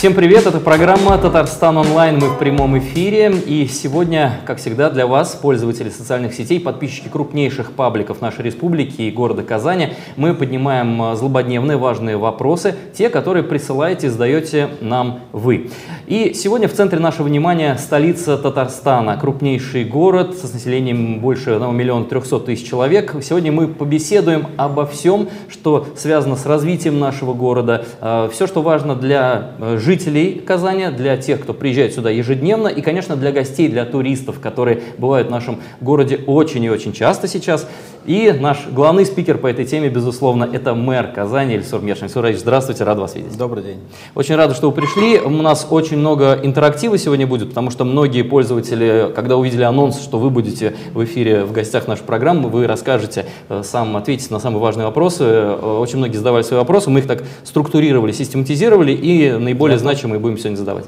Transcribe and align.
Всем 0.00 0.14
привет, 0.14 0.46
это 0.46 0.60
программа 0.60 1.18
«Татарстан 1.18 1.76
онлайн», 1.76 2.18
мы 2.18 2.30
в 2.30 2.38
прямом 2.38 2.78
эфире. 2.78 3.34
И 3.46 3.66
сегодня, 3.66 4.40
как 4.46 4.56
всегда, 4.56 4.88
для 4.88 5.06
вас, 5.06 5.34
пользователи 5.34 5.90
социальных 5.90 6.32
сетей, 6.32 6.58
подписчики 6.58 7.08
крупнейших 7.08 7.72
пабликов 7.72 8.22
нашей 8.22 8.46
республики 8.46 9.02
и 9.02 9.10
города 9.10 9.42
Казани, 9.42 9.90
мы 10.16 10.32
поднимаем 10.32 11.02
а, 11.02 11.16
злободневные 11.16 11.76
важные 11.76 12.16
вопросы, 12.16 12.76
те, 12.96 13.10
которые 13.10 13.42
присылаете 13.42 14.10
задаете 14.10 14.70
нам 14.80 15.20
вы. 15.32 15.68
И 16.06 16.32
сегодня 16.32 16.66
в 16.66 16.72
центре 16.72 16.98
нашего 16.98 17.26
внимания 17.26 17.76
столица 17.76 18.38
Татарстана, 18.38 19.18
крупнейший 19.18 19.84
город 19.84 20.34
с 20.34 20.50
населением 20.50 21.20
больше 21.20 21.50
1 21.50 21.76
миллиона 21.76 22.06
300 22.06 22.40
тысяч 22.40 22.66
человек. 22.66 23.16
Сегодня 23.22 23.52
мы 23.52 23.68
побеседуем 23.68 24.46
обо 24.56 24.86
всем, 24.86 25.28
что 25.50 25.88
связано 25.94 26.36
с 26.36 26.46
развитием 26.46 26.98
нашего 26.98 27.34
города, 27.34 27.84
а, 28.00 28.30
все, 28.30 28.46
что 28.46 28.62
важно 28.62 28.96
для 28.96 29.50
жизни 29.76 29.89
жителей 29.90 30.40
Казани, 30.46 30.86
для 30.90 31.16
тех, 31.16 31.40
кто 31.40 31.52
приезжает 31.52 31.92
сюда 31.94 32.10
ежедневно, 32.10 32.68
и, 32.68 32.80
конечно, 32.80 33.16
для 33.16 33.32
гостей, 33.32 33.68
для 33.68 33.84
туристов, 33.84 34.38
которые 34.38 34.82
бывают 34.98 35.28
в 35.28 35.30
нашем 35.32 35.58
городе 35.80 36.20
очень 36.28 36.62
и 36.62 36.70
очень 36.70 36.92
часто 36.92 37.26
сейчас. 37.26 37.66
И 38.06 38.32
наш 38.32 38.66
главный 38.68 39.04
спикер 39.04 39.36
по 39.36 39.46
этой 39.46 39.66
теме, 39.66 39.88
безусловно, 39.90 40.48
это 40.50 40.74
мэр 40.74 41.08
Казани 41.08 41.56
Ильсур 41.56 41.82
Мершин. 41.82 42.06
Ильсур 42.06 42.26
здравствуйте, 42.32 42.84
рад 42.84 42.98
вас 42.98 43.14
видеть. 43.14 43.36
Добрый 43.36 43.62
день. 43.62 43.80
Очень 44.14 44.36
рад, 44.36 44.56
что 44.56 44.70
вы 44.70 44.76
пришли. 44.76 45.20
У 45.20 45.28
нас 45.28 45.66
очень 45.68 45.98
много 45.98 46.38
интерактива 46.42 46.96
сегодня 46.96 47.26
будет, 47.26 47.50
потому 47.50 47.70
что 47.70 47.84
многие 47.84 48.22
пользователи, 48.22 49.12
когда 49.14 49.36
увидели 49.36 49.64
анонс, 49.64 50.00
что 50.00 50.18
вы 50.18 50.30
будете 50.30 50.74
в 50.94 51.04
эфире 51.04 51.44
в 51.44 51.52
гостях 51.52 51.88
нашей 51.88 52.04
программы, 52.04 52.48
вы 52.48 52.66
расскажете, 52.66 53.26
э, 53.48 53.62
сам 53.64 53.96
ответите 53.96 54.32
на 54.32 54.40
самые 54.40 54.60
важные 54.60 54.86
вопросы. 54.86 55.24
Э, 55.24 55.78
очень 55.80 55.98
многие 55.98 56.16
задавали 56.16 56.42
свои 56.42 56.58
вопросы, 56.58 56.88
мы 56.90 57.00
их 57.00 57.06
так 57.06 57.22
структурировали, 57.44 58.12
систематизировали 58.12 58.92
и 58.92 59.32
наиболее 59.32 59.78
значимые 59.80 60.20
будем 60.20 60.38
сегодня 60.38 60.56
задавать. 60.56 60.84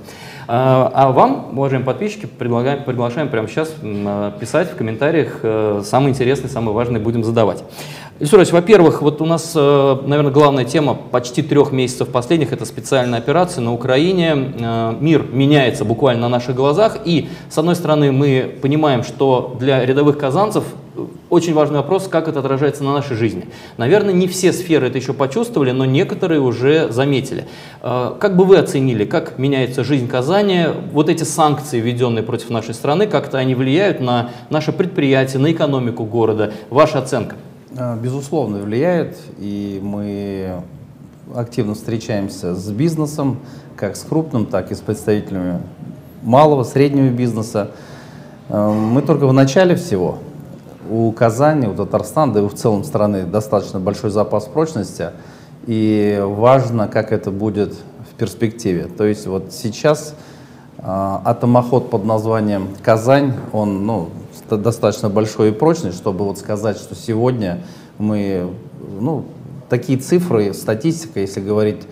А, 0.48 0.90
а 0.94 1.12
вам, 1.12 1.58
уважаемые 1.58 1.86
подписчики, 1.86 2.26
предлагаем, 2.26 2.84
приглашаем 2.84 3.28
прямо 3.28 3.48
сейчас 3.48 3.72
писать 4.40 4.70
в 4.70 4.76
комментариях 4.76 5.40
э, 5.42 5.82
самые 5.84 6.10
интересные, 6.10 6.50
самые 6.50 6.74
важные 6.74 7.00
будем 7.00 7.24
задавать. 7.24 7.64
Ильсурович, 8.18 8.52
во-первых, 8.52 9.02
вот 9.02 9.20
у 9.20 9.24
нас, 9.24 9.52
э, 9.56 9.96
наверное, 10.06 10.30
главная 10.30 10.64
тема 10.64 10.94
почти 10.94 11.42
трех 11.42 11.72
месяцев 11.72 12.08
последних– 12.08 12.52
это 12.54 12.64
специальная 12.64 13.18
операция 13.18 13.62
на 13.62 13.72
Украине. 13.72 14.54
Э, 14.60 14.94
мир 15.00 15.24
меняется 15.32 15.84
буквально 15.84 16.22
на 16.22 16.28
наших 16.28 16.54
глазах, 16.54 16.98
и, 17.04 17.28
с 17.48 17.58
одной 17.58 17.74
стороны, 17.74 18.12
мы 18.12 18.54
понимаем, 18.62 19.02
что 19.02 19.56
для 19.58 19.84
рядовых 19.84 20.18
казанцев 20.18 20.64
очень 21.32 21.54
важный 21.54 21.78
вопрос, 21.78 22.08
как 22.08 22.28
это 22.28 22.40
отражается 22.40 22.84
на 22.84 22.92
нашей 22.92 23.16
жизни. 23.16 23.46
Наверное, 23.78 24.12
не 24.12 24.28
все 24.28 24.52
сферы 24.52 24.88
это 24.88 24.98
еще 24.98 25.14
почувствовали, 25.14 25.70
но 25.70 25.86
некоторые 25.86 26.40
уже 26.40 26.92
заметили. 26.92 27.46
Э, 27.80 28.12
как 28.20 28.36
бы 28.36 28.44
вы 28.44 28.58
оценили, 28.58 29.06
как 29.06 29.38
меняется 29.38 29.82
жизнь 29.82 30.08
Казани? 30.08 30.66
Вот 30.92 31.08
эти 31.08 31.24
санкции, 31.24 31.80
введенные 31.80 32.22
против 32.22 32.50
нашей 32.50 32.74
страны, 32.74 33.06
как-то 33.06 33.38
они 33.38 33.54
влияют 33.54 33.98
на 33.98 34.28
наше 34.50 34.72
предприятие, 34.72 35.40
на 35.40 35.50
экономику 35.50 36.04
города? 36.04 36.52
Ваша 36.68 36.98
оценка? 36.98 37.36
Э, 37.78 37.96
безусловно, 37.96 38.58
влияет. 38.58 39.16
И 39.38 39.80
мы 39.82 40.62
активно 41.34 41.74
встречаемся 41.74 42.54
с 42.54 42.70
бизнесом, 42.70 43.38
как 43.74 43.96
с 43.96 44.02
крупным, 44.02 44.44
так 44.44 44.70
и 44.70 44.74
с 44.74 44.80
представителями 44.80 45.62
малого, 46.22 46.62
среднего 46.64 47.08
бизнеса. 47.08 47.70
Э, 48.50 48.70
мы 48.70 49.00
только 49.00 49.26
в 49.26 49.32
начале 49.32 49.76
всего– 49.76 50.18
у 50.90 51.10
Казани, 51.12 51.66
у 51.66 51.74
Татарстана, 51.74 52.32
да 52.32 52.40
и 52.40 52.48
в 52.48 52.54
целом 52.54 52.84
страны 52.84 53.24
достаточно 53.24 53.80
большой 53.80 54.10
запас 54.10 54.44
прочности, 54.44 55.10
и 55.66 56.20
важно, 56.22 56.88
как 56.88 57.12
это 57.12 57.30
будет 57.30 57.74
в 58.10 58.14
перспективе. 58.16 58.88
То 58.96 59.04
есть 59.04 59.26
вот 59.26 59.52
сейчас 59.52 60.14
э, 60.78 60.82
атомоход 60.84 61.90
под 61.90 62.04
названием 62.04 62.68
Казань, 62.82 63.34
он 63.52 63.86
ну, 63.86 64.08
достаточно 64.50 65.08
большой 65.08 65.50
и 65.50 65.52
прочный, 65.52 65.92
чтобы 65.92 66.24
вот 66.24 66.38
сказать, 66.38 66.76
что 66.78 66.94
сегодня 66.94 67.60
мы, 67.98 68.50
ну, 69.00 69.24
такие 69.68 69.98
цифры, 69.98 70.52
статистика, 70.52 71.20
если 71.20 71.40
говорить 71.40 71.82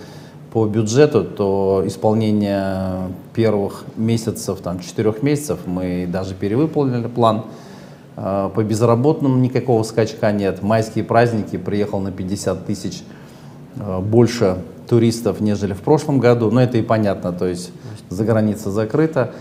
по 0.52 0.66
бюджету, 0.66 1.24
то 1.24 1.82
исполнение 1.86 3.08
первых 3.34 3.84
месяцев, 3.96 4.60
там, 4.60 4.80
четырех 4.80 5.22
месяцев, 5.22 5.60
мы 5.66 6.08
даже 6.10 6.34
перевыполнили 6.34 7.06
план. 7.06 7.44
А, 8.22 8.50
по 8.50 8.62
безработным 8.62 9.40
никакого 9.40 9.82
скачка 9.82 10.30
нет. 10.30 10.62
Майские 10.62 11.04
праздники 11.04 11.56
приехал 11.56 12.00
на 12.00 12.12
50 12.12 12.66
тысяч 12.66 13.02
а, 13.78 14.00
больше 14.00 14.58
туристов, 14.88 15.40
нежели 15.40 15.72
в 15.72 15.80
прошлом 15.80 16.18
году. 16.18 16.50
Но 16.50 16.62
это 16.62 16.76
и 16.76 16.82
понятно, 16.82 17.32
то 17.32 17.46
есть 17.46 17.72
за 18.10 18.24
граница 18.24 18.70
закрыта. 18.70 19.32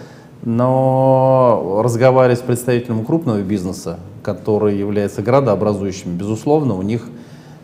Но 0.44 1.82
разговаривая 1.84 2.38
с 2.38 2.40
представителем 2.40 3.04
крупного 3.04 3.42
бизнеса, 3.42 4.00
который 4.24 4.78
является 4.78 5.22
градообразующим, 5.22 6.16
безусловно, 6.16 6.76
у 6.76 6.82
них 6.82 7.06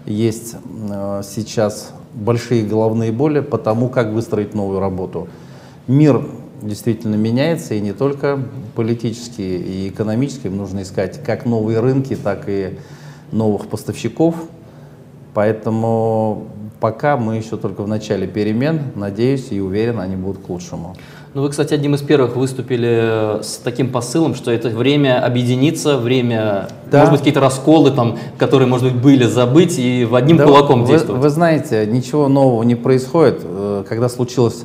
есть 0.06 0.58
а, 0.92 1.22
сейчас 1.24 1.94
большие 2.14 2.66
головные 2.66 3.14
боли 3.14 3.40
по 3.40 3.58
тому, 3.58 3.88
как 3.88 4.12
выстроить 4.12 4.54
новую 4.54 4.81
работу. 4.81 5.30
Мир 5.88 6.25
действительно 6.62 7.16
меняется, 7.16 7.74
и 7.74 7.82
не 7.82 7.94
только 7.94 8.40
политически 8.76 9.42
и 9.42 9.90
экономически. 9.90 10.48
Нужно 10.48 10.84
искать 10.84 11.24
как 11.24 11.46
новые 11.46 11.80
рынки, 11.80 12.16
так 12.16 12.44
и 12.48 12.78
новых 13.32 13.68
поставщиков. 13.68 14.36
Поэтому 15.34 16.48
пока 16.80 17.18
мы 17.18 17.38
еще 17.38 17.58
только 17.58 17.82
в 17.82 17.88
начале 17.88 18.28
перемен. 18.28 18.82
Надеюсь 18.96 19.48
и 19.52 19.60
уверен, 19.60 20.00
они 20.00 20.16
будут 20.16 20.44
к 20.44 20.50
лучшему. 20.50 20.96
Ну, 21.34 21.42
вы, 21.42 21.50
кстати, 21.50 21.74
одним 21.74 21.96
из 21.96 22.02
первых 22.02 22.38
выступили 22.38 23.42
с 23.44 23.60
таким 23.62 23.92
посылом, 23.92 24.36
что 24.36 24.52
это 24.52 24.70
время 24.70 25.22
объединиться, 25.22 25.98
время, 25.98 26.70
да. 26.90 27.00
может 27.00 27.12
быть, 27.12 27.20
какие-то 27.20 27.42
расколы, 27.42 27.92
там, 27.92 28.18
которые, 28.38 28.70
может 28.70 28.90
быть, 28.90 29.02
были, 29.02 29.26
забыть 29.26 29.78
и 29.78 30.06
в 30.06 30.16
одним 30.16 30.38
да, 30.38 30.46
кулаком 30.46 30.84
вы, 30.84 30.88
действовать. 30.88 31.22
Вы 31.22 31.30
знаете, 31.30 31.86
ничего 31.88 32.30
нового 32.30 32.64
не 32.64 32.76
происходит. 32.76 33.42
Э, 33.44 33.84
когда 33.90 34.08
случилось 34.08 34.64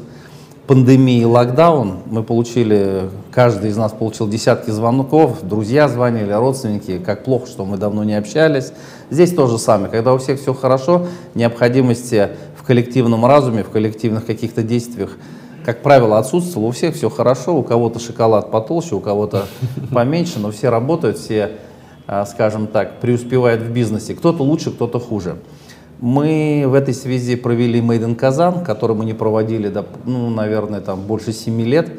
пандемии 0.71 1.25
локдаун 1.25 1.97
мы 2.07 2.23
получили, 2.23 3.11
каждый 3.33 3.71
из 3.71 3.77
нас 3.77 3.91
получил 3.91 4.29
десятки 4.29 4.71
звонков, 4.71 5.43
друзья 5.43 5.89
звонили, 5.89 6.31
родственники, 6.31 7.01
как 7.05 7.25
плохо, 7.25 7.49
что 7.49 7.65
мы 7.65 7.77
давно 7.77 8.05
не 8.05 8.15
общались. 8.15 8.73
Здесь 9.11 9.35
то 9.35 9.49
же 9.49 9.59
самое, 9.59 9.91
когда 9.91 10.15
у 10.15 10.19
всех 10.19 10.41
все 10.41 10.55
хорошо, 10.55 11.09
необходимости 11.35 12.29
в 12.57 12.63
коллективном 12.63 13.27
разуме, 13.27 13.65
в 13.65 13.71
коллективных 13.71 14.25
каких-то 14.25 14.63
действиях, 14.63 15.17
как 15.65 15.83
правило, 15.83 16.19
отсутствовало. 16.19 16.69
У 16.69 16.71
всех 16.71 16.95
все 16.95 17.11
хорошо, 17.11 17.57
у 17.57 17.65
кого-то 17.65 17.99
шоколад 17.99 18.53
потолще, 18.53 18.95
у 18.95 19.01
кого-то 19.01 19.47
поменьше, 19.93 20.39
но 20.39 20.53
все 20.53 20.69
работают, 20.69 21.19
все, 21.19 21.51
а, 22.07 22.25
скажем 22.27 22.69
так, 22.69 23.01
преуспевают 23.01 23.61
в 23.61 23.73
бизнесе. 23.73 24.15
Кто-то 24.15 24.45
лучше, 24.45 24.71
кто-то 24.71 25.01
хуже. 25.01 25.35
Мы 26.01 26.65
в 26.67 26.73
этой 26.73 26.95
связи 26.95 27.37
провели 27.37 27.81
Made 27.81 28.07
in 28.07 28.15
Казан, 28.15 28.65
который 28.65 28.97
мы 28.97 29.05
не 29.05 29.13
проводили, 29.13 29.71
ну, 30.07 30.31
наверное, 30.31 30.81
там 30.81 31.03
больше 31.03 31.33
7 31.33 31.61
лет. 31.61 31.91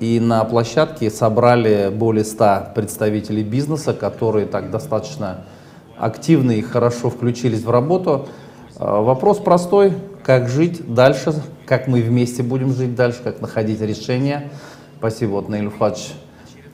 И 0.00 0.18
на 0.18 0.42
площадке 0.44 1.10
собрали 1.10 1.90
более 1.94 2.24
100 2.24 2.72
представителей 2.74 3.42
бизнеса, 3.42 3.92
которые 3.92 4.46
так 4.46 4.70
достаточно 4.70 5.44
активно 5.98 6.52
и 6.52 6.62
хорошо 6.62 7.10
включились 7.10 7.62
в 7.62 7.70
работу. 7.70 8.28
А, 8.78 9.02
вопрос 9.02 9.38
простой, 9.38 9.92
как 10.24 10.48
жить 10.48 10.94
дальше, 10.94 11.34
как 11.66 11.86
мы 11.86 12.00
вместе 12.00 12.42
будем 12.42 12.72
жить 12.72 12.94
дальше, 12.94 13.20
как 13.22 13.42
находить 13.42 13.80
решения. 13.82 14.50
Спасибо, 14.98 15.32
вот 15.32 15.50
Наиль 15.50 15.68
Фадж 15.68 16.12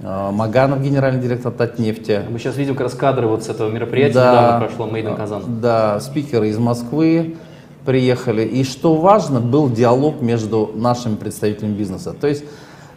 Маганов, 0.02 0.82
генеральный 0.82 1.20
директор 1.20 1.52
Татнефти. 1.52 2.22
Мы 2.30 2.38
сейчас 2.38 2.56
видим 2.56 2.74
как 2.74 2.84
раз 2.84 2.94
кадры 2.94 3.26
вот 3.26 3.44
с 3.44 3.48
этого 3.48 3.70
мероприятия, 3.70 4.14
да, 4.14 4.32
недавно 4.32 4.66
прошло 4.66 4.86
in 4.86 5.16
Казан. 5.16 5.42
Да, 5.60 6.00
спикеры 6.00 6.48
из 6.48 6.58
Москвы 6.58 7.36
приехали. 7.84 8.42
И 8.42 8.64
что 8.64 8.94
важно, 8.94 9.40
был 9.40 9.70
диалог 9.70 10.22
между 10.22 10.70
нашими 10.74 11.16
представителями 11.16 11.74
бизнеса. 11.74 12.14
То 12.18 12.28
есть, 12.28 12.44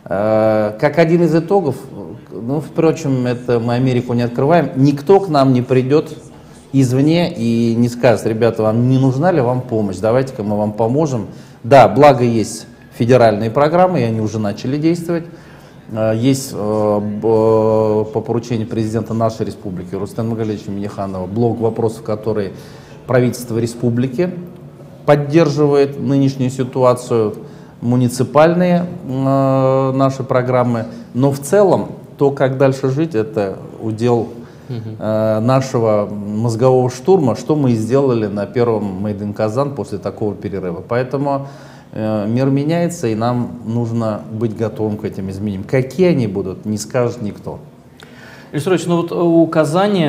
э, 0.05 0.77
как 0.79 0.97
один 0.97 1.23
из 1.23 1.35
итогов, 1.35 1.75
ну, 2.31 2.61
впрочем, 2.61 3.27
это 3.27 3.59
мы 3.59 3.73
Америку 3.75 4.13
не 4.13 4.21
открываем, 4.21 4.71
никто 4.75 5.19
к 5.19 5.29
нам 5.29 5.53
не 5.53 5.61
придет 5.61 6.17
извне 6.71 7.33
и 7.33 7.75
не 7.75 7.89
скажет, 7.89 8.25
ребята, 8.25 8.63
вам 8.63 8.89
не 8.89 8.97
нужна 8.97 9.31
ли 9.31 9.41
вам 9.41 9.61
помощь, 9.61 9.97
давайте-ка 9.97 10.43
мы 10.43 10.57
вам 10.57 10.73
поможем. 10.73 11.27
Да, 11.63 11.87
благо 11.87 12.23
есть 12.23 12.67
федеральные 12.97 13.51
программы, 13.51 14.01
и 14.01 14.03
они 14.03 14.21
уже 14.21 14.39
начали 14.39 14.77
действовать. 14.77 15.25
Э, 15.91 16.13
есть 16.15 16.51
э, 16.53 17.01
по 17.21 18.23
поручению 18.25 18.67
президента 18.67 19.13
нашей 19.13 19.45
республики 19.45 19.95
Рустема 19.95 20.31
Магалевича 20.31 20.71
Миниханова 20.71 21.25
блок 21.25 21.59
вопросов, 21.59 22.03
которые 22.03 22.53
правительство 23.07 23.57
республики 23.57 24.31
поддерживает 25.05 25.99
нынешнюю 25.99 26.49
ситуацию, 26.49 27.35
муниципальные 27.81 28.85
э, 29.05 29.91
наши 29.93 30.23
программы. 30.23 30.85
Но 31.13 31.31
в 31.31 31.39
целом 31.39 31.89
то, 32.17 32.31
как 32.31 32.57
дальше 32.57 32.89
жить, 32.89 33.15
это 33.15 33.57
удел 33.81 34.29
нашего 34.99 36.07
мозгового 36.09 36.89
штурма, 36.89 37.35
что 37.35 37.55
мы 37.55 37.71
и 37.71 37.75
сделали 37.75 38.27
на 38.27 38.45
первом 38.45 39.05
Made 39.05 39.19
in 39.19 39.33
Казан 39.33 39.75
после 39.75 39.97
такого 39.97 40.33
перерыва. 40.33 40.81
Поэтому 40.87 41.47
мир 41.93 42.49
меняется, 42.49 43.07
и 43.07 43.15
нам 43.15 43.59
нужно 43.65 44.21
быть 44.31 44.55
готовым 44.57 44.97
к 44.97 45.05
этим 45.05 45.29
изменениям. 45.29 45.63
Какие 45.63 46.07
они 46.07 46.27
будут, 46.27 46.65
не 46.65 46.77
скажет 46.77 47.21
никто. 47.21 47.59
Ильич 48.53 48.85
ну 48.85 48.97
вот 48.97 49.11
у 49.11 49.47
Казани 49.47 50.05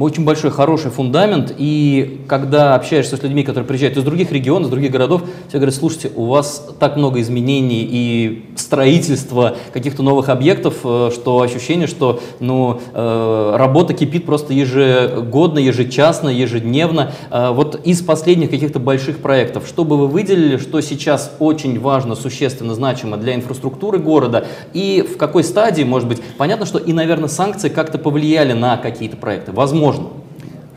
очень 0.00 0.24
большой, 0.24 0.50
хороший 0.50 0.90
фундамент, 0.90 1.54
и 1.58 2.22
когда 2.26 2.74
общаешься 2.74 3.18
с 3.18 3.22
людьми, 3.22 3.42
которые 3.42 3.66
приезжают 3.66 3.98
из 3.98 4.02
других 4.02 4.32
регионов, 4.32 4.68
из 4.68 4.70
других 4.70 4.90
городов, 4.90 5.24
все 5.48 5.58
говорят, 5.58 5.74
слушайте, 5.74 6.10
у 6.16 6.24
вас 6.24 6.66
так 6.80 6.96
много 6.96 7.20
изменений 7.20 7.86
и 7.86 8.46
строительства 8.56 9.56
каких-то 9.74 10.02
новых 10.02 10.30
объектов, 10.30 10.76
э, 10.84 11.10
что 11.12 11.42
ощущение, 11.42 11.86
что 11.86 12.20
ну, 12.40 12.80
э, 12.94 13.56
работа 13.58 13.92
кипит 13.92 14.24
просто 14.24 14.54
ежегодно, 14.54 15.58
ежечасно, 15.58 16.30
ежедневно. 16.30 17.12
Э, 17.30 17.50
вот 17.50 17.78
из 17.84 18.00
последних 18.00 18.48
каких-то 18.48 18.78
больших 18.78 19.18
проектов, 19.18 19.64
что 19.68 19.84
бы 19.84 19.98
вы 19.98 20.08
выделили, 20.08 20.56
что 20.56 20.80
сейчас 20.80 21.36
очень 21.40 21.78
важно, 21.78 22.14
существенно 22.14 22.74
значимо 22.74 23.18
для 23.18 23.34
инфраструктуры 23.34 23.98
города, 23.98 24.46
и 24.72 25.02
в 25.02 25.18
какой 25.18 25.44
стадии, 25.44 25.82
может 25.82 26.08
быть, 26.08 26.22
понятно, 26.38 26.64
что 26.64 26.78
и, 26.78 26.94
наверное, 26.94 27.33
санкции 27.34 27.68
как-то 27.68 27.98
повлияли 27.98 28.52
на 28.52 28.76
какие-то 28.78 29.16
проекты? 29.16 29.52
Возможно. 29.52 30.08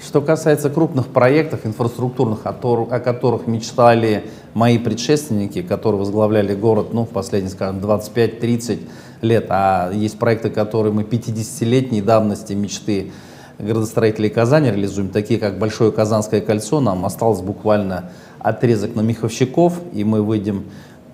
Что 0.05 0.21
касается 0.21 0.69
крупных 0.69 1.07
проектов 1.07 1.61
инфраструктурных, 1.65 2.41
о 2.45 2.99
которых 2.99 3.47
мечтали 3.47 4.25
мои 4.53 4.77
предшественники, 4.77 5.61
которые 5.63 5.99
возглавляли 5.99 6.53
город 6.53 6.93
ну, 6.93 7.03
в 7.03 7.09
последние, 7.09 7.51
скажем, 7.51 7.79
25-30 7.79 8.79
лет, 9.21 9.45
а 9.49 9.91
есть 9.91 10.19
проекты, 10.19 10.49
которые 10.49 10.93
мы 10.93 11.01
50-летней 11.01 12.01
давности 12.01 12.53
мечты 12.53 13.11
градостроителей 13.57 14.29
Казани 14.29 14.69
реализуем, 14.69 15.09
такие 15.09 15.39
как 15.39 15.57
Большое 15.57 15.91
Казанское 15.91 16.41
кольцо, 16.41 16.79
нам 16.79 17.05
осталось 17.05 17.41
буквально 17.41 18.11
отрезок 18.39 18.95
на 18.95 19.01
Миховщиков, 19.01 19.79
и 19.93 20.03
мы 20.03 20.21
выйдем 20.21 20.65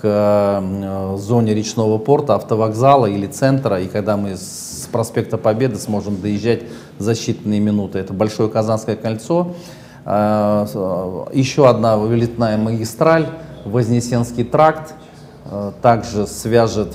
к 0.04 0.06
э, 0.06 1.16
зоне 1.18 1.54
речного 1.54 1.98
порта, 1.98 2.36
автовокзала 2.36 3.06
или 3.06 3.26
центра, 3.26 3.80
и 3.80 3.88
когда 3.88 4.18
мы 4.18 4.36
с 4.36 4.90
проспекта 4.92 5.38
Победы 5.38 5.78
сможем 5.78 6.20
доезжать 6.20 6.64
за 7.00 7.14
считанные 7.14 7.62
минуты. 7.62 8.00
Это 8.00 8.12
Большое 8.12 8.50
Казанское 8.50 8.98
кольцо. 8.98 9.54
Э, 10.04 10.66
еще 11.32 11.70
одна 11.70 11.96
вылетная 11.96 12.58
магистраль, 12.58 13.28
Вознесенский 13.64 14.44
тракт, 14.44 14.94
э, 15.46 15.72
также 15.82 16.28
свяжет 16.28 16.94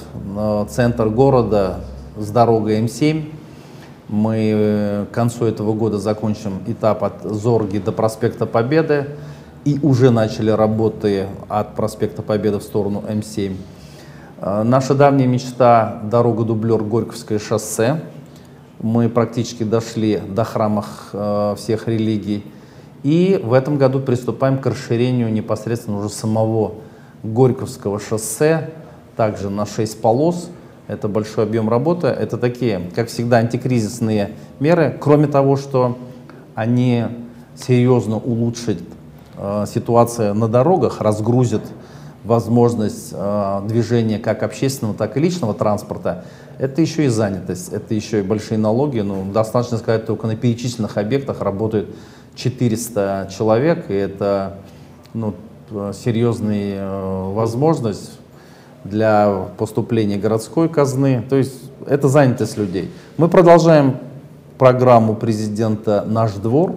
центр 0.69 1.09
города 1.09 1.81
с 2.19 2.29
дорогой 2.29 2.79
М7. 2.83 3.33
Мы 4.09 5.07
к 5.11 5.15
концу 5.15 5.47
этого 5.47 5.73
года 5.73 5.97
закончим 5.97 6.61
этап 6.67 7.05
от 7.05 7.23
Зорги 7.23 7.79
до 7.79 7.93
проспекта 7.93 8.45
Победы 8.45 9.07
и 9.65 9.79
уже 9.83 10.11
начали 10.11 10.51
работы 10.51 11.27
от 11.49 11.75
проспекта 11.75 12.23
Победы 12.23 12.59
в 12.59 12.63
сторону 12.63 13.05
М7. 13.07 13.57
Э, 14.41 14.63
наша 14.63 14.95
давняя 14.95 15.27
мечта– 15.27 16.01
дорога-дублер 16.11 16.83
Горьковское 16.83 17.39
шоссе. 17.39 18.01
Мы 18.81 19.09
практически 19.09 19.65
дошли 19.65 20.19
до 20.19 20.45
храмов 20.45 20.87
э, 21.13 21.55
всех 21.59 21.89
религий. 21.89 22.45
И 23.03 23.41
в 23.43 23.53
этом 23.53 23.79
году 23.79 24.01
приступаем 24.01 24.59
к 24.59 24.67
расширению 24.67 25.33
непосредственно 25.33 25.99
уже 25.99 26.09
самого 26.09 26.75
Горьковского 27.23 28.01
шоссе, 28.01 28.71
также 29.17 29.51
на 29.51 29.67
6 29.67 30.01
полос. 30.01 30.51
Это 30.87 31.09
большой 31.09 31.45
объем 31.45 31.69
работы. 31.69 32.07
Это 32.07 32.39
такие, 32.39 32.81
как 32.95 33.09
всегда, 33.09 33.39
антикризисные 33.39 34.33
меры. 34.59 34.97
Кроме 35.01 35.27
того, 35.27 35.57
что 35.57 35.99
они 36.55 37.05
серьезно 37.57 38.17
улучшат 38.17 38.79
ситуация 39.67 40.35
на 40.35 40.49
дорогах 40.49 41.01
разгрузит 41.01 41.63
возможность 42.25 43.11
э, 43.13 43.63
движения 43.67 44.19
как 44.19 44.43
общественного, 44.43 44.97
так 44.97 45.17
и 45.17 45.21
личного 45.21 45.55
транспорта, 45.55 46.25
это 46.59 46.81
еще 46.83 47.05
и 47.05 47.09
занятость, 47.09 47.73
это 47.73 47.95
еще 47.95 48.21
и 48.21 48.23
большие 48.23 48.59
налоги. 48.59 49.01
Ну, 49.01 49.25
достаточно 49.33 49.79
сказать, 49.79 50.07
только 50.07 50.27
на 50.27 50.37
перечисленных 50.37 50.97
объектах 50.97 51.41
работает 51.41 51.89
400 52.35 53.31
человек, 53.37 53.91
и 53.91 53.95
это 53.95 54.59
ну, 55.15 55.35
серьезная 55.93 56.81
э, 56.81 57.33
возможность 57.33 58.13
для 58.85 59.47
поступления 59.57 60.17
городской 60.17 60.69
казны. 60.69 61.25
То 61.29 61.37
есть 61.37 61.71
это 61.87 62.09
занятость 62.09 62.57
людей. 62.59 62.91
Мы 63.17 63.29
продолжаем 63.29 63.97
программу 64.59 65.15
президента 65.15 66.05
«Наш 66.07 66.33
двор», 66.33 66.75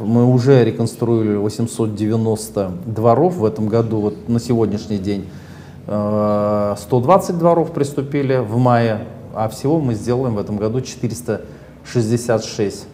мы 0.00 0.26
уже 0.26 0.64
реконструировали 0.64 1.36
890 1.36 2.72
дворов 2.86 3.36
в 3.36 3.44
этом 3.44 3.68
году, 3.68 4.00
вот 4.00 4.28
на 4.28 4.40
сегодняшний 4.40 4.98
день. 4.98 5.26
120 5.86 5.88
э, 5.88 7.32
дворов 7.32 7.72
приступили 7.72 8.36
в 8.36 8.56
мае, 8.58 9.06
а 9.34 9.48
всего 9.48 9.80
мы 9.80 9.94
сделаем 9.94 10.34
в 10.34 10.38
этом 10.38 10.56
году 10.56 10.80
466 10.80 12.86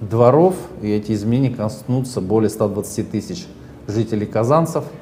дворов, 0.00 0.54
и 0.82 0.90
эти 0.90 1.12
изменения 1.12 1.50
коснутся 1.50 2.20
более 2.20 2.50
120 2.50 3.10
тысяч 3.10 3.46
жителей 3.86 4.26
казанцев– 4.26 4.84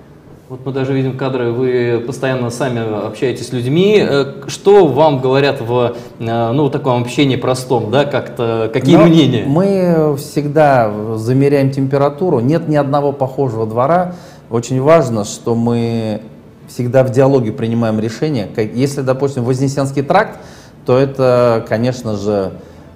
вот 0.49 0.65
мы 0.65 0.73
даже 0.73 0.95
видим 0.95 1.19
кадры, 1.19 1.53
вы 1.53 2.03
постоянно 2.06 2.49
сами 2.49 3.06
общаетесь 3.06 3.49
с 3.49 3.53
людьми. 3.53 3.99
Э, 4.00 4.45
что 4.47 4.87
вам 4.87 5.21
говорят 5.21 5.61
в 5.61 5.97
э, 6.19 6.53
ну, 6.53 6.71
таком 6.71 7.03
общении 7.03 7.37
простом, 7.37 7.91
да, 7.91 8.06
как-то, 8.06 8.71
какие 8.73 8.97
Но 8.97 9.05
мнения? 9.05 9.45
Мы 9.47 10.17
всегда 10.17 10.91
замеряем 11.17 11.71
температуру, 11.71 12.41
нет 12.41 12.67
ни 12.67 12.77
одного 12.77 13.12
похожего 13.12 13.67
двора. 13.67 14.15
Очень 14.49 14.81
важно, 14.81 15.25
что 15.25 15.55
мы 15.55 16.23
всегда 16.67 17.05
в 17.05 17.11
диалоге 17.11 17.53
принимаем 17.53 18.00
решения. 18.00 18.49
Если, 18.75 19.03
допустим, 19.03 19.45
Вознесенский 19.45 20.03
тракт, 20.03 20.39
то 20.87 20.97
это, 20.97 21.67
конечно 21.69 22.17
же, 22.17 22.53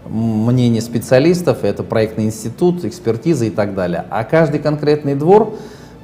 мнение 0.09 0.81
специалистов, 0.81 1.65
это 1.65 1.83
проектный 1.83 2.25
институт, 2.25 2.87
экспертиза 2.87 3.45
и 3.45 3.51
так 3.51 3.75
далее. 3.75 4.07
А 4.09 4.25
каждый 4.25 4.59
конкретный 4.59 5.15
двор 5.15 5.55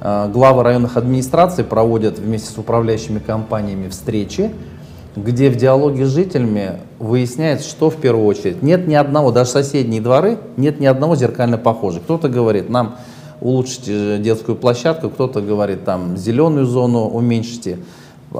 главы 0.01 0.63
районных 0.63 0.97
администраций 0.97 1.63
проводят 1.63 2.19
вместе 2.19 2.49
с 2.51 2.57
управляющими 2.57 3.19
компаниями 3.19 3.89
встречи, 3.89 4.51
где 5.15 5.49
в 5.49 5.55
диалоге 5.55 6.05
с 6.05 6.09
жителями 6.09 6.79
выясняется, 6.99 7.67
что 7.67 7.89
в 7.89 7.97
первую 7.97 8.25
очередь 8.25 8.61
нет 8.61 8.87
ни 8.87 8.95
одного, 8.95 9.31
даже 9.31 9.49
соседние 9.49 10.01
дворы, 10.01 10.37
нет 10.55 10.79
ни 10.79 10.85
одного 10.85 11.15
зеркально 11.15 11.57
похожих. 11.57 12.03
Кто-то 12.03 12.29
говорит, 12.29 12.69
нам 12.69 12.95
улучшите 13.41 14.17
детскую 14.19 14.55
площадку, 14.55 15.09
кто-то 15.09 15.41
говорит, 15.41 15.83
там 15.83 16.15
зеленую 16.17 16.65
зону 16.65 17.07
уменьшите. 17.07 17.79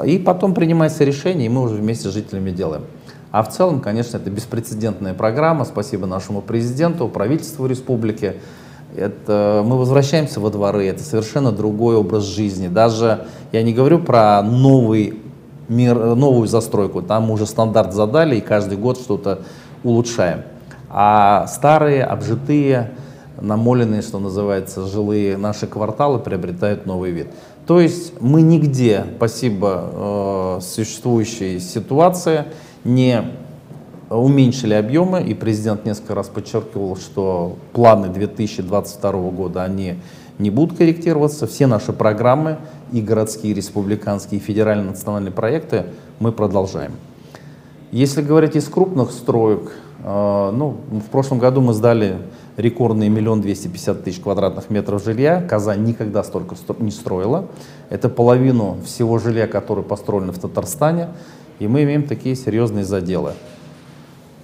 И 0.05 0.19
потом 0.19 0.53
принимается 0.53 1.03
решение, 1.03 1.47
и 1.47 1.49
мы 1.49 1.61
уже 1.61 1.75
вместе 1.75 2.09
с 2.09 2.13
жителями 2.13 2.51
делаем. 2.51 2.83
А 3.31 3.43
в 3.43 3.49
целом, 3.49 3.79
конечно, 3.79 4.17
это 4.17 4.29
беспрецедентная 4.29 5.13
программа. 5.13 5.65
Спасибо 5.65 6.05
нашему 6.07 6.41
президенту, 6.41 7.07
правительству 7.07 7.65
республики. 7.65 8.35
Это, 8.95 9.63
мы 9.65 9.77
возвращаемся 9.77 10.39
во 10.39 10.49
дворы, 10.49 10.87
это 10.87 11.03
совершенно 11.03 11.51
другой 11.51 11.95
образ 11.95 12.23
жизни. 12.23 12.67
Даже 12.67 13.27
я 13.51 13.63
не 13.63 13.73
говорю 13.73 13.99
про 13.99 14.41
новый 14.41 15.19
мир, 15.67 16.15
новую 16.15 16.47
застройку, 16.47 17.01
там 17.01 17.23
мы 17.25 17.33
уже 17.33 17.45
стандарт 17.45 17.93
задали 17.93 18.37
и 18.37 18.41
каждый 18.41 18.77
год 18.77 18.97
что-то 18.97 19.41
улучшаем. 19.83 20.41
А 20.89 21.45
старые, 21.47 22.03
обжитые, 22.03 22.91
намоленные, 23.39 24.01
что 24.01 24.19
называется, 24.19 24.87
жилые 24.87 25.37
наши 25.37 25.67
кварталы 25.67 26.19
приобретают 26.19 26.85
новый 26.85 27.11
вид. 27.11 27.27
То 27.67 27.79
есть 27.79 28.19
мы 28.19 28.41
нигде, 28.41 29.05
спасибо 29.17 29.91
э, 29.91 30.59
существующей 30.61 31.59
ситуации, 31.59 32.45
не 32.83 33.23
уменьшили 34.09 34.73
объемы, 34.73 35.21
и 35.21 35.33
президент 35.33 35.85
несколько 35.85 36.15
раз 36.15 36.27
подчеркивал, 36.27 36.95
что 36.95 37.57
планы 37.73 38.09
2022 38.09 39.11
года, 39.31 39.63
они 39.63 39.95
не 40.39 40.49
будут 40.49 40.77
корректироваться. 40.77 41.45
Все 41.45 41.67
наши 41.67 41.93
программы, 41.93 42.57
и 42.91 43.01
городские, 43.01 43.51
и 43.51 43.55
республиканские, 43.55 44.39
и 44.39 44.43
федеральные 44.43 44.87
национальные 44.87 45.31
проекты 45.31 45.85
мы 46.19 46.31
продолжаем. 46.31 46.93
Если 47.91 48.21
говорить 48.21 48.55
из 48.55 48.67
крупных 48.67 49.11
строек, 49.11 49.71
э, 50.03 50.51
ну, 50.53 50.77
в 50.91 51.09
прошлом 51.11 51.39
году 51.39 51.61
мы 51.61 51.73
сдали 51.73 52.17
рекордные 52.57 53.09
миллион 53.09 53.41
двести 53.41 53.67
пятьдесят 53.67 54.03
тысяч 54.03 54.19
квадратных 54.19 54.69
метров 54.69 55.03
жилья. 55.03 55.41
Казань 55.41 55.83
никогда 55.83 56.23
столько 56.23 56.55
не 56.79 56.91
строила. 56.91 57.45
Это 57.89 58.09
половину 58.09 58.77
всего 58.85 59.17
жилья, 59.19 59.47
которое 59.47 59.83
построено 59.83 60.31
в 60.31 60.39
Татарстане. 60.39 61.09
И 61.59 61.67
мы 61.67 61.83
имеем 61.83 62.03
такие 62.03 62.35
серьезные 62.35 62.85
заделы 62.85 63.33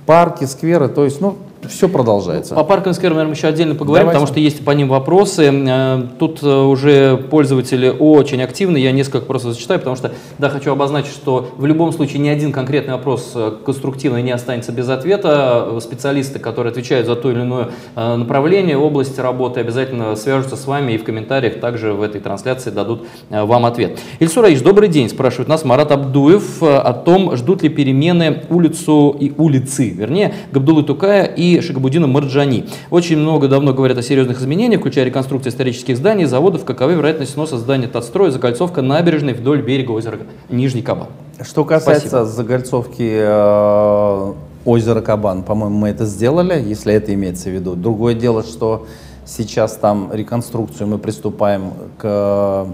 парки, 0.05 0.45
скверы, 0.45 0.87
то 0.89 1.03
есть, 1.03 1.21
ну, 1.21 1.37
все 1.67 1.89
продолжается. 1.89 2.55
По 2.55 2.93
скверам, 2.93 3.15
наверное, 3.15 3.35
еще 3.35 3.47
отдельно 3.47 3.73
поговорим, 3.73 4.05
Давайте. 4.05 4.19
потому 4.19 4.27
что 4.27 4.39
есть 4.39 4.63
по 4.63 4.71
ним 4.71 4.89
вопросы. 4.89 5.51
Э, 5.51 6.03
Тут 6.19 6.43
э, 6.43 6.47
уже 6.47 7.17
пользователи 7.17 7.89
очень 7.89 8.41
активны, 8.41 8.77
я 8.77 8.91
несколько 8.91 9.17
вопросов 9.17 9.53
зачитаю, 9.53 9.79
потому 9.79 9.95
что, 9.95 10.11
да, 10.37 10.49
хочу 10.49 10.71
обозначить, 10.71 11.11
что 11.11 11.49
в 11.57 11.65
любом 11.65 11.91
случае 11.91 12.19
ни 12.19 12.29
один 12.29 12.51
конкретный 12.51 12.93
вопрос 12.93 13.31
э, 13.35 13.53
конструктивный 13.65 14.21
не 14.21 14.31
останется 14.31 14.71
без 14.71 14.87
ответа. 14.89 15.79
Специалисты, 15.81 16.39
которые 16.39 16.71
отвечают 16.71 17.07
за 17.07 17.15
то 17.15 17.31
или 17.31 17.41
иное 17.41 17.69
направление, 17.95 18.77
область 18.77 19.17
работы, 19.19 19.59
обязательно 19.59 20.15
свяжутся 20.15 20.55
с 20.55 20.65
вами 20.67 20.93
и 20.93 20.97
в 20.97 21.03
комментариях 21.03 21.59
также 21.59 21.93
в 21.93 22.01
этой 22.01 22.21
трансляции 22.21 22.69
дадут 22.69 23.07
вам 23.29 23.65
ответ. 23.65 23.99
Ильсур 24.19 24.45
Аиш, 24.45 24.61
добрый 24.61 24.89
день, 24.89 25.09
спрашивает 25.09 25.47
нас 25.47 25.65
Марат 25.65 25.91
Абдуев 25.91 26.61
о 26.61 26.93
том, 26.93 27.35
ждут 27.35 27.63
ли 27.63 27.69
перемены 27.69 28.43
улицу 28.49 29.15
и 29.19 29.33
улицы, 29.37 29.89
вернее, 29.89 30.33
Габдулы 30.51 30.83
Тукая 30.83 31.25
и 31.25 31.54
Шигабудина 31.61 32.07
Марджани. 32.07 32.65
Очень 32.89 33.17
много 33.17 33.47
давно 33.47 33.73
говорят 33.73 33.97
о 33.97 34.01
серьезных 34.01 34.39
изменениях, 34.39 34.81
включая 34.81 35.05
реконструкцию 35.05 35.51
исторических 35.51 35.97
зданий, 35.97 36.25
заводов, 36.25 36.65
каковы 36.65 36.93
вероятность 36.93 37.33
сноса 37.33 37.57
здания 37.57 37.87
Татстроя, 37.87 38.31
закольцовка 38.31 38.81
набережной 38.81 39.33
вдоль 39.33 39.61
берега 39.61 39.91
озера 39.91 40.19
Нижний 40.49 40.81
Кабан. 40.81 41.07
Что 41.41 41.65
касается 41.65 42.07
Спасибо. 42.07 42.25
загольцовки 42.25 43.11
э, 43.11 44.33
озера 44.65 45.01
Кабан, 45.01 45.43
по-моему, 45.43 45.77
мы 45.77 45.89
это 45.89 46.05
сделали, 46.05 46.61
если 46.65 46.93
это 46.93 47.13
имеется 47.13 47.49
в 47.49 47.53
виду. 47.53 47.75
Другое 47.75 48.15
дело, 48.15 48.43
что 48.43 48.87
сейчас 49.25 49.75
там 49.75 50.11
реконструкцию 50.13 50.87
мы 50.87 50.97
приступаем 50.97 51.73
к 51.97 52.67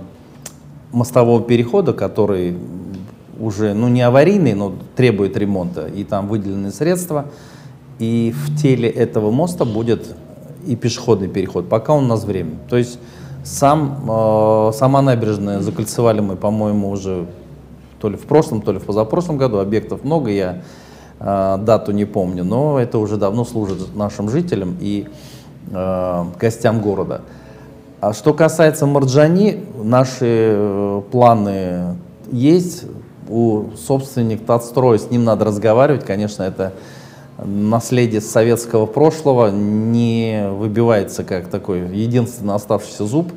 мостового 0.91 1.41
перехода, 1.41 1.93
который 1.93 2.55
уже, 3.39 3.73
ну 3.73 3.87
не 3.87 4.01
аварийный, 4.01 4.53
но 4.53 4.73
требует 4.95 5.35
ремонта, 5.37 5.87
и 5.87 6.03
там 6.03 6.27
выделены 6.27 6.71
средства. 6.71 7.25
И 8.01 8.33
в 8.35 8.59
теле 8.59 8.89
этого 8.89 9.29
моста 9.29 9.63
будет 9.63 10.15
и 10.65 10.75
пешеходный 10.75 11.27
переход, 11.27 11.69
пока 11.69 11.93
у 11.93 12.01
нас 12.01 12.23
время. 12.23 12.53
То 12.67 12.75
есть 12.75 12.97
сам, 13.43 14.09
э, 14.09 14.71
сама 14.73 15.03
набережная 15.03 15.59
закольцевали 15.59 16.19
мы, 16.19 16.35
по-моему, 16.35 16.89
уже 16.89 17.27
то 17.99 18.09
ли 18.09 18.17
в 18.17 18.21
прошлом, 18.21 18.63
то 18.63 18.71
ли 18.71 18.79
в 18.79 18.85
позапрошлом 18.85 19.37
году. 19.37 19.59
Объектов 19.59 20.03
много, 20.03 20.31
я 20.31 20.63
э, 21.19 21.57
дату 21.61 21.91
не 21.91 22.05
помню, 22.05 22.43
но 22.43 22.79
это 22.79 22.97
уже 22.97 23.17
давно 23.17 23.45
служит 23.45 23.95
нашим 23.95 24.31
жителям 24.31 24.77
и 24.79 25.07
э, 25.71 26.23
гостям 26.39 26.81
города. 26.81 27.21
А 27.99 28.13
что 28.13 28.33
касается 28.33 28.87
Марджани, 28.87 29.63
наши 29.83 30.55
э, 30.55 31.01
планы 31.11 31.97
есть. 32.31 32.85
У 33.29 33.65
собственника 33.77 34.43
Татстрой, 34.43 34.97
с 34.97 35.11
ним 35.11 35.23
надо 35.23 35.45
разговаривать. 35.45 36.03
Конечно, 36.03 36.41
это 36.41 36.73
наследие 37.37 38.21
советского 38.21 38.85
прошлого 38.85 39.49
не 39.49 40.47
выбивается 40.51 41.23
как 41.23 41.47
такой 41.47 41.87
единственный 41.95 42.53
оставшийся 42.55 43.05
зуб. 43.05 43.31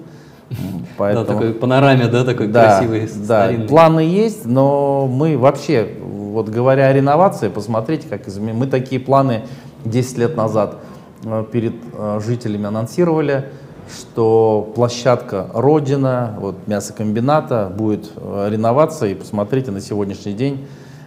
М, 0.50 0.84
Да, 0.98 1.24
такой 1.24 1.52
панораме, 1.54 2.06
да, 2.06 2.24
такой 2.24 2.52
красивый, 2.52 3.08
да, 3.26 3.44
старинный. 3.46 3.66
планы 3.68 4.00
есть, 4.00 4.44
но 4.44 5.06
мы 5.06 5.38
вообще, 5.38 5.88
вот 6.02 6.48
говоря 6.48 6.88
о 6.88 6.92
реновации, 6.92 7.48
посмотрите, 7.48 8.06
как 8.08 8.28
изменилось. 8.28 8.60
Мы 8.60 8.66
такие 8.66 9.00
планы 9.00 9.42
10 9.84 10.18
лет 10.18 10.36
назад 10.36 10.76
э, 11.24 11.44
перед 11.50 11.74
э, 11.94 12.20
жителями 12.24 12.66
анонсировали, 12.66 13.46
что 13.90 14.70
площадка 14.74 15.48
Родина, 15.54 16.36
вот 16.38 16.56
мясокомбината 16.66 17.72
будет 17.74 18.10
э, 18.16 18.48
реновация, 18.50 19.10
и 19.10 19.14
посмотрите 19.14 19.70
на 19.70 19.80
сегодняшний 19.80 20.34
день 20.34 20.66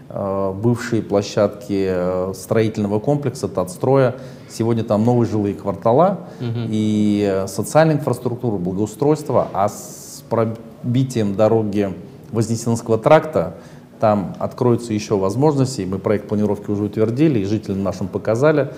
бывшие 0.09 1.01
площадки 1.01 1.87
э, 1.89 2.33
строительного 2.33 2.99
комплекса 2.99 3.47
Татстроя. 3.47 4.15
Сегодня 4.49 4.83
там 4.83 5.03
новые 5.03 5.29
жилые 5.29 5.53
квартала 5.53 6.21
и 6.69 7.27
э, 7.29 7.47
социальная 7.47 7.95
инфраструктура, 7.95 8.57
благоустройство, 8.57 9.49
а 9.53 9.67
с 9.67 10.23
пробитием 10.29 11.35
дороги 11.35 11.93
Вознесенского 12.31 12.97
тракта 12.97 13.55
там 13.99 14.35
откроются 14.39 14.93
еще 14.93 15.17
возможности, 15.17 15.81
и 15.81 15.85
мы 15.85 15.97
проект 15.99 16.27
планировки 16.27 16.69
уже 16.69 16.83
утвердили, 16.83 17.39
и 17.39 17.45
жителям 17.45 17.83
нашим 17.83 18.07
показали. 18.07 18.71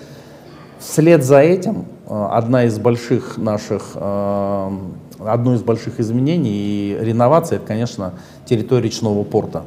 Вслед 0.78 1.22
за 1.22 1.40
этим 1.40 1.84
э, 2.08 2.26
одна 2.30 2.64
из 2.64 2.78
больших 2.78 3.36
наших, 3.36 3.92
э, 3.94 4.70
одно 5.18 5.54
из 5.54 5.62
больших 5.62 6.00
изменений 6.00 6.50
и 6.50 6.98
реновации, 7.00 7.56
это, 7.56 7.66
конечно, 7.66 8.14
территория 8.46 8.84
речного 8.84 9.22
порта. 9.22 9.64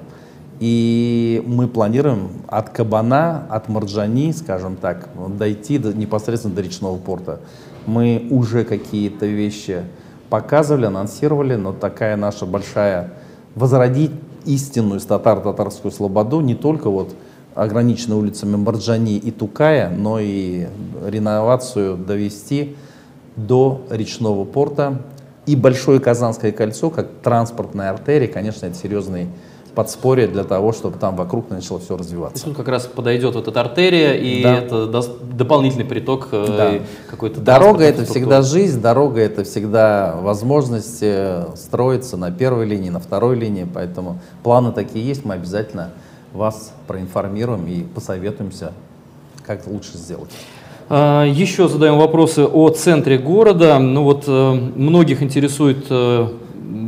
И 0.60 1.44
мы 1.46 1.68
планируем 1.68 2.30
от 2.48 2.70
Кабана, 2.70 3.46
от 3.50 3.70
Марджани, 3.70 4.32
скажем 4.32 4.76
так, 4.76 5.10
дойти 5.38 5.78
до- 5.78 5.94
непосредственно 5.94 6.56
до 6.56 6.62
речного 6.62 6.98
порта. 6.98 7.40
Мы 7.86 8.28
уже 8.30 8.64
какие-то 8.64 9.26
вещи 9.26 9.84
показывали, 10.30 10.86
анонсировали, 10.86 11.56
но 11.56 11.74
такая 11.74 12.16
наша 12.16 12.46
большая 12.46 13.12
возродить 13.56 14.12
истинную 14.46 15.00
татаро-татарскую 15.00 15.92
слободу 15.92 16.40
не 16.42 16.56
только 16.56 16.90
вот 16.90 17.16
ограничена 17.56 18.18
улицами 18.18 18.56
Марджани 18.56 19.18
и 19.18 19.32
Тукая, 19.32 19.90
но 19.90 20.20
и 20.20 20.68
реновацию 21.06 21.98
довести 21.98 22.76
до 23.36 23.82
речного 23.90 24.46
порта. 24.46 25.02
И 25.46 25.56
Большое 25.56 26.00
Казанское 26.00 26.52
кольцо, 26.52 26.90
как 26.90 27.10
транспортная 27.22 27.92
артерия, 27.92 28.28
конечно, 28.28 28.66
это 28.66 28.76
серьезный 28.76 29.28
подспорье 29.76 30.28
для 30.28 30.44
того, 30.44 30.72
чтобы 30.72 30.98
там 31.00 31.16
вокруг 31.16 31.50
начало 31.50 31.80
все 31.80 31.88
То 31.90 31.94
есть 31.96 32.00
развиваться. 32.02 32.48
он 32.48 32.54
как 32.54 32.68
раз 32.68 32.86
подойдет 32.86 33.36
вот 33.36 33.48
эта 33.48 33.60
артерия, 33.62 34.14
и 34.14 34.44
Да. 34.44 34.56
это 34.56 34.88
даст 34.88 35.12
дополнительный 35.22 35.86
приток 35.86 36.28
э, 36.32 36.46
Да. 36.80 36.86
какой-то 37.10 37.40
Дорога 37.42 37.84
это 37.84 38.06
всегда 38.06 38.42
жизнь, 38.44 38.82
дорога 38.82 39.20
это 39.22 39.44
всегда 39.44 40.16
возможность 40.22 41.00
э, 41.02 41.48
строиться 41.56 42.18
на 42.18 42.32
первой 42.32 42.66
линии, 42.66 42.90
на 42.90 43.00
второй 43.00 43.36
линии, 43.36 43.68
поэтому 43.72 44.20
планы 44.44 44.72
такие 44.72 45.06
есть, 45.06 45.26
мы 45.26 45.34
обязательно 45.36 45.90
вас 46.34 46.72
проинформируем 46.88 47.66
и 47.68 47.82
посоветуемся, 47.82 48.74
как 49.46 49.66
лучше 49.68 49.98
сделать. 49.98 50.30
А, 50.90 51.24
Еще 51.26 51.68
задаем 51.68 51.98
вопросы 51.98 52.46
о 52.46 52.70
центре 52.70 53.18
города. 53.18 53.80
Ну 53.80 54.04
вот 54.04 54.26
э, 54.28 54.52
многих 54.76 55.24
интересует 55.24 55.86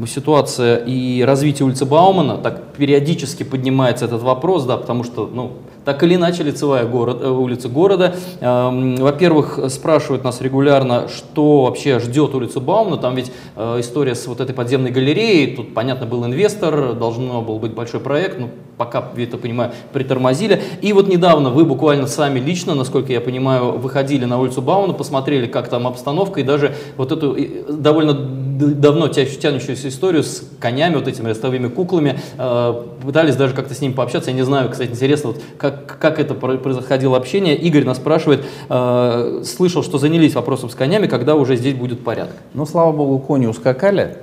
ситуация 0.08 0.78
и 0.78 1.22
развитие 1.24 1.66
улицы 1.66 1.86
Баумана. 1.86 2.38
Так 2.38 2.74
периодически 2.78 3.44
поднимается 3.44 4.06
этот 4.06 4.22
вопрос, 4.22 4.66
да, 4.66 4.78
потому 4.78 5.04
что, 5.04 5.30
ну, 5.32 5.54
так 5.86 6.02
или 6.02 6.16
иначе 6.16 6.42
лицевая 6.44 6.86
город, 6.86 7.20
э, 7.22 7.30
улица 7.30 7.70
города. 7.70 8.16
Эм, 8.42 8.96
Во-первых, 8.96 9.60
спрашивают 9.70 10.24
нас 10.24 10.42
регулярно, 10.42 11.08
что 11.08 11.66
вообще 11.66 12.00
ждет 12.00 12.34
улицу 12.34 12.60
Баумана. 12.60 12.98
Там 12.98 13.16
ведь 13.16 13.32
э, 13.56 13.80
история 13.80 14.16
с 14.16 14.26
вот 14.26 14.42
этой 14.42 14.54
подземной 14.54 14.90
галереей. 14.90 15.56
Тут, 15.56 15.76
понятно, 15.76 16.08
был 16.08 16.26
инвестор, 16.26 16.94
должно 16.94 17.42
был 17.44 17.60
быть 17.60 17.74
большой 17.74 18.00
проект. 18.00 18.40
Ну, 18.40 18.50
пока, 18.78 19.10
я 19.16 19.28
так 19.28 19.42
понимаю, 19.42 19.72
притормозили. 19.94 20.62
И 20.82 20.92
вот 20.92 21.08
недавно 21.08 21.52
вы 21.52 21.66
буквально 21.66 22.08
сами 22.08 22.40
лично, 22.40 22.74
насколько 22.74 23.14
я 23.14 23.22
понимаю, 23.22 23.74
выходили 23.78 24.26
на 24.26 24.40
улицу 24.40 24.64
Бауна, 24.64 24.94
посмотрели, 24.94 25.46
как 25.46 25.70
там 25.70 25.86
обстановка, 25.86 26.40
и 26.40 26.44
даже 26.44 26.74
вот 26.98 27.12
эту 27.12 27.36
э, 27.36 27.64
довольно 27.70 28.14
давно 28.58 29.08
тя- 29.08 29.26
тянущуюся 29.26 29.90
историю 29.90 30.24
с 30.24 30.44
конями, 30.60 30.96
вот 30.96 31.08
этими 31.08 31.28
ростовыми 31.30 31.68
куклами, 31.68 32.20
э, 32.38 32.84
пытались 33.06 33.36
даже 33.36 33.54
как-то 33.54 33.74
с 33.74 33.82
ними 33.82 33.94
пообщаться. 33.94 34.32
Я 34.32 34.36
не 34.36 34.44
знаю, 34.44 34.70
кстати, 34.70 34.92
интересно, 34.92 35.32
вот 35.32 35.42
как, 35.58 35.98
как 36.00 36.20
это 36.20 36.34
про- 36.34 36.58
происходило 36.58 37.18
общение. 37.18 37.56
Игорь 37.56 37.84
нас 37.84 37.98
спрашивает, 37.98 38.46
э, 38.70 39.42
слышал, 39.46 39.84
что 39.84 39.98
занялись 39.98 40.36
вопросом 40.36 40.70
с 40.70 40.76
конями, 40.76 41.08
когда 41.08 41.36
уже 41.36 41.56
здесь 41.56 41.76
будет 41.76 42.04
порядок. 42.04 42.36
Ну, 42.54 42.66
слава 42.66 42.92
богу, 42.92 43.20
кони 43.20 43.48
ускакали 43.48 44.18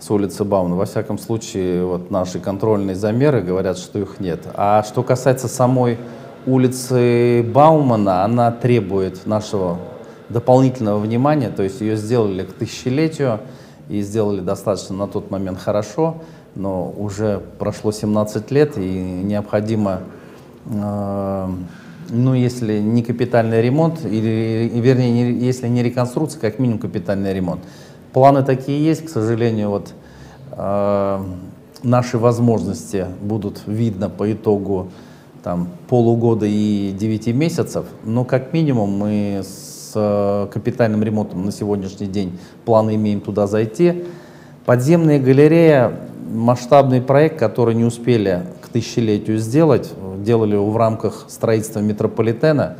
с 0.00 0.10
улицы 0.10 0.44
Бауна. 0.44 0.76
Во 0.76 0.84
всяком 0.84 1.18
случае, 1.18 1.84
вот 1.84 2.10
наши 2.10 2.38
контрольные 2.38 2.94
замеры 2.96 3.40
говорят, 3.40 3.78
что 3.78 3.98
их 3.98 4.20
нет. 4.20 4.40
А 4.54 4.82
что 4.82 5.02
касается 5.02 5.48
самой 5.48 5.98
улицы 6.46 7.42
Баумана, 7.42 8.24
она 8.24 8.50
требует 8.50 9.26
нашего 9.26 9.78
дополнительного 10.34 10.98
внимания. 10.98 11.48
То 11.48 11.62
есть 11.62 11.80
ее 11.80 11.96
сделали 11.96 12.42
к 12.42 12.52
тысячелетию 12.52 13.40
и 13.88 14.02
сделали 14.02 14.40
достаточно 14.40 14.96
на 14.96 15.06
тот 15.06 15.30
момент 15.30 15.58
хорошо, 15.58 16.16
но 16.56 16.90
уже 16.90 17.40
прошло 17.58 17.92
17 17.92 18.50
лет 18.50 18.76
и 18.76 18.80
необходимо 18.82 20.00
э, 20.66 21.48
ну, 22.10 22.34
если 22.34 22.80
не 22.80 23.02
капитальный 23.02 23.62
ремонт, 23.62 24.04
или, 24.04 24.70
вернее, 24.74 25.10
не- 25.10 25.46
если 25.46 25.68
не 25.68 25.82
реконструкция, 25.82 26.40
как 26.40 26.58
минимум 26.58 26.80
капитальный 26.80 27.32
ремонт. 27.32 27.60
Планы 28.12 28.42
такие 28.42 28.84
есть, 28.84 29.06
к 29.06 29.08
сожалению, 29.08 29.70
вот 29.70 29.94
э, 30.52 31.24
наши 31.82 32.18
возможности 32.18 33.06
будут 33.22 33.62
видно 33.66 34.10
по 34.10 34.30
итогу 34.32 34.88
там, 35.42 35.68
полугода 35.88 36.46
и 36.46 36.92
9 36.98 37.28
месяцев, 37.28 37.86
но 38.04 38.24
как 38.24 38.52
минимум 38.52 38.90
мы 38.90 39.42
с 39.44 39.73
э, 39.94 40.48
капитальным 40.52 41.02
ремонтом 41.02 41.44
на 41.44 41.52
сегодняшний 41.52 42.06
день 42.06 42.38
планы 42.64 42.94
имеем 42.94 43.20
туда 43.20 43.46
зайти. 43.46 44.04
Подземная 44.66 45.18
галерея 45.18 45.92
масштабный 46.32 47.00
проект, 47.00 47.38
который 47.38 47.74
не 47.74 47.84
успели 47.84 48.42
к 48.60 48.68
тысячелетию 48.68 49.38
сделать, 49.38 49.92
делали 50.18 50.54
его 50.54 50.70
в 50.70 50.76
рамках 50.76 51.26
строительства 51.28 51.80
метрополитена. 51.80 52.76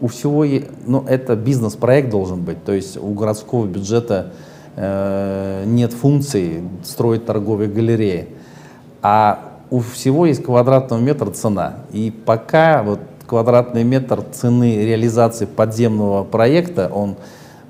у 0.00 0.08
всего, 0.08 0.44
ну, 0.86 1.04
это 1.08 1.36
бизнес-проект 1.36 2.10
должен 2.10 2.42
быть, 2.42 2.62
то 2.64 2.72
есть 2.72 2.96
у 2.96 3.08
городского 3.14 3.66
бюджета 3.66 4.32
э, 4.76 5.64
нет 5.66 5.92
функции 5.92 6.62
строить 6.82 7.24
торговые 7.26 7.70
галереи, 7.70 8.28
а 9.02 9.54
у 9.70 9.80
всего 9.80 10.26
есть 10.26 10.42
квадратного 10.42 11.00
метра 11.00 11.30
цена. 11.30 11.74
И 11.92 12.10
пока 12.10 12.82
вот 12.82 13.00
квадратный 13.26 13.84
метр 13.84 14.22
цены 14.32 14.84
реализации 14.84 15.46
подземного 15.46 16.24
проекта, 16.24 16.90
он 16.92 17.16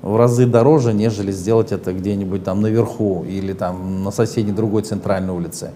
в 0.01 0.17
разы 0.17 0.45
дороже, 0.45 0.93
нежели 0.93 1.31
сделать 1.31 1.71
это 1.71 1.91
где-нибудь 1.91 2.43
там 2.43 2.61
наверху 2.61 3.25
или 3.27 3.53
там 3.53 4.03
на 4.03 4.11
соседней 4.11 4.51
другой 4.51 4.83
центральной 4.83 5.33
улице. 5.33 5.71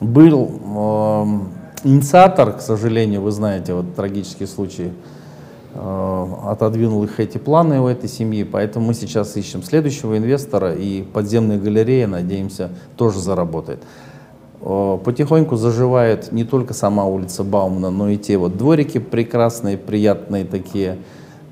Был 0.00 0.48
э, 0.48 1.24
инициатор, 1.84 2.52
к 2.52 2.60
сожалению, 2.60 3.20
вы 3.20 3.30
знаете, 3.30 3.74
вот 3.74 3.94
трагический 3.94 4.46
случай, 4.46 4.92
э, 5.74 6.26
отодвинул 6.46 7.04
их 7.04 7.20
эти 7.20 7.36
планы 7.36 7.80
у 7.80 7.88
этой 7.88 8.08
семьи, 8.08 8.42
поэтому 8.44 8.86
мы 8.86 8.94
сейчас 8.94 9.36
ищем 9.36 9.62
следующего 9.62 10.16
инвестора, 10.16 10.72
и 10.72 11.02
подземная 11.02 11.58
галерея, 11.58 12.06
надеемся, 12.06 12.70
тоже 12.96 13.18
заработает. 13.18 13.82
Э, 14.60 14.98
потихоньку 15.04 15.56
заживает 15.56 16.32
не 16.32 16.44
только 16.44 16.74
сама 16.74 17.04
улица 17.06 17.44
Баумана, 17.44 17.90
но 17.90 18.08
и 18.08 18.16
те 18.16 18.36
вот 18.36 18.56
дворики 18.56 18.98
прекрасные, 18.98 19.76
приятные 19.76 20.44
такие, 20.44 20.98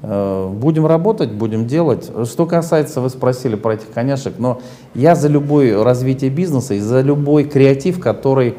Э, 0.03 0.49
будем 0.53 0.87
работать, 0.87 1.33
будем 1.33 1.67
делать. 1.67 2.11
Что 2.27 2.47
касается, 2.47 3.01
вы 3.01 3.11
спросили 3.11 3.57
про 3.57 3.75
этих 3.75 3.91
коняшек, 3.93 4.35
но 4.39 4.61
я 4.95 5.15
за 5.15 5.29
любое 5.29 5.83
развитие 5.83 6.31
бизнеса 6.31 6.75
и 6.75 6.81
за 6.81 7.01
любой 7.01 7.45
креатив, 7.45 8.01
который 8.01 8.55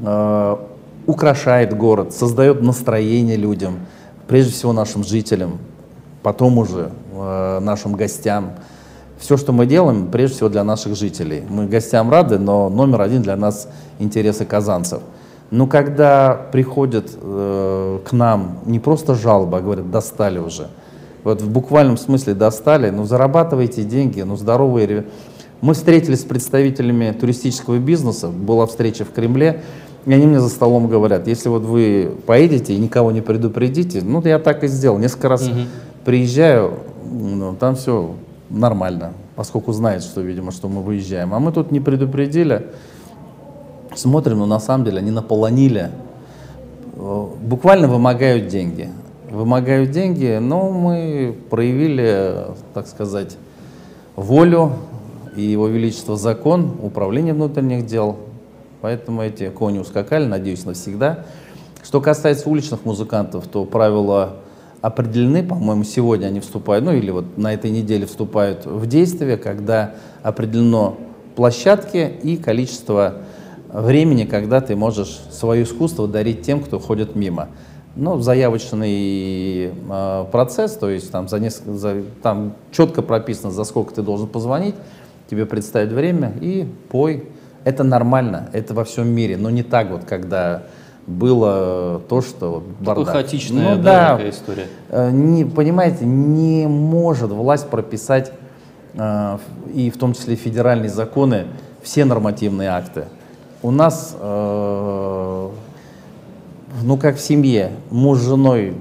э, 0.00 0.56
украшает 1.06 1.76
город, 1.76 2.14
создает 2.14 2.62
настроение 2.62 3.36
людям, 3.36 3.80
прежде 4.28 4.52
всего 4.52 4.72
нашим 4.72 5.04
жителям, 5.04 5.58
потом 6.22 6.58
уже 6.58 6.90
э, 7.12 7.58
нашим 7.60 7.94
гостям. 7.94 8.52
Все, 9.18 9.36
что 9.36 9.52
мы 9.52 9.66
делаем, 9.66 10.08
прежде 10.08 10.36
всего 10.36 10.48
для 10.48 10.62
наших 10.62 10.94
жителей. 10.94 11.42
Мы 11.48 11.66
гостям 11.66 12.10
рады, 12.10 12.38
но 12.38 12.68
номер 12.68 13.02
один 13.02 13.22
для 13.22 13.36
нас 13.36 13.68
интересы 13.98 14.44
казанцев. 14.44 15.00
Но 15.50 15.66
когда 15.66 16.34
приходят 16.52 17.10
э, 17.20 17.98
к 18.04 18.12
нам 18.12 18.58
не 18.66 18.78
просто 18.78 19.14
жалобы, 19.14 19.56
а 19.56 19.60
говорят, 19.60 19.90
достали 19.90 20.38
уже. 20.38 20.68
Вот 21.24 21.42
в 21.42 21.50
буквальном 21.50 21.96
смысле 21.96 22.34
достали, 22.34 22.90
ну 22.90 23.04
зарабатывайте 23.04 23.82
деньги, 23.82 24.20
ну 24.20 24.36
здоровые. 24.36 25.06
Мы 25.60 25.74
встретились 25.74 26.20
с 26.20 26.24
представителями 26.24 27.10
туристического 27.10 27.78
бизнеса, 27.78 28.28
была 28.28 28.66
встреча 28.66 29.04
в 29.04 29.10
Кремле, 29.10 29.62
и 30.06 30.12
они 30.12 30.26
мне 30.26 30.38
за 30.38 30.48
столом 30.48 30.86
говорят, 30.86 31.26
если 31.26 31.48
вот 31.48 31.62
вы 31.62 32.14
поедете 32.26 32.74
и 32.74 32.78
никого 32.78 33.10
не 33.10 33.20
предупредите, 33.20 34.00
ну 34.02 34.22
я 34.24 34.38
так 34.38 34.62
и 34.62 34.68
сделал, 34.68 34.98
несколько 34.98 35.28
раз 35.28 35.48
угу. 35.48 35.60
приезжаю, 36.04 36.74
ну, 37.10 37.56
там 37.56 37.74
все 37.74 38.14
нормально, 38.50 39.12
поскольку 39.36 39.72
знает, 39.72 40.02
что, 40.02 40.20
видимо, 40.20 40.52
что 40.52 40.68
мы 40.68 40.82
выезжаем. 40.82 41.34
А 41.34 41.38
мы 41.38 41.52
тут 41.52 41.70
не 41.70 41.80
предупредили, 41.80 42.68
смотрим, 43.94 44.38
но 44.38 44.46
на 44.46 44.60
самом 44.60 44.84
деле 44.84 44.98
они 44.98 45.10
наполонили, 45.10 45.90
э, 46.94 47.26
буквально 47.42 47.88
вымогают 47.88 48.48
деньги. 48.48 48.90
Вымогают 49.30 49.90
деньги, 49.90 50.38
но 50.40 50.70
мы 50.70 51.36
проявили, 51.50 52.46
так 52.72 52.86
сказать, 52.86 53.36
волю 54.16 54.72
и 55.36 55.42
Его 55.42 55.68
Величество 55.68 56.16
закон, 56.16 56.76
управление 56.82 57.34
внутренних 57.34 57.86
дел. 57.86 58.16
Поэтому 58.80 59.22
эти 59.22 59.50
кони 59.50 59.78
ускакали, 59.78 60.24
надеюсь, 60.24 60.64
навсегда. 60.64 61.24
Что 61.82 62.00
касается 62.00 62.48
уличных 62.48 62.84
музыкантов, 62.84 63.46
то 63.48 63.64
правила 63.64 64.36
определены, 64.80 65.42
по-моему, 65.42 65.84
сегодня 65.84 66.26
они 66.26 66.40
вступают, 66.40 66.84
ну 66.84 66.92
или 66.92 67.10
вот 67.10 67.36
на 67.36 67.52
этой 67.52 67.70
неделе 67.70 68.06
вступают 68.06 68.66
в 68.66 68.86
действие, 68.86 69.36
когда 69.36 69.94
определено 70.22 70.96
площадки 71.34 72.12
и 72.22 72.36
количество 72.36 73.18
времени, 73.72 74.24
когда 74.24 74.60
ты 74.60 74.76
можешь 74.76 75.20
свое 75.30 75.64
искусство 75.64 76.08
дарить 76.08 76.42
тем, 76.42 76.60
кто 76.60 76.78
ходит 76.78 77.14
мимо. 77.16 77.48
Ну, 77.96 78.20
заявочный 78.20 79.72
э, 79.72 80.24
процесс, 80.30 80.76
то 80.76 80.88
есть 80.88 81.10
там, 81.10 81.28
за 81.28 81.40
несколько, 81.40 81.72
за, 81.74 82.02
там 82.22 82.54
четко 82.70 83.02
прописано, 83.02 83.50
за 83.50 83.64
сколько 83.64 83.94
ты 83.94 84.02
должен 84.02 84.28
позвонить, 84.28 84.76
тебе 85.28 85.46
представить 85.46 85.90
время 85.90 86.32
и 86.40 86.68
пой. 86.90 87.28
Это 87.64 87.82
нормально, 87.82 88.48
это 88.52 88.72
во 88.72 88.84
всем 88.84 89.08
мире, 89.08 89.36
но 89.36 89.50
не 89.50 89.64
так 89.64 89.90
вот, 89.90 90.04
когда 90.04 90.62
было 91.08 92.00
то, 92.08 92.22
что 92.22 92.50
вот, 92.52 92.62
бардак. 92.80 93.06
Такая 93.06 93.22
хаотичная 93.22 93.76
ну, 93.76 93.82
да, 93.82 94.12
такая 94.12 94.30
история. 94.30 94.66
Э, 94.90 95.10
не, 95.10 95.44
понимаете, 95.44 96.04
не 96.04 96.66
может 96.66 97.30
власть 97.30 97.68
прописать, 97.68 98.32
э, 98.94 99.38
и 99.74 99.90
в 99.90 99.96
том 99.96 100.14
числе 100.14 100.36
федеральные 100.36 100.90
законы, 100.90 101.46
все 101.82 102.04
нормативные 102.04 102.68
акты 102.68 103.06
у 103.62 103.70
нас, 103.70 104.16
э, 104.18 105.48
ну 106.82 106.96
как 106.96 107.16
в 107.16 107.20
семье, 107.20 107.72
муж 107.90 108.18
с 108.18 108.26
женой 108.26 108.74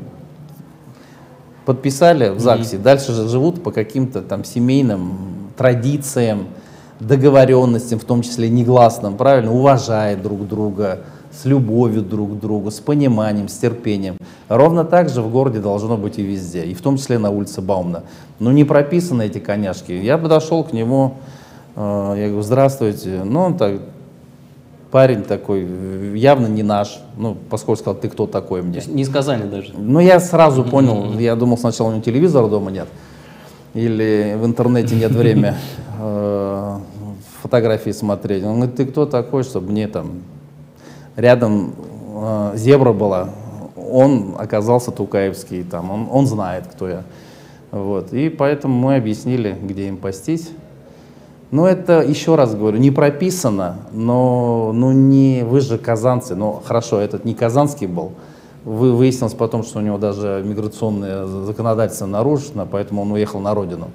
подписали 1.66 2.30
в 2.30 2.40
ЗАГСе, 2.40 2.78
mm-hmm. 2.78 2.82
дальше 2.82 3.12
же 3.14 3.28
живут 3.28 3.64
по 3.64 3.72
каким-то 3.72 4.22
там 4.22 4.44
семейным 4.44 5.52
традициям, 5.58 6.48
договоренностям, 7.00 8.00
в 8.00 8.06
том 8.06 8.22
числе 8.22 8.50
негласным, 8.50 9.18
правильно, 9.18 9.52
уважая 9.52 10.16
друг 10.16 10.48
друга, 10.48 11.02
с 11.38 11.46
любовью 11.46 12.02
друг 12.02 12.38
к 12.38 12.40
другу, 12.40 12.72
с 12.72 12.80
пониманием, 12.80 13.48
с 13.48 13.58
терпением. 13.58 14.18
Ровно 14.50 14.84
так 14.84 15.10
же 15.10 15.22
в 15.22 15.32
городе 15.32 15.60
должно 15.60 15.98
быть 15.98 16.18
и 16.18 16.24
везде, 16.24 16.64
и 16.64 16.74
в 16.74 16.82
том 16.82 16.98
числе 16.98 17.20
на 17.20 17.30
улице 17.30 17.62
Баумна. 17.62 18.04
Но 18.40 18.52
не 18.52 18.64
прописаны 18.64 19.24
эти 19.24 19.40
коняшки. 19.40 19.92
Я 19.92 20.18
подошел 20.18 20.64
к 20.64 20.74
нему, 20.74 21.16
э, 21.76 22.14
я 22.18 22.28
говорю, 22.28 22.42
здравствуйте. 22.42 23.22
Ну, 23.24 23.42
он 23.42 23.58
так 23.58 23.82
парень 24.90 25.24
такой, 25.24 25.68
явно 26.18 26.48
не 26.48 26.64
наш, 26.64 27.02
ну, 27.18 27.38
поскольку 27.50 27.82
сказал, 27.82 28.00
ты 28.00 28.10
кто 28.10 28.26
такой 28.26 28.62
мне. 28.62 28.82
Не 28.88 29.06
сказали 29.06 29.44
даже? 29.44 29.74
Ну, 29.78 30.00
я 30.00 30.20
сразу 30.20 30.64
понял, 30.64 31.20
я 31.20 31.36
думал 31.36 31.58
сначала 31.58 31.90
у 31.90 31.92
него 31.92 32.02
телевизора 32.02 32.48
дома 32.48 32.72
нет, 32.72 32.88
или 33.74 34.38
в 34.42 34.46
интернете 34.46 34.96
нет 34.96 35.12
времени 35.12 35.54
э, 36.00 36.78
фотографии 37.42 37.92
смотреть. 37.92 38.44
Он 38.44 38.56
говорит, 38.56 38.76
ты 38.76 38.86
кто 38.86 39.06
такой, 39.06 39.44
чтобы 39.44 39.72
мне 39.72 39.88
там 39.88 40.22
рядом 41.18 41.74
э, 42.16 42.52
зебра 42.56 42.94
была, 42.94 43.30
он 43.76 44.36
оказался 44.38 44.92
Тукаевский, 44.92 45.64
там, 45.64 45.92
он, 45.92 46.08
он 46.10 46.28
знает, 46.28 46.68
кто 46.68 46.88
я. 46.88 47.04
Вот. 47.72 48.14
И 48.14 48.30
поэтому 48.30 48.74
мы 48.74 48.96
объяснили, 48.96 49.58
где 49.62 49.90
им 49.90 49.98
пастись. 49.98 50.50
Ну, 51.50 51.66
это, 51.66 52.02
еще 52.02 52.36
раз 52.36 52.56
говорю, 52.56 52.78
не 52.78 52.92
прописано, 52.92 53.78
но 53.94 54.72
ну, 54.74 54.92
не, 54.92 55.44
вы 55.44 55.62
же 55.62 55.78
казанцы, 55.78 56.36
ну, 56.36 56.62
хорошо, 56.64 57.00
этот 57.00 57.24
не 57.24 57.34
казанский 57.34 57.88
был, 57.88 58.12
вы, 58.66 58.92
выяснилось 58.92 59.34
потом, 59.34 59.64
что 59.64 59.80
у 59.80 59.82
него 59.82 59.98
даже 59.98 60.44
миграционное 60.46 61.26
законодательство 61.26 62.06
нарушено, 62.06 62.68
поэтому 62.70 63.04
он 63.04 63.14
уехал 63.14 63.40
на 63.40 63.54
родину. 63.54 63.88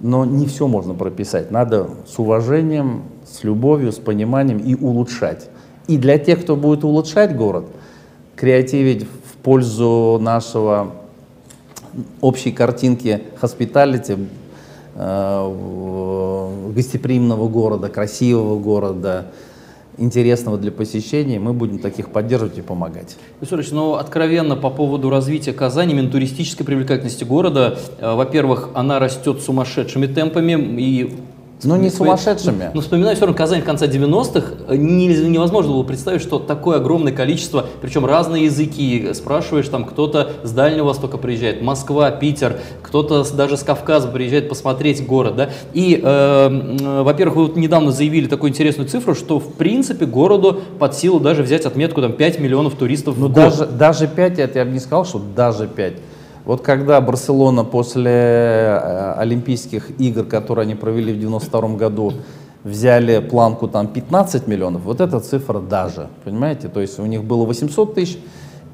Но 0.00 0.24
не 0.24 0.46
все 0.46 0.66
можно 0.66 0.94
прописать, 0.94 1.52
надо 1.52 1.88
с 2.04 2.18
уважением, 2.18 3.04
с 3.24 3.44
любовью, 3.44 3.92
с 3.92 4.00
пониманием 4.00 4.58
и 4.58 4.74
улучшать. 4.74 5.48
И 5.88 5.96
для 5.96 6.18
тех, 6.18 6.42
кто 6.42 6.56
будет 6.56 6.84
улучшать 6.84 7.36
город, 7.36 7.66
креативить 8.36 9.04
в 9.04 9.36
пользу 9.42 10.18
нашего 10.20 10.92
общей 12.20 12.52
картинки 12.52 13.22
хоспиталити, 13.40 14.16
Э, 14.94 16.70
гостеприимного 16.74 17.48
города, 17.48 17.88
красивого 17.88 18.58
города, 18.58 19.26
интересного 19.96 20.58
для 20.58 20.70
посещения, 20.70 21.38
мы 21.38 21.54
будем 21.54 21.78
таких 21.78 22.10
поддерживать 22.10 22.58
и 22.58 22.62
помогать. 22.62 23.16
Юрий 23.40 23.66
ну 23.72 23.94
откровенно 23.94 24.56
по 24.56 24.68
поводу 24.68 25.08
развития 25.08 25.52
Казани, 25.52 25.92
именно 25.92 26.10
туристической 26.10 26.66
привлекательности 26.66 27.24
города, 27.24 27.78
э, 27.98 28.14
во-первых, 28.14 28.70
она 28.74 28.98
растет 28.98 29.40
сумасшедшими 29.40 30.06
темпами, 30.06 30.52
и 30.78 31.14
ну, 31.64 31.76
не 31.76 31.90
сумасшедшими. 31.90 32.70
Но 32.74 32.80
вспоминаю 32.80 33.16
все 33.16 33.26
равно 33.26 33.36
Казань 33.36 33.62
конца 33.62 33.86
90-х, 33.86 34.74
невозможно 34.76 35.72
было 35.72 35.82
представить, 35.82 36.22
что 36.22 36.38
такое 36.38 36.78
огромное 36.78 37.12
количество, 37.12 37.66
причем 37.80 38.04
разные 38.04 38.44
языки, 38.44 39.10
спрашиваешь, 39.14 39.68
там 39.68 39.84
кто-то 39.84 40.32
с 40.42 40.50
Дальнего 40.50 40.86
Востока 40.86 41.18
приезжает, 41.18 41.62
Москва, 41.62 42.10
Питер, 42.10 42.58
кто-то 42.82 43.24
даже 43.34 43.56
с 43.56 43.62
Кавказа 43.62 44.08
приезжает 44.08 44.48
посмотреть 44.48 45.06
город, 45.06 45.36
да, 45.36 45.50
и, 45.72 46.00
э, 46.02 47.02
во-первых, 47.02 47.36
вы 47.36 47.42
вот 47.46 47.56
недавно 47.56 47.92
заявили 47.92 48.26
такую 48.26 48.50
интересную 48.50 48.88
цифру, 48.88 49.14
что, 49.14 49.38
в 49.38 49.52
принципе, 49.54 50.06
городу 50.06 50.60
под 50.78 50.94
силу 50.94 51.20
даже 51.20 51.42
взять 51.42 51.64
отметку, 51.64 52.00
там, 52.00 52.12
5 52.12 52.40
миллионов 52.40 52.74
туристов 52.74 53.16
ну, 53.16 53.26
в 53.26 53.32
год. 53.32 53.34
Даже, 53.34 53.66
даже 53.66 54.08
5, 54.08 54.38
это 54.38 54.58
я 54.58 54.64
бы 54.64 54.72
не 54.72 54.80
сказал, 54.80 55.04
что 55.04 55.20
даже 55.34 55.66
5. 55.66 55.94
Вот 56.44 56.60
когда 56.62 57.00
Барселона 57.00 57.64
после 57.64 58.10
э, 58.10 59.14
Олимпийских 59.18 60.00
игр, 60.00 60.24
которые 60.24 60.64
они 60.64 60.74
провели 60.74 61.12
в 61.12 61.18
92 61.18 61.68
году, 61.76 62.12
взяли 62.64 63.20
планку 63.20 63.68
там 63.68 63.86
15 63.86 64.46
миллионов, 64.46 64.82
вот 64.82 65.00
эта 65.00 65.20
цифра 65.20 65.60
даже, 65.60 66.08
понимаете? 66.24 66.68
То 66.68 66.80
есть 66.80 66.98
у 66.98 67.06
них 67.06 67.22
было 67.24 67.44
800 67.44 67.94
тысяч, 67.94 68.18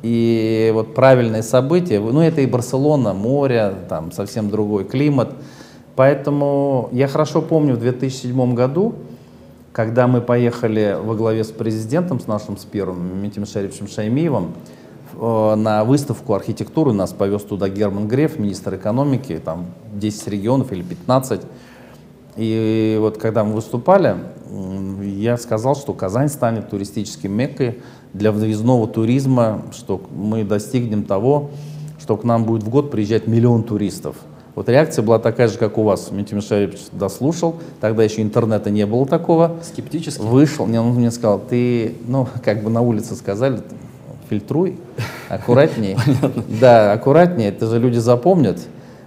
И 0.03 0.71
вот 0.75 0.95
правильные 0.95 1.43
события, 1.43 1.99
ну 1.99 2.21
это 2.21 2.41
и 2.41 2.47
Барселона, 2.47 3.13
море, 3.15 3.75
там 3.89 4.13
совсем 4.13 4.49
другой 4.49 4.85
климат. 4.85 5.31
Поэтому 5.97 6.89
я 6.93 7.09
хорошо 7.09 7.43
помню 7.43 7.75
в 7.75 7.81
2007 7.81 8.55
году, 8.55 8.95
когда 9.73 10.07
мы 10.07 10.21
поехали 10.21 10.97
во 11.03 11.15
главе 11.15 11.43
с 11.43 11.51
президентом, 11.51 12.21
с 12.21 12.27
нашим 12.27 12.57
с 12.57 12.65
первым, 12.65 13.21
Митим 13.21 13.45
Шарифовичем 13.45 13.89
Шаймиевым, 13.89 14.53
на 15.21 15.85
выставку 15.85 16.35
архитектуры, 16.35 16.93
нас 16.93 17.13
повез 17.13 17.43
туда 17.43 17.69
Герман 17.69 18.07
Греф, 18.07 18.39
министр 18.39 18.77
экономики, 18.77 19.41
там 19.45 19.67
10 19.95 20.29
регионов 20.29 20.73
или 20.73 20.83
15. 20.83 21.41
И 22.37 22.97
вот 23.01 23.19
когда 23.19 23.43
мы 23.43 23.55
выступали, 23.55 24.17
я 25.03 25.37
сказал, 25.37 25.75
что 25.75 25.93
Казань 25.93 26.29
станет 26.29 26.71
туристическим 26.71 27.33
меккой 27.33 27.81
для 28.13 28.31
въездного 28.31 28.87
туризма, 28.87 29.63
что 29.73 30.01
мы 30.15 30.45
достигнем 30.45 31.03
того, 31.03 31.51
что 32.01 32.17
к 32.17 32.23
нам 32.23 32.45
будет 32.45 32.63
в 32.63 32.69
год 32.69 32.91
приезжать 32.91 33.27
миллион 33.27 33.65
туристов. 33.65 34.17
Вот 34.55 34.69
реакция 34.69 35.03
была 35.03 35.19
такая 35.19 35.49
же, 35.49 35.59
как 35.59 35.79
у 35.79 35.83
вас. 35.83 36.11
Митя 36.11 36.35
Мишаевич 36.35 36.79
дослушал, 36.93 37.57
тогда 37.81 38.03
еще 38.03 38.23
интернета 38.23 38.71
не 38.71 38.87
было 38.87 39.07
такого. 39.07 39.57
Скептически? 39.63 40.21
Вышел, 40.21 40.67
мне, 40.67 40.81
он 40.81 40.95
мне 40.95 41.11
сказал, 41.11 41.41
ты, 41.41 41.95
ну, 42.07 42.27
как 42.45 42.63
бы 42.63 42.71
на 42.71 42.81
улице 42.81 43.15
сказали, 43.15 43.63
фильтруй, 44.29 44.79
аккуратнее. 45.29 45.97
Да, 46.61 46.93
аккуратнее, 46.93 47.49
это 47.49 47.67
же 47.67 47.79
люди 47.79 47.99
запомнят. 47.99 48.59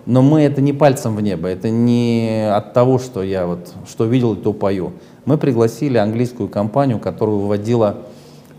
Но 0.06 0.22
мы 0.22 0.42
это 0.42 0.62
не 0.62 0.74
пальцем 0.74 1.16
в 1.16 1.22
небо, 1.22 1.48
это 1.48 1.70
не 1.70 2.50
от 2.52 2.74
того, 2.74 2.98
что 2.98 3.22
я 3.22 3.46
вот, 3.46 3.72
что 3.88 4.06
видел, 4.06 4.36
то 4.36 4.52
пою. 4.52 4.94
Мы 5.26 5.38
пригласили 5.38 5.98
английскую 5.98 6.50
компанию, 6.50 7.00
которая 7.00 7.36
выводила 7.36 7.98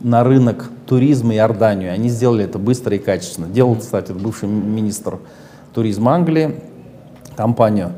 на 0.01 0.23
рынок 0.23 0.71
туризма 0.87 1.35
Иорданию. 1.35 1.93
Они 1.93 2.09
сделали 2.09 2.45
это 2.45 2.59
быстро 2.59 2.95
и 2.95 2.99
качественно. 2.99 3.49
Делал, 3.49 3.77
кстати, 3.77 4.13
бывший 4.13 4.49
министр 4.49 5.19
туризма 5.75 6.15
Англии 6.15 6.61
компанию. 7.37 7.93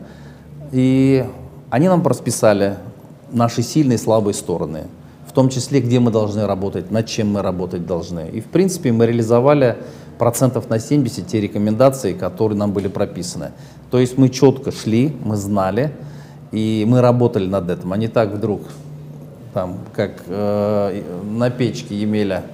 И 0.73 1.25
они 1.71 1.89
нам 1.89 2.07
расписали 2.07 2.77
наши 3.31 3.63
сильные 3.63 3.97
и 3.97 3.99
слабые 3.99 4.35
стороны, 4.35 4.85
том 5.35 5.49
числе, 5.49 5.81
где 5.81 6.01
мы 6.01 6.11
должны 6.11 6.47
работать, 6.47 6.91
над 6.91 7.07
чем 7.07 7.33
мы 7.33 7.43
работать 7.43 7.87
должны. 7.87 8.29
И, 8.33 8.41
в 8.41 8.47
принципе, 8.47 8.93
мы 8.93 9.07
реализовали 9.07 9.77
процентов 10.19 10.71
на 10.71 10.79
70 10.79 11.27
те 11.27 11.41
рекомендации, 11.41 12.13
которые 12.13 12.57
нам 12.59 12.73
были 12.73 12.89
прописаны. 12.89 13.51
То 13.91 13.99
есть 13.99 14.17
мы 14.17 14.29
четко 14.29 14.71
шли, 14.71 15.15
мы 15.25 15.37
знали, 15.37 15.93
и 16.53 16.85
мы 16.87 17.01
работали 17.01 17.47
над 17.47 17.69
этим, 17.69 17.93
а 17.93 17.97
не 17.97 18.09
так 18.09 18.33
вдруг, 18.33 18.63
там, 19.53 19.79
как 19.93 20.23
э, 20.29 21.03
на 21.25 21.51
печке 21.51 21.97
Емеля, 21.97 22.45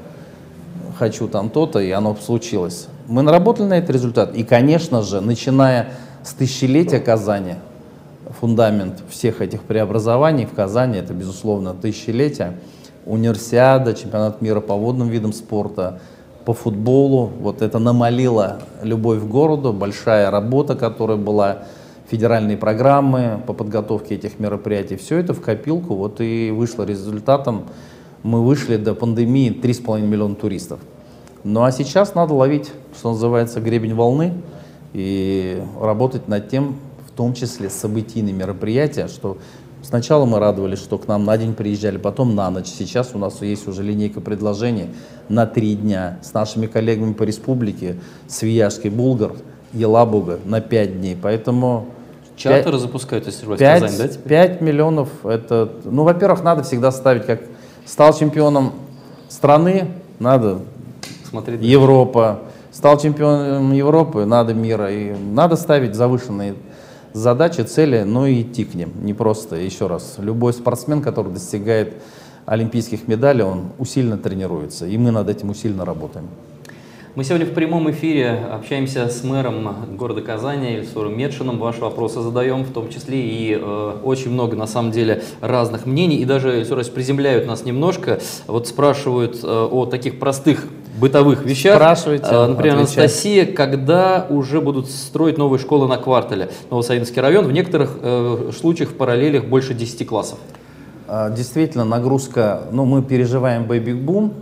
хочу 0.99 1.29
там 1.29 1.51
то-то, 1.51 1.81
и 1.81 1.91
оно 1.91 2.17
случилось. 2.17 2.89
Мы 3.09 3.23
наработали 3.23 3.67
на 3.67 3.79
этот 3.79 3.91
результат. 3.91 4.35
И, 4.35 4.45
конечно 4.45 5.03
же, 5.03 5.21
начиная 5.21 5.89
с 6.23 6.33
тысячелетия 6.35 7.01
Казани, 7.01 7.55
фундамент 8.39 9.03
всех 9.09 9.41
этих 9.41 9.63
преобразований 9.63 10.47
в 10.47 10.55
Казани, 10.55 10.99
это, 10.99 11.15
безусловно, 11.15 11.75
тысячелетие, 11.75 12.59
универсиада, 13.07 13.95
чемпионат 13.95 14.41
мира 14.41 14.61
по 14.61 14.75
водным 14.75 15.09
видам 15.09 15.33
спорта, 15.33 16.01
по 16.45 16.55
футболу. 16.55 17.31
Вот 17.41 17.63
это 17.63 17.79
намолило 17.79 18.61
любовь 18.83 19.21
к 19.21 19.25
городу, 19.25 19.73
большая 19.73 20.31
работа, 20.31 20.75
которая 20.75 21.17
была, 21.17 21.65
федеральные 22.11 22.57
программы 22.57 23.41
по 23.47 23.53
подготовке 23.53 24.17
этих 24.17 24.41
мероприятий. 24.41 24.97
Все 24.97 25.19
это 25.19 25.33
в 25.33 25.41
копилку 25.41 25.95
вот 25.95 26.21
и 26.21 26.51
вышло 26.51 26.83
результатом. 26.83 27.67
Мы 28.25 28.45
вышли 28.45 28.77
до 28.77 28.95
пандемии 28.95 29.51
3,5 29.51 30.01
миллиона 30.01 30.35
туристов. 30.35 30.81
Ну 31.45 31.63
а 31.63 31.71
сейчас 31.71 32.15
надо 32.15 32.35
ловить, 32.35 32.73
что 32.99 33.11
называется, 33.11 33.61
гребень 33.61 33.95
волны 33.95 34.35
и 34.93 35.63
работать 35.81 36.27
над 36.27 36.49
тем, 36.49 36.77
том 37.21 37.35
числе 37.35 37.69
событийные 37.69 38.33
мероприятия, 38.33 39.07
что 39.07 39.37
Сначала 39.83 40.27
мы 40.27 40.39
радовались, 40.39 40.79
что 40.79 40.99
к 40.99 41.09
нам 41.09 41.25
на 41.25 41.39
день 41.39 41.55
приезжали, 41.55 41.97
потом 41.97 42.35
на 42.35 42.51
ночь. 42.51 42.67
Сейчас 42.67 43.13
у 43.15 43.19
нас 43.19 43.41
есть 43.41 43.67
уже 43.67 43.83
линейка 43.83 44.21
предложений 44.21 44.89
на 45.31 45.47
три 45.47 45.75
дня 45.75 46.19
с 46.23 46.35
нашими 46.35 46.67
коллегами 46.67 47.15
по 47.15 47.23
республике, 47.23 47.97
Свияжский, 48.29 48.91
Булгар, 48.91 49.33
Елабуга 49.73 50.39
на 50.45 50.61
пять 50.61 51.01
дней. 51.01 51.17
Поэтому 51.21 51.87
Чартеры 52.37 52.79
запускают, 52.79 53.27
если 53.27 53.47
вас 53.47 53.59
5, 53.59 53.83
Казань, 53.83 53.99
да? 53.99 54.09
Теперь? 54.09 54.29
5 54.29 54.61
миллионов, 54.61 55.09
это, 55.25 55.73
ну, 55.85 56.05
во-первых, 56.05 56.43
надо 56.43 56.63
всегда 56.63 56.93
ставить, 56.93 57.25
как 57.25 57.41
стал 57.87 58.13
чемпионом 58.13 58.73
страны, 59.31 59.93
надо 60.19 60.59
Смотреть 61.25 61.63
Европа, 61.63 62.41
стал 62.71 62.99
чемпионом 62.99 63.73
Европы, 63.73 64.27
надо 64.27 64.53
мира, 64.53 64.93
и 64.93 65.15
надо 65.15 65.57
ставить 65.57 65.95
завышенные 65.95 66.55
задачи, 67.13 67.63
цели, 67.63 68.03
но 68.03 68.27
и 68.27 68.43
идти 68.43 68.65
к 68.65 68.75
ним. 68.75 68.93
Не 69.03 69.15
просто, 69.15 69.57
еще 69.57 69.87
раз, 69.87 70.17
любой 70.19 70.53
спортсмен, 70.53 71.03
который 71.03 71.33
достигает 71.33 71.95
олимпийских 72.47 73.07
медалей, 73.09 73.45
он 73.45 73.73
усиленно 73.79 74.19
тренируется, 74.19 74.87
и 74.87 74.97
мы 74.99 75.11
над 75.11 75.29
этим 75.29 75.51
усиленно 75.51 75.85
работаем. 75.85 76.29
Мы 77.17 77.25
сегодня 77.25 77.45
в 77.45 77.55
прямом 77.55 77.91
эфире 77.91 78.31
общаемся 78.53 79.09
с 79.09 79.25
мэром 79.25 79.97
города 79.97 80.23
Казани 80.23 80.77
Ильсуром 80.77 81.19
Медшиным. 81.19 81.59
Ваши 81.59 81.81
вопросы 81.81 82.21
задаем, 82.21 82.63
в 82.63 82.73
том 82.73 82.89
числе 82.89 83.21
и 83.21 83.59
э, 83.61 83.97
очень 84.05 84.31
много, 84.31 84.57
на 84.57 84.69
самом 84.69 84.93
деле, 84.93 85.25
разных 85.41 85.87
мнений. 85.87 86.19
И 86.19 86.25
даже, 86.25 86.61
Ильсур, 86.61 86.85
приземляют 86.85 87.49
нас 87.49 87.65
немножко. 87.65 88.21
Вот 88.47 88.69
спрашивают 88.69 89.41
э, 89.43 89.47
о 89.47 89.87
таких 89.87 90.21
простых 90.21 90.69
бытовых 90.99 91.45
вещах. 91.45 91.77
Спрашивайте. 91.77 92.27
А, 92.27 92.49
например, 92.49 92.77
отвечать. 92.77 92.99
Анастасия, 92.99 93.47
когда 93.47 94.27
уже 94.29 94.61
будут 94.61 94.91
строить 94.91 95.39
новые 95.39 95.61
школы 95.61 95.89
на 95.89 95.99
квартале? 95.99 96.51
Новосавинский 96.71 97.21
район, 97.21 97.47
в 97.47 97.53
некоторых 97.53 97.99
э, 98.03 98.51
случаях 98.59 98.91
в 98.91 98.95
параллелях 98.97 99.45
больше 99.45 99.75
10 99.75 100.07
классов. 100.07 100.39
А, 101.07 101.31
действительно, 101.31 101.85
нагрузка, 101.85 102.63
ну, 102.71 102.85
мы 102.85 103.03
переживаем 103.03 103.65
бэби-бум. 103.65 104.35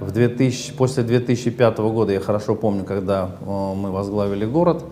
В 0.00 0.10
2000, 0.10 0.74
после 0.74 1.02
2005 1.04 1.78
года, 1.78 2.12
я 2.12 2.20
хорошо 2.20 2.54
помню, 2.54 2.84
когда 2.84 3.30
э, 3.40 3.44
мы 3.46 3.90
возглавили 3.90 4.44
город, 4.44 4.84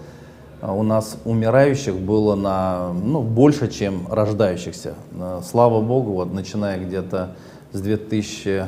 э, 0.62 0.70
у 0.70 0.82
нас 0.82 1.18
умирающих 1.24 1.94
было 1.94 2.34
на, 2.36 2.92
ну, 2.92 3.20
больше, 3.20 3.68
чем 3.68 4.06
рождающихся. 4.10 4.94
Э, 5.12 5.40
слава 5.44 5.80
богу, 5.82 6.12
вот 6.12 6.32
начиная 6.32 6.78
где-то 6.78 7.34
с 7.72 7.80
2000 7.80 8.64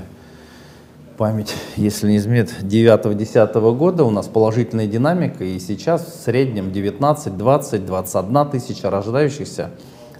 память, 1.16 1.54
если 1.76 2.10
не 2.10 2.18
изменит, 2.18 2.54
9-10 2.60 3.76
года 3.76 4.04
у 4.04 4.10
нас 4.10 4.26
положительная 4.28 4.86
динамика, 4.86 5.44
и 5.44 5.58
сейчас 5.58 6.04
в 6.04 6.24
среднем 6.24 6.72
19, 6.72 7.36
20, 7.36 7.86
21 7.86 8.50
тысяча 8.50 8.90
рождающихся, 8.90 9.70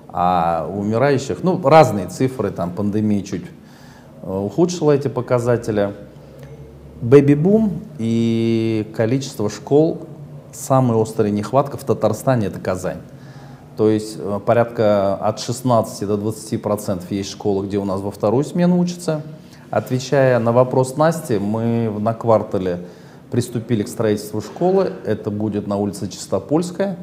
а 0.08 0.68
умирающих, 0.72 1.42
ну, 1.42 1.60
разные 1.62 2.08
цифры, 2.08 2.50
там 2.50 2.70
пандемия 2.70 3.22
чуть 3.22 3.44
э, 4.22 4.30
ухудшила 4.30 4.92
эти 4.92 5.08
показатели. 5.08 5.94
Бэби-бум 7.02 7.82
и 7.98 8.90
количество 8.96 9.50
школ, 9.50 10.06
самая 10.52 11.00
острая 11.00 11.30
нехватка 11.30 11.76
в 11.76 11.84
Татарстане– 11.84 12.46
это 12.48 12.58
Казань. 12.58 13.00
То 13.76 13.90
есть 13.90 14.16
э, 14.18 14.40
порядка 14.44 15.16
от 15.16 15.40
16 15.40 16.08
до 16.08 16.16
20 16.16 16.62
процентов 16.62 17.10
есть 17.10 17.30
школы, 17.30 17.66
где 17.66 17.76
у 17.76 17.84
нас 17.84 18.00
во 18.00 18.10
вторую 18.10 18.44
смену 18.44 18.78
учатся– 18.78 19.22
Отвечая 19.70 20.38
на 20.38 20.52
вопрос 20.52 20.96
Насти, 20.96 21.38
мы 21.38 21.92
на 21.98 22.14
квартале 22.14 22.80
приступили 23.30 23.82
к 23.82 23.88
строительству 23.88 24.40
школы. 24.40 24.92
Это 25.04 25.30
будет 25.30 25.66
на 25.66 25.76
улице 25.76 26.08
Чистопольская. 26.08 26.96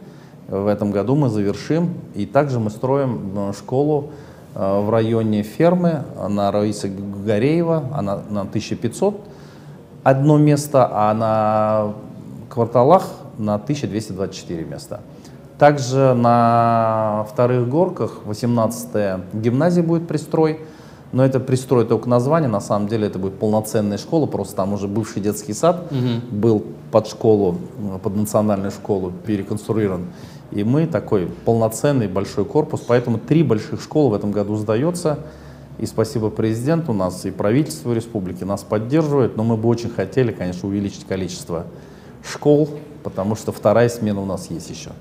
В 0.48 0.68
этом 0.68 0.92
году 0.92 1.16
мы 1.16 1.30
завершим. 1.30 1.94
И 2.16 2.26
также 2.26 2.60
мы 2.60 2.70
строим 2.70 3.34
э, 3.36 3.54
школу 3.54 4.12
э, 4.56 4.80
в 4.80 4.90
районе 4.90 5.44
фермы 5.44 6.04
на 6.30 6.52
Раиса 6.52 6.88
Гореева, 6.88 7.84
она 7.94 8.22
на 8.30 8.42
1500 8.42 9.20
одно 10.04 10.38
место, 10.38 10.90
а 10.92 11.14
на 11.14 11.94
кварталах 12.50 13.10
на 13.38 13.56
1224 13.56 14.64
места. 14.64 15.02
Также 15.58 16.14
на 16.14 17.26
вторых 17.32 17.68
горках 17.70 18.20
18-я 18.26 19.22
гимназия 19.34 19.84
будет 19.84 20.08
пристрой. 20.08 20.60
Но 21.14 21.24
это 21.24 21.40
пристрой 21.40 21.86
только 21.86 22.10
название, 22.10 22.50
на 22.50 22.60
самом 22.60 22.88
деле 22.88 23.06
это 23.06 23.20
будет 23.20 23.36
полноценная 23.36 24.00
школа, 24.00 24.26
просто 24.26 24.56
там 24.56 24.74
уже 24.74 24.88
бывший 24.88 25.22
детский 25.22 25.54
сад 25.54 25.92
угу. 25.92 26.36
был 26.36 26.66
под 26.92 27.08
школу, 27.08 27.58
под 28.02 28.16
национальную 28.16 28.72
школу 28.72 29.14
переконструирован. 29.26 30.08
И 30.50 30.64
мы 30.64 30.88
такой 30.88 31.28
полноценный 31.46 32.08
большой 32.08 32.46
корпус, 32.46 32.82
поэтому 32.88 33.20
три 33.20 33.44
больших 33.44 33.80
школы 33.82 34.10
в 34.10 34.14
этом 34.16 34.32
году 34.32 34.56
сдается. 34.56 35.20
И 35.78 35.86
спасибо 35.86 36.32
президенту, 36.32 36.94
нас 36.94 37.26
и 37.26 37.32
правительство 37.32 37.94
республики 37.94 38.44
нас 38.44 38.64
поддерживает, 38.64 39.38
но 39.38 39.44
мы 39.44 39.56
бы 39.56 39.70
очень 39.70 39.90
хотели, 39.90 40.32
конечно, 40.32 40.68
увеличить 40.68 41.06
количество 41.06 41.66
школ, 42.28 42.70
потому 43.04 43.36
что 43.36 43.52
вторая 43.52 43.90
смена 43.90 44.22
у 44.22 44.26
нас 44.26 44.50
есть 44.50 44.70
еще. 44.70 44.92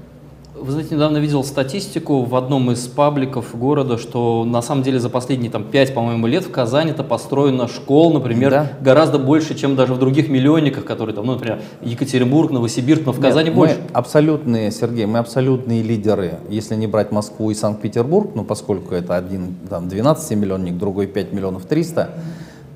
Вы 0.62 0.70
знаете, 0.70 0.94
недавно 0.94 1.16
видел 1.16 1.42
статистику 1.42 2.22
в 2.22 2.36
одном 2.36 2.70
из 2.70 2.86
пабликов 2.86 3.58
города, 3.58 3.98
что 3.98 4.44
на 4.44 4.62
самом 4.62 4.84
деле 4.84 5.00
за 5.00 5.10
последние 5.10 5.50
там, 5.50 5.64
5, 5.64 5.92
по-моему, 5.92 6.28
лет 6.28 6.44
в 6.44 6.52
Казани-то 6.52 7.02
построено 7.02 7.66
школ, 7.66 8.12
например, 8.12 8.50
да. 8.52 8.72
гораздо 8.80 9.18
больше, 9.18 9.56
чем 9.56 9.74
даже 9.74 9.92
в 9.92 9.98
других 9.98 10.28
миллионниках, 10.28 10.84
которые 10.84 11.16
там, 11.16 11.26
ну, 11.26 11.32
например, 11.32 11.62
Екатеринбург, 11.80 12.52
Новосибирск, 12.52 13.02
но 13.06 13.12
в 13.12 13.18
Казани 13.18 13.46
Нет, 13.46 13.56
больше. 13.56 13.74
Мы 13.74 13.90
абсолютные, 13.92 14.70
Сергей, 14.70 15.06
мы 15.06 15.18
абсолютные 15.18 15.82
лидеры, 15.82 16.38
если 16.48 16.76
не 16.76 16.86
брать 16.86 17.10
Москву 17.10 17.50
и 17.50 17.54
Санкт-Петербург, 17.54 18.30
ну, 18.36 18.44
поскольку 18.44 18.94
это 18.94 19.16
один 19.16 19.56
там, 19.68 19.88
12 19.88 20.38
миллионник, 20.38 20.78
другой 20.78 21.08
5 21.08 21.32
миллионов 21.32 21.64
300, 21.64 22.10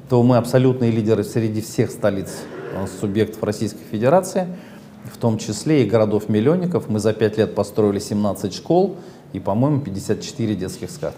то 0.08 0.24
мы 0.24 0.38
абсолютные 0.38 0.90
лидеры 0.90 1.22
среди 1.22 1.60
всех 1.60 1.92
столиц 1.92 2.32
э, 2.74 2.84
субъектов 3.00 3.44
Российской 3.44 3.84
Федерации– 3.92 4.48
в 5.16 5.18
том 5.18 5.38
числе 5.38 5.82
и 5.82 5.86
городов-миллионников. 5.88 6.90
Мы 6.90 6.98
за 6.98 7.14
пять 7.14 7.38
лет 7.38 7.54
построили 7.54 7.98
17 7.98 8.54
школ 8.54 8.96
и, 9.32 9.40
по-моему, 9.40 9.80
54 9.80 10.54
детских 10.54 10.90
сад. 10.90 11.14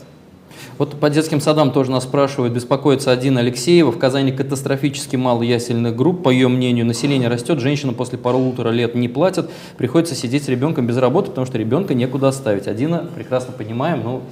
Вот 0.78 0.98
по 1.00 1.10
детским 1.10 1.40
садам 1.40 1.72
тоже 1.72 1.90
нас 1.90 2.04
спрашивают, 2.04 2.54
беспокоится 2.54 3.10
один 3.10 3.38
Алексеева. 3.38 3.90
В 3.90 3.98
Казани 3.98 4.30
катастрофически 4.30 5.16
мало 5.16 5.42
ясельных 5.42 5.96
групп. 5.96 6.22
По 6.22 6.30
ее 6.30 6.46
мнению, 6.46 6.86
население 6.86 7.28
растет, 7.28 7.58
женщина 7.58 7.92
после 7.92 8.18
полутора 8.18 8.70
лет 8.70 8.94
не 8.94 9.08
платят. 9.08 9.50
Приходится 9.76 10.14
сидеть 10.14 10.44
с 10.44 10.48
ребенком 10.48 10.86
без 10.86 10.96
работы, 10.96 11.30
потому 11.30 11.46
что 11.46 11.58
ребенка 11.58 11.94
некуда 11.94 12.28
оставить. 12.28 12.68
Одина, 12.68 13.08
прекрасно 13.16 13.52
понимаем, 13.52 14.02
ну, 14.04 14.22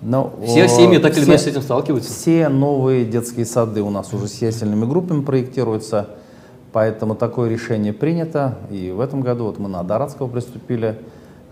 но, 0.00 0.32
все 0.46 0.68
семьи 0.68 0.98
так 0.98 1.16
или 1.16 1.24
иначе 1.24 1.44
с 1.44 1.46
этим 1.48 1.62
сталкиваются. 1.62 2.12
Все 2.12 2.48
новые 2.48 3.04
детские 3.04 3.46
сады 3.46 3.82
у 3.82 3.90
нас 3.90 4.12
уже 4.12 4.28
с 4.28 4.40
ясельными 4.40 4.84
группами 4.84 5.22
проектируются. 5.22 6.10
Поэтому 6.72 7.14
такое 7.14 7.50
решение 7.50 7.92
принято, 7.92 8.56
и 8.70 8.90
в 8.90 9.00
этом 9.00 9.20
году 9.20 9.44
вот 9.44 9.58
мы 9.58 9.68
на 9.68 9.80
Адаратского 9.80 10.26
приступили 10.26 10.98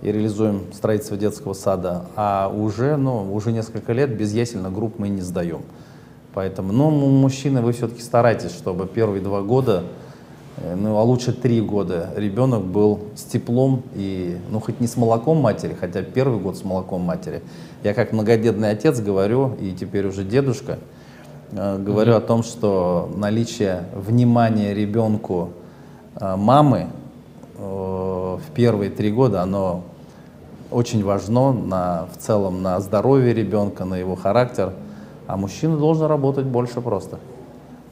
и 0.00 0.10
реализуем 0.10 0.62
строительство 0.72 1.16
детского 1.16 1.52
сада, 1.52 2.06
а 2.16 2.48
уже, 2.48 2.96
ну, 2.96 3.32
уже 3.34 3.52
несколько 3.52 3.92
лет 3.92 4.16
без 4.16 4.32
ясельных 4.32 4.72
групп 4.72 4.98
мы 4.98 5.10
не 5.10 5.20
сдаем. 5.20 5.60
Поэтому, 6.32 6.72
ну, 6.72 6.90
мужчины, 6.90 7.60
вы 7.60 7.72
все-таки 7.72 8.00
старайтесь, 8.00 8.52
чтобы 8.52 8.86
первые 8.86 9.20
два 9.20 9.42
года, 9.42 9.84
э, 10.56 10.74
ну, 10.74 10.96
а 10.96 11.02
лучше 11.02 11.34
три 11.34 11.60
года 11.60 12.10
ребенок 12.16 12.64
был 12.64 13.00
с 13.14 13.24
теплом 13.24 13.82
и, 13.94 14.38
ну, 14.50 14.58
хоть 14.60 14.80
не 14.80 14.86
с 14.86 14.96
молоком 14.96 15.38
матери, 15.38 15.76
хотя 15.78 16.02
первый 16.02 16.40
год 16.40 16.56
с 16.56 16.64
молоком 16.64 17.02
матери. 17.02 17.42
Я 17.82 17.92
как 17.92 18.12
многодетный 18.12 18.70
отец 18.70 19.00
говорю, 19.00 19.54
и 19.60 19.72
теперь 19.72 20.06
уже 20.06 20.24
дедушка, 20.24 20.78
говорю 21.52 22.12
mm-hmm. 22.12 22.16
о 22.16 22.20
том, 22.20 22.42
что 22.42 23.10
наличие 23.16 23.84
внимания 23.94 24.74
ребенку 24.74 25.50
э, 26.16 26.36
мамы 26.36 26.86
э, 27.58 27.62
в 27.62 28.42
первые 28.54 28.90
три 28.90 29.10
года, 29.10 29.42
оно 29.42 29.82
очень 30.70 31.04
важно 31.04 31.52
на, 31.52 32.06
в 32.12 32.18
целом 32.18 32.62
на 32.62 32.80
здоровье 32.80 33.34
ребенка, 33.34 33.84
на 33.84 33.96
его 33.96 34.14
характер. 34.14 34.72
А 35.26 35.36
мужчина 35.36 35.76
должен 35.76 36.06
работать 36.06 36.46
больше 36.46 36.80
просто. 36.80 37.18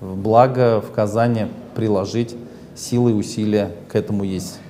Благо 0.01 0.81
в 0.81 0.93
Казани 0.93 1.47
приложить 1.75 2.37
силы 2.77 3.11
и 3.11 3.15
усилия 3.15 3.73
к 3.89 3.97
этому 3.97 4.25
есть. 4.25 4.61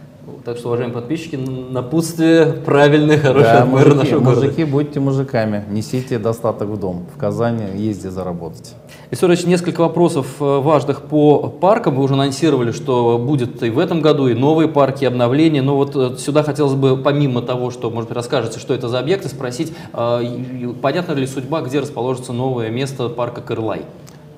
Так 0.44 0.56
что, 0.56 0.68
уважаемые 0.68 0.94
подписчики, 0.94 1.36
напутствие 1.36 2.46
правильное, 2.46 3.18
хорошее 3.18 3.58
да, 3.60 3.64
мэра 3.64 3.94
нашего 3.94 4.20
города. 4.20 4.46
Мужики, 4.46 4.64
будьте 4.64 5.00
мужиками, 5.00 5.64
несите 5.68 6.18
достаток 6.18 6.68
в 6.68 6.78
дом. 6.78 7.06
В 7.14 7.18
Казани 7.18 7.64
езди 7.76 8.08
заработать. 8.08 8.74
Исурович, 9.10 9.44
несколько 9.44 9.80
вопросов 9.80 10.26
э, 10.40 10.60
важных 10.60 11.02
по 11.02 11.48
паркам. 11.48 11.96
Вы 11.96 12.04
уже 12.04 12.14
анонсировали, 12.14 12.72
что 12.72 13.18
будет 13.18 13.62
и 13.62 13.70
в 13.70 13.78
этом 13.78 14.00
году, 14.00 14.28
и 14.28 14.34
новые 14.34 14.68
парки, 14.68 15.04
и 15.04 15.06
обновления. 15.06 15.62
Но 15.62 15.76
вот 15.76 15.96
э, 15.96 16.16
сюда 16.18 16.42
хотелось 16.42 16.74
бы, 16.74 16.96
помимо 16.96 17.42
того, 17.42 17.70
что, 17.70 17.90
может 17.90 18.08
быть, 18.08 18.16
расскажете, 18.16 18.58
что 18.58 18.74
это 18.74 18.88
за 18.88 18.98
объекты, 18.98 19.28
спросить, 19.28 19.72
э, 19.92 20.72
понятна 20.80 21.12
ли 21.12 21.26
судьба, 21.26 21.62
где 21.62 21.80
расположится 21.80 22.32
новое 22.32 22.70
место 22.70 23.08
парка 23.08 23.40
Кырлай? 23.40 23.82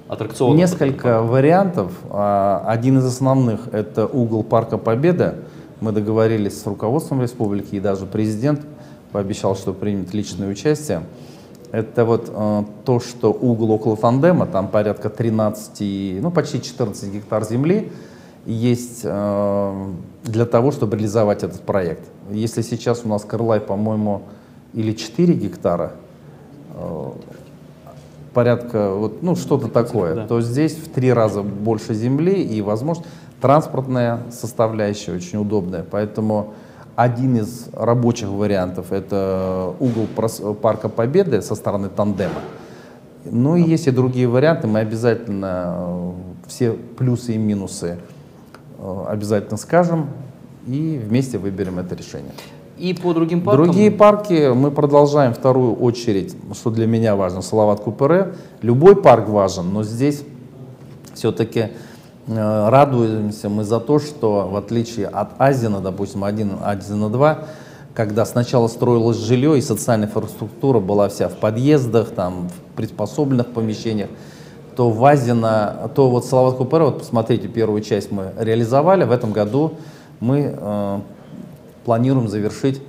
Аттракционов. 0.09 0.57
Несколько 0.57 1.23
вариантов. 1.23 1.93
А, 2.11 2.65
один 2.67 2.99
из 2.99 3.05
основных– 3.05 3.69
это 3.73 4.09
угол 4.09 4.43
парка 4.43 4.77
Победа 4.77 5.37
мы 5.81 5.93
договорились 5.93 6.61
с 6.61 6.67
руководством 6.67 7.23
республики, 7.23 7.77
и 7.77 7.81
даже 7.81 8.07
президент 8.07 8.61
пообещал, 9.13 9.57
что 9.57 9.73
примет 9.73 10.15
личное 10.15 10.49
участие. 10.49 11.03
Это 11.73 12.05
вот 12.05 12.31
э, 12.33 12.65
то, 12.85 13.01
что 13.01 13.33
угол 13.33 13.71
около 13.71 13.97
тандема, 13.97 14.47
там 14.47 14.69
порядка 14.69 15.09
13, 15.09 16.21
ну 16.21 16.31
почти 16.31 16.61
14 16.61 17.13
гектар 17.13 17.45
земли, 17.45 17.93
есть 18.45 19.03
э, 19.05 19.87
для 20.25 20.47
того, 20.47 20.73
чтобы 20.73 20.97
реализовать 20.97 21.45
этот 21.45 21.61
проект. 21.61 22.03
Если 22.31 22.63
сейчас 22.63 23.03
у 23.05 23.09
нас 23.09 23.23
Крылай, 23.23 23.61
по-моему, 23.61 24.23
или 24.75 24.93
4 24.93 25.33
гектара, 25.35 25.93
э, 26.75 27.11
порядка, 28.33 28.95
вот, 28.95 29.23
ну 29.23 29.37
что-то 29.37 29.69
такое, 29.69 30.15
да. 30.15 30.27
то 30.27 30.41
здесь 30.41 30.75
в 30.75 30.89
три 30.89 31.13
раза 31.13 31.43
больше 31.43 31.95
земли 31.95 32.43
и 32.43 32.61
возможно 32.63 33.05
Транспортная 33.41 34.21
составляющая 34.31 35.13
очень 35.13 35.39
удобная, 35.39 35.85
поэтому 35.89 36.53
один 36.95 37.37
из 37.39 37.69
рабочих 37.73 38.29
вариантов 38.29 38.93
это 38.93 39.75
угол 39.81 40.07
Парка 40.55 40.91
Победы 40.91 41.41
со 41.41 41.55
стороны 41.55 41.89
тандема. 41.89 42.41
Ну 43.25 43.57
и 43.57 43.63
есть 43.63 43.87
и 43.87 43.91
другие 43.91 44.29
варианты, 44.29 44.67
мы 44.67 44.81
обязательно 44.81 45.75
э, 45.79 46.13
все 46.49 46.73
плюсы 46.73 47.35
и 47.35 47.39
минусы 47.39 47.99
э, 48.79 49.05
обязательно 49.09 49.57
скажем 49.57 50.09
и 50.67 51.01
вместе 51.03 51.39
выберем 51.39 51.79
это 51.79 51.95
решение. 51.95 52.33
И 52.79 52.95
по 52.95 53.13
другим 53.15 53.43
паркам? 53.43 53.65
Другие 53.65 53.91
парки 53.91 54.53
мы 54.53 54.71
продолжаем 54.71 55.33
вторую 55.33 55.75
очередь, 55.75 56.35
что 56.55 56.71
для 56.71 56.87
меня 56.87 57.15
важно, 57.15 57.43
Салават 57.43 57.81
Купере. 57.81 58.35
Любой 58.63 58.97
парк 58.97 59.29
важен, 59.29 59.71
но 59.73 59.83
здесь 59.83 60.25
все-таки 61.15 61.61
Э, 61.61 61.90
радуемся 62.37 63.49
мы 63.49 63.65
за 63.65 63.81
то, 63.81 63.99
что 63.99 64.49
в 64.49 64.57
отличие 64.57 65.07
от 65.07 65.31
Азина, 65.39 65.81
допустим, 65.81 66.25
1, 66.25 66.59
Азина 66.65 67.09
2, 67.09 67.39
когда 67.95 68.25
сначала 68.25 68.69
строилось 68.69 69.19
жилье 69.19 69.59
и 69.59 69.61
социальная 69.61 70.07
инфраструктура 70.07 70.81
была 70.81 71.09
вся 71.09 71.29
в 71.29 71.37
подъездах, 71.37 72.11
там, 72.11 72.49
в 72.49 72.77
приспособленных 72.77 73.49
помещениях, 73.49 74.09
то 74.77 74.91
в 74.91 75.05
Азина, 75.05 75.91
то 75.95 76.09
вот 76.09 76.25
Салават 76.25 76.57
Купера, 76.57 76.85
вот 76.85 77.01
посмотрите, 77.01 77.49
первую 77.49 77.83
часть 77.83 78.11
мы 78.11 78.33
реализовали, 78.39 79.05
в 79.05 79.13
этом 79.13 79.33
году 79.33 79.75
мы 80.21 80.55
э, 80.57 81.01
планируем 81.85 82.29
завершить 82.29 82.81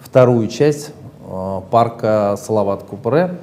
вторую 0.00 0.48
часть 0.48 0.92
э, 1.26 1.60
парка 1.70 2.36
Салават 2.38 2.84
Купре. 2.84 3.38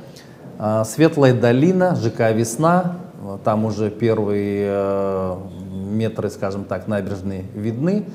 Э, 0.58 0.84
Светлая 0.86 1.34
долина, 1.34 1.95
ЖК 1.95 2.32
«Весна», 2.32 2.95
там 3.43 3.65
уже 3.65 3.89
первые 3.89 4.67
э, 4.69 5.38
метры, 5.71 6.29
скажем 6.29 6.65
так, 6.65 6.88
набережной 6.88 7.45
видны. 7.53 8.05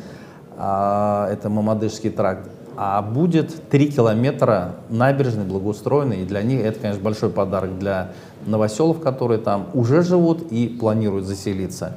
А, 0.56 1.28
это 1.30 1.48
Мамадышский 1.48 2.10
тракт. 2.10 2.50
А 2.76 3.02
будет 3.02 3.68
3 3.70 3.90
километра 3.90 4.76
набережной, 4.88 5.44
благоустроенной. 5.44 6.22
И 6.22 6.24
для 6.24 6.42
них 6.42 6.64
это, 6.64 6.80
конечно, 6.80 7.02
большой 7.02 7.30
подарок 7.30 7.78
для 7.78 8.12
новоселов, 8.46 9.00
которые 9.00 9.38
там 9.38 9.66
уже 9.74 10.02
живут 10.02 10.50
и 10.50 10.68
планируют 10.68 11.26
заселиться. 11.26 11.96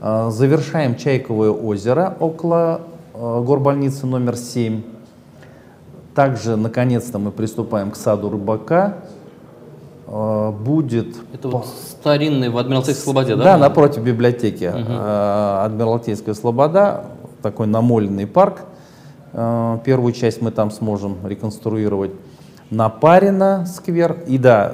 А, 0.00 0.30
завершаем 0.30 0.96
Чайковое 0.96 1.50
озеро 1.50 2.16
около 2.18 2.82
э, 3.14 3.42
горбольницы 3.46 4.06
номер 4.06 4.36
7. 4.36 4.82
Также, 6.14 6.56
наконец-то, 6.56 7.18
мы 7.18 7.30
приступаем 7.30 7.90
к 7.90 7.96
саду 7.96 8.28
рыбака. 8.28 8.98
А, 10.12 10.52
будет... 10.52 11.16
Это 11.32 11.48
вот 11.48 11.66
старинный 11.66 12.50
в 12.50 12.58
Адмиралтейской 12.58 13.02
Слободе, 13.02 13.34
да? 13.34 13.44
Да, 13.44 13.56
напротив 13.56 14.02
библиотеки. 14.02 14.66
Угу. 14.66 14.92
Адмиралтейская 15.64 16.34
Слобода, 16.34 17.06
такой 17.40 17.66
намоленный 17.66 18.26
парк. 18.26 18.58
А, 19.32 19.78
первую 19.78 20.12
часть 20.12 20.42
мы 20.42 20.50
там 20.50 20.70
сможем 20.70 21.16
реконструировать. 21.24 22.10
Напарина 22.70 23.66
сквер. 23.66 24.18
И 24.26 24.36
да, 24.38 24.70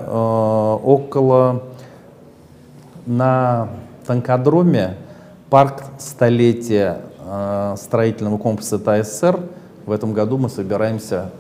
около 0.85 1.63
на 3.07 3.69
танкодроме 4.07 4.97
парк 5.51 5.83
столетия 5.99 7.01
строительного 7.77 8.39
комплекса 8.39 8.79
ТАССР. 8.79 9.41
В 9.85 9.91
этом 9.91 10.13
году 10.13 10.39
мы 10.39 10.49
собираемся 10.49 11.31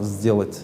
сделать 0.00 0.62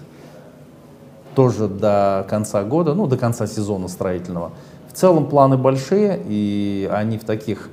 тоже 1.35 1.69
до 1.69 2.27
конца 2.29 2.63
года, 2.65 2.95
ну, 2.95 3.07
до 3.07 3.17
конца 3.17 3.47
сезона 3.47 3.89
строительного. 3.89 4.53
В 4.89 4.93
целом 4.93 5.27
планы 5.27 5.57
большие, 5.57 6.21
и 6.27 6.89
они 6.93 7.19
в 7.19 7.25
таких... 7.25 7.71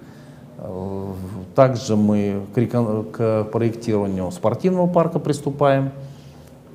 Э, 0.57 1.13
также 1.55 1.95
мы 1.95 2.41
к 3.11 3.45
проектированию 3.51 4.31
спортивного 4.31 4.87
парка 4.87 5.19
приступаем. 5.19 5.91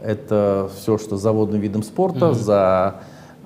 Это 0.03 0.71
все, 0.77 0.97
что 0.99 1.17
за 1.17 1.33
водным 1.33 1.61
видом 1.61 1.83
спорта, 1.83 2.27
mm-hmm. 2.27 2.35
за 2.35 2.95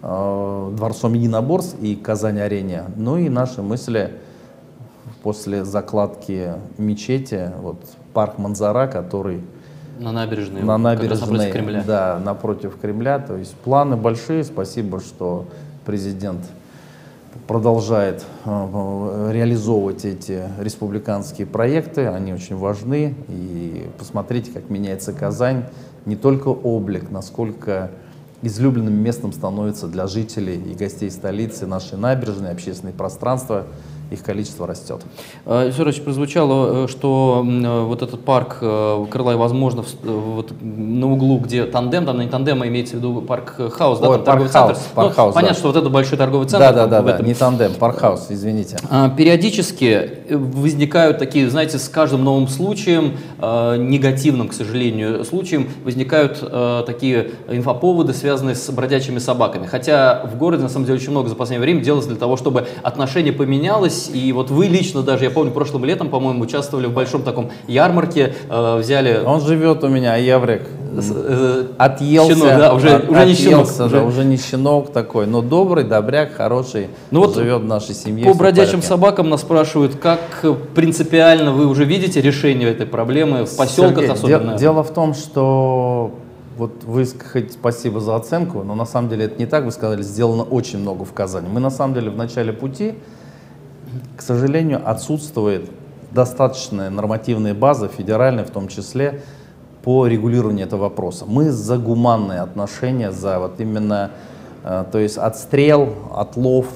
э, 0.02 0.70
дворцом 0.76 1.14
единоборств 1.14 1.76
и 1.80 1.96
Казань-арене. 1.96 2.84
Ну 2.96 3.16
и 3.16 3.28
наши 3.28 3.62
мысли 3.62 4.12
после 5.22 5.64
закладки 5.64 6.52
мечети, 6.78 7.50
вот 7.60 7.78
парк 8.12 8.38
Манзара, 8.38 8.86
который 8.86 9.40
На 9.98 10.12
набережной. 10.12 10.62
На 10.62 10.78
набережной, 10.78 11.50
Кремля. 11.50 11.84
Да, 11.86 12.20
напротив 12.24 12.76
Кремля. 12.80 13.18
То 13.18 13.36
есть 13.36 13.54
планы 13.54 13.96
большие. 13.96 14.44
Спасибо, 14.44 15.00
что 15.00 15.46
президент 15.84 16.40
продолжает 17.46 18.24
э, 18.44 19.30
реализовывать 19.32 20.04
эти 20.04 20.42
республиканские 20.60 21.46
проекты. 21.46 22.06
Они 22.06 22.32
очень 22.32 22.56
важны. 22.56 23.14
И 23.28 23.88
посмотрите, 23.98 24.50
как 24.50 24.70
меняется 24.70 25.12
Казань. 25.12 25.64
Не 26.06 26.16
только 26.16 26.48
облик, 26.48 27.10
насколько 27.10 27.90
излюбленным 28.42 28.94
местом 28.94 29.32
становится 29.32 29.86
для 29.86 30.06
жителей 30.06 30.56
и 30.56 30.74
гостей 30.74 31.10
столицы 31.10 31.66
наши 31.66 31.96
набережные, 31.96 32.52
общественные 32.52 32.94
пространства– 32.94 33.66
их 34.10 34.22
количество 34.22 34.66
растет. 34.66 35.02
Федорович, 35.44 36.02
прозвучало, 36.02 36.84
э, 36.84 36.88
что 36.88 37.44
э, 37.46 37.80
вот 37.82 38.02
этот 38.02 38.24
парк 38.24 38.58
э, 38.60 39.06
крыла 39.10 39.36
возможно, 39.36 39.84
вот 40.02 40.52
на 40.60 41.12
углу, 41.12 41.38
где 41.38 41.64
тандем, 41.64 42.06
там 42.06 42.20
не 42.20 42.28
тандем, 42.28 42.62
а 42.62 42.66
имеется 42.68 42.96
в 42.96 42.98
виду 42.98 43.22
Park 43.22 43.56
House, 43.72 43.98
да, 43.98 44.08
Ой, 44.08 44.16
там 44.16 44.24
торговый 44.24 44.52
парк 44.52 44.74
центр. 44.74 44.90
Парк 44.94 45.08
ну, 45.08 45.14
House, 45.14 45.34
понятно, 45.34 45.54
да. 45.54 45.58
что 45.58 45.68
вот 45.68 45.76
это 45.76 45.88
большой 45.90 46.18
торговый 46.18 46.46
центр. 46.48 46.66
Да, 46.66 46.86
да, 46.86 47.02
да, 47.02 47.18
да, 47.18 47.24
не 47.24 47.34
тандем, 47.34 47.74
Park 47.74 47.98
House, 47.98 48.26
извините. 48.28 48.78
А, 48.90 49.08
Периодически 49.08 50.10
возникают 50.30 51.18
такие, 51.18 51.48
знаете, 51.48 51.78
с 51.78 51.88
каждым 51.88 52.24
новым 52.24 52.48
случаем, 52.48 53.16
э, 53.33 53.33
негативным, 53.78 54.48
к 54.48 54.52
сожалению, 54.52 55.24
случаем, 55.24 55.68
возникают 55.84 56.38
э, 56.42 56.82
такие 56.86 57.30
инфоповоды, 57.48 58.12
связанные 58.12 58.54
с 58.54 58.70
бродячими 58.70 59.18
собаками. 59.18 59.66
Хотя 59.66 60.24
в 60.24 60.36
городе, 60.36 60.62
на 60.62 60.68
самом 60.68 60.86
деле, 60.86 60.98
очень 60.98 61.10
много 61.10 61.28
за 61.28 61.34
последнее 61.34 61.62
время 61.64 61.80
делалось 61.82 62.06
для 62.06 62.16
того, 62.16 62.36
чтобы 62.36 62.66
отношение 62.82 63.32
поменялось. 63.32 64.10
И 64.12 64.32
вот 64.32 64.50
вы 64.50 64.66
лично 64.66 65.02
даже, 65.02 65.24
я 65.24 65.30
помню, 65.30 65.52
прошлым 65.52 65.84
летом, 65.84 66.08
по-моему, 66.08 66.42
участвовали 66.42 66.86
в 66.86 66.92
большом 66.92 67.22
таком 67.22 67.50
ярмарке, 67.66 68.34
э, 68.48 68.78
взяли... 68.78 69.22
Он 69.24 69.40
живет 69.40 69.84
у 69.84 69.88
меня, 69.88 70.16
Яврик. 70.16 70.62
Э, 70.96 71.64
Отъелся, 71.78 72.34
щенок, 72.34 72.48
да, 72.58 72.74
уже, 72.74 72.88
от- 72.90 73.08
уже 73.10 73.26
не 73.26 73.34
щенок. 73.34 73.60
отъелся, 73.62 73.88
да, 73.88 74.02
уже 74.04 74.24
не 74.24 74.36
щенок 74.36 74.92
такой, 74.92 75.26
но 75.26 75.42
добрый, 75.42 75.84
добряк, 75.84 76.32
хороший, 76.34 76.88
Ну 77.10 77.20
вот 77.20 77.34
живет 77.34 77.62
в 77.62 77.64
нашей 77.66 77.94
семье. 77.94 78.24
По 78.26 78.34
бродячим 78.34 78.82
собакам 78.82 79.28
нас 79.30 79.40
спрашивают, 79.40 79.96
как 79.96 80.20
принципиально 80.74 81.52
вы 81.52 81.66
уже 81.66 81.84
видите 81.84 82.20
решение 82.20 82.68
этой 82.70 82.86
проблемы 82.86 83.44
в 83.44 83.56
поселках 83.56 83.96
Сергей, 84.04 84.12
особенно? 84.12 84.52
де- 84.52 84.58
дело 84.58 84.82
в 84.82 84.92
том, 84.92 85.14
что 85.14 86.12
вот 86.56 86.84
вы 86.84 87.04
хоть 87.32 87.52
спасибо 87.52 88.00
за 88.00 88.14
оценку, 88.16 88.62
но 88.62 88.74
на 88.74 88.84
самом 88.86 89.08
деле 89.08 89.24
это 89.24 89.38
не 89.38 89.46
так. 89.46 89.64
Вы 89.64 89.72
сказали, 89.72 90.02
сделано 90.02 90.44
очень 90.44 90.78
много 90.78 91.04
в 91.04 91.12
Казани. 91.12 91.48
Мы 91.50 91.58
на 91.60 91.70
самом 91.70 91.94
деле 91.94 92.10
в 92.10 92.16
начале 92.16 92.52
пути, 92.52 92.94
к 94.16 94.22
сожалению, 94.22 94.80
отсутствует 94.84 95.68
достаточная 96.12 96.90
нормативная 96.90 97.54
база, 97.54 97.88
федеральная 97.88 98.44
в 98.44 98.50
том 98.50 98.68
числе, 98.68 99.22
по 99.84 100.06
регулированию 100.06 100.66
этого 100.66 100.82
вопроса. 100.82 101.26
Мы 101.28 101.50
за 101.50 101.76
гуманные 101.76 102.40
отношения, 102.40 103.12
за 103.12 103.38
вот 103.38 103.60
именно, 103.60 104.10
э, 104.64 104.84
то 104.90 104.98
есть 104.98 105.18
отстрел, 105.18 105.90
отлов, 106.14 106.66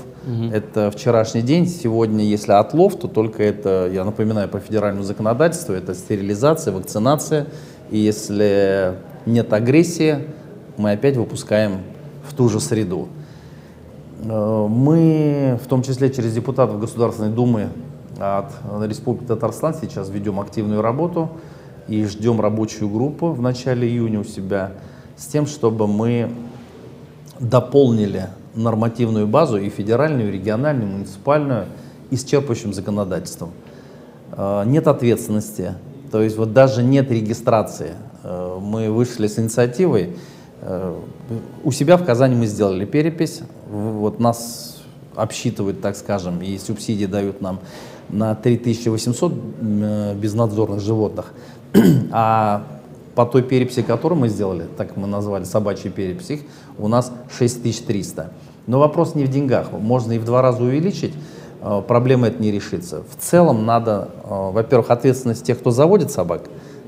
это 0.53 0.91
вчерашний 0.91 1.41
день. 1.41 1.67
Сегодня, 1.67 2.23
если 2.23 2.53
отлов, 2.53 2.97
то 2.97 3.09
только 3.09 3.43
это, 3.43 3.89
я 3.91 4.05
напоминаю, 4.05 4.47
по 4.51 4.59
федеральному 4.59 5.03
законодательству, 5.05 5.75
это 5.75 5.95
стерилизация, 5.95 6.75
вакцинация. 6.75 7.47
И 7.91 7.97
если 7.97 8.93
нет 9.25 9.51
агрессии, 9.55 10.19
мы 10.77 10.93
опять 10.93 11.17
выпускаем 11.17 11.79
в 12.29 12.35
ту 12.35 12.51
же 12.51 12.61
среду. 12.61 13.09
Э, 14.23 14.67
Мы, 14.69 15.59
в 15.65 15.67
том 15.67 15.83
числе 15.83 16.11
через 16.11 16.35
депутатов 16.35 16.79
Государственной 16.79 17.31
Думы 17.31 17.69
от 18.19 18.51
Республики 18.83 19.25
Татарстан, 19.25 19.73
сейчас 19.81 20.11
ведем 20.11 20.41
активную 20.41 20.83
работу 20.83 21.31
и 21.89 22.05
ждем 22.05 22.41
рабочую 22.41 22.89
группу 22.89 23.29
в 23.33 23.41
начале 23.41 23.89
июня 23.89 24.21
у 24.21 24.25
себя 24.25 24.73
с 25.17 25.27
тем, 25.27 25.47
чтобы 25.47 25.87
мы 25.87 26.31
дополнили 27.41 28.29
нормативную 28.55 29.27
базу 29.27 29.59
и 29.59 29.69
федеральную, 29.69 30.29
и 30.29 30.33
региональную, 30.33 30.89
и 30.89 30.93
муниципальную 30.93 31.67
исчерпывающим 32.11 32.73
законодательством. 32.73 33.51
Э, 34.33 34.65
Нет 34.67 34.87
ответственности, 34.89 35.75
то 36.11 36.23
есть 36.23 36.37
вот 36.37 36.53
даже 36.53 36.83
нет 36.83 37.11
регистрации. 37.11 37.93
Э, 38.23 38.59
Мы 38.61 38.91
вышли 38.91 39.27
с 39.27 39.39
инициативой. 39.39 40.17
э, 40.63 40.95
У 41.65 41.73
себя 41.73 41.97
в 41.97 42.05
Казани 42.05 42.35
мы 42.35 42.47
сделали 42.47 42.85
перепись. 42.85 43.43
Вот 43.71 44.19
нас 44.21 44.83
обсчитывают, 45.15 45.81
так 45.81 45.97
скажем, 45.97 46.41
и 46.43 46.59
субсидии 46.59 47.07
дают 47.07 47.41
нам 47.41 47.59
на 48.09 48.35
3800 48.35 49.33
м, 49.33 49.39
э, 49.83 50.15
безнадзорных 50.15 50.81
животных. 50.81 51.33
А 52.11 52.65
по 53.15 53.27
той 53.27 53.43
переписи, 53.43 53.83
которую 53.83 54.21
мы 54.21 54.29
сделали, 54.29 54.67
так 54.77 54.97
мы 54.97 55.09
назвали 55.09 55.45
собачьей 55.45 55.91
перепись, 55.91 56.31
их 56.31 56.41
у 56.79 56.87
нас 56.87 57.13
6300. 57.37 58.31
Но 58.69 58.79
вопрос 58.79 59.15
не 59.15 59.25
в 59.25 59.29
деньгах. 59.29 59.73
Можно 59.73 60.13
и 60.13 60.19
в 60.19 60.25
два 60.25 60.41
раза 60.41 60.63
увеличить, 60.63 61.15
э, 61.61 61.83
проблема 61.89 62.29
это 62.29 62.41
не 62.41 62.53
решится. 62.53 63.03
В 63.03 63.21
целом 63.21 63.67
надо, 63.67 64.11
э, 64.23 64.51
во-первых, 64.53 64.91
ответственность 64.91 65.45
тех, 65.45 65.59
кто 65.59 65.73
заводит 65.73 66.13
собак 66.13 66.43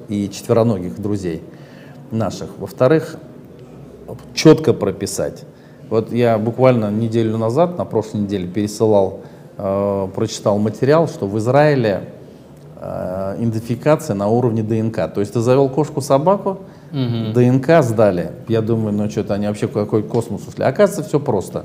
и 0.08 0.28
четвероногих 0.28 1.00
друзей 1.00 1.42
наших. 2.10 2.50
Во-вторых, 2.58 3.16
четко 4.34 4.72
прописать. 4.72 5.44
Вот 5.88 6.12
я 6.12 6.38
буквально 6.38 6.90
неделю 6.90 7.38
назад, 7.38 7.76
на 7.76 7.84
прошлой 7.84 8.20
неделе, 8.20 8.46
пересылал, 8.46 9.20
э, 9.58 10.08
прочитал 10.14 10.58
материал, 10.58 11.08
что 11.08 11.26
в 11.26 11.36
Израиле 11.38 12.04
идентификация 12.80 14.14
на 14.14 14.28
уровне 14.28 14.62
ДНК. 14.62 15.12
То 15.12 15.20
есть 15.20 15.34
ты 15.34 15.40
завел 15.40 15.68
кошку-собаку, 15.68 16.58
ДНК 16.92 17.82
сдали. 17.82 18.32
Я 18.48 18.62
думаю, 18.62 18.94
ну 18.94 19.10
что-то 19.10 19.34
они 19.34 19.46
вообще 19.46 19.68
какой 19.68 20.02
космос 20.02 20.48
ушли. 20.48 20.64
Оказывается, 20.64 21.08
все 21.08 21.20
просто. 21.20 21.64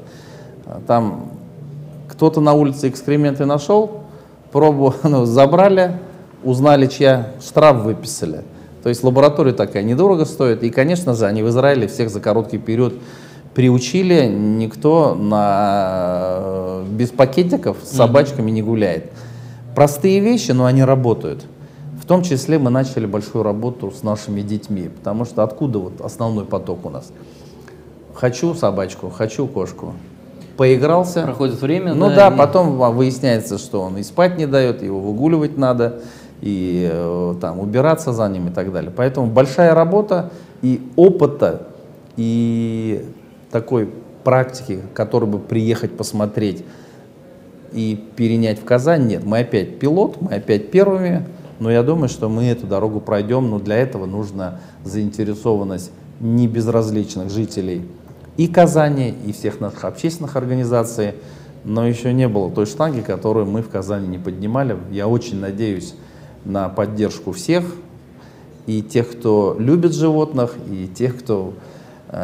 А 0.66 0.82
Там 0.86 1.32
кто-то 2.10 2.42
на 2.42 2.54
улице 2.54 2.90
экскременты 2.90 3.46
нашел, 3.46 4.02
пробу 4.52 4.94
ну, 5.04 5.26
забрали, 5.26 5.98
узнали, 6.44 6.88
чья 6.88 7.32
штраф 7.42 7.84
выписали. 7.84 8.42
То 8.84 8.90
есть 8.90 9.04
лаборатория 9.04 9.54
такая 9.54 9.84
недорого 9.84 10.26
стоит. 10.26 10.64
И, 10.64 10.70
конечно 10.70 11.16
же, 11.16 11.26
они 11.26 11.42
в 11.42 11.50
Израиле 11.50 11.88
всех 11.88 12.10
за 12.10 12.20
короткий 12.20 12.60
период 12.60 12.94
приучили. 13.56 14.28
Никто 14.28 15.16
на, 15.16 16.84
без 16.92 17.10
пакетиков 17.10 17.78
с 17.84 17.96
собачками 17.96 18.52
не 18.52 18.62
гуляет. 18.62 19.12
Простые 19.76 20.20
вещи, 20.22 20.52
но 20.52 20.66
они 20.66 20.84
работают. 20.84 21.46
В 22.02 22.06
том 22.06 22.24
числе 22.24 22.58
мы 22.60 22.70
начали 22.70 23.06
большую 23.06 23.44
работу 23.44 23.92
с 23.92 24.04
нашими 24.04 24.42
детьми, 24.42 24.90
потому 24.90 25.26
что 25.26 25.44
откуда 25.44 25.80
вот 25.80 26.02
основной 26.02 26.46
поток 26.46 26.86
у 26.86 26.90
нас? 26.90 27.12
Хочу 28.14 28.54
собачку, 28.54 29.10
хочу 29.10 29.48
кошку. 29.48 29.94
Поигрался. 30.56 31.24
Проходит 31.24 31.62
время, 31.62 31.94
Ну 31.94 32.08
да, 32.10 32.30
да, 32.30 32.36
и- 32.36 32.38
потом 32.38 32.78
выясняется, 32.96 33.58
что 33.58 33.82
он 33.82 33.98
и 33.98 34.04
спать 34.04 34.38
не 34.38 34.46
дает, 34.46 34.82
его 34.82 35.00
выгуливать 35.02 35.58
надо, 35.58 36.02
и 36.42 36.90
э, 36.92 37.36
там 37.42 37.60
убираться 37.60 38.14
за 38.14 38.30
ним 38.30 38.48
и 38.48 38.52
так 38.52 38.72
далее. 38.72 38.92
Поэтому 38.96 39.28
большая 39.28 39.74
работа 39.74 40.32
и 40.62 40.82
опыта, 40.96 41.68
и 42.16 43.04
такой 43.52 43.90
практики, 44.24 44.80
который 44.94 45.28
бы 45.28 45.40
приехать 45.40 45.98
посмотреть 45.98 46.64
и 47.76 48.02
перенять 48.16 48.60
в 48.60 48.64
Казань, 48.64 49.08
нет. 49.08 49.24
Мы 49.26 49.40
опять 49.40 49.80
пилот, 49.80 50.22
мы 50.22 50.36
опять 50.36 50.72
первыми, 50.72 51.28
но 51.60 51.70
я 51.70 51.84
думаю, 51.84 52.10
что 52.10 52.30
мы 52.30 52.46
эту 52.46 52.66
дорогу 52.68 53.02
пройдем, 53.02 53.50
но 53.50 53.60
для 53.60 53.76
этого 53.76 54.06
нужна 54.06 54.60
заинтересованность 54.84 55.92
небезразличных 56.20 57.30
жителей 57.30 57.84
и 58.38 58.48
Казани, 58.48 59.14
и 59.26 59.32
всех 59.32 59.60
наших 59.60 59.86
общественных 59.86 60.36
организаций, 60.36 61.14
но 61.64 61.86
еще 61.88 62.14
не 62.14 62.28
было 62.28 62.52
той 62.52 62.66
штанги, 62.66 63.02
которую 63.02 63.46
мы 63.46 63.62
в 63.62 63.70
Казани 63.70 64.08
не 64.08 64.18
поднимали. 64.18 64.78
Я 64.92 65.08
очень 65.08 65.40
надеюсь 65.40 65.96
на 66.44 66.70
поддержку 66.70 67.32
всех, 67.32 67.64
и 68.68 68.82
тех, 68.82 69.12
кто 69.12 69.56
любит 69.60 69.94
животных, 69.94 70.56
и 70.70 70.88
тех, 70.88 71.20
кто 71.20 71.54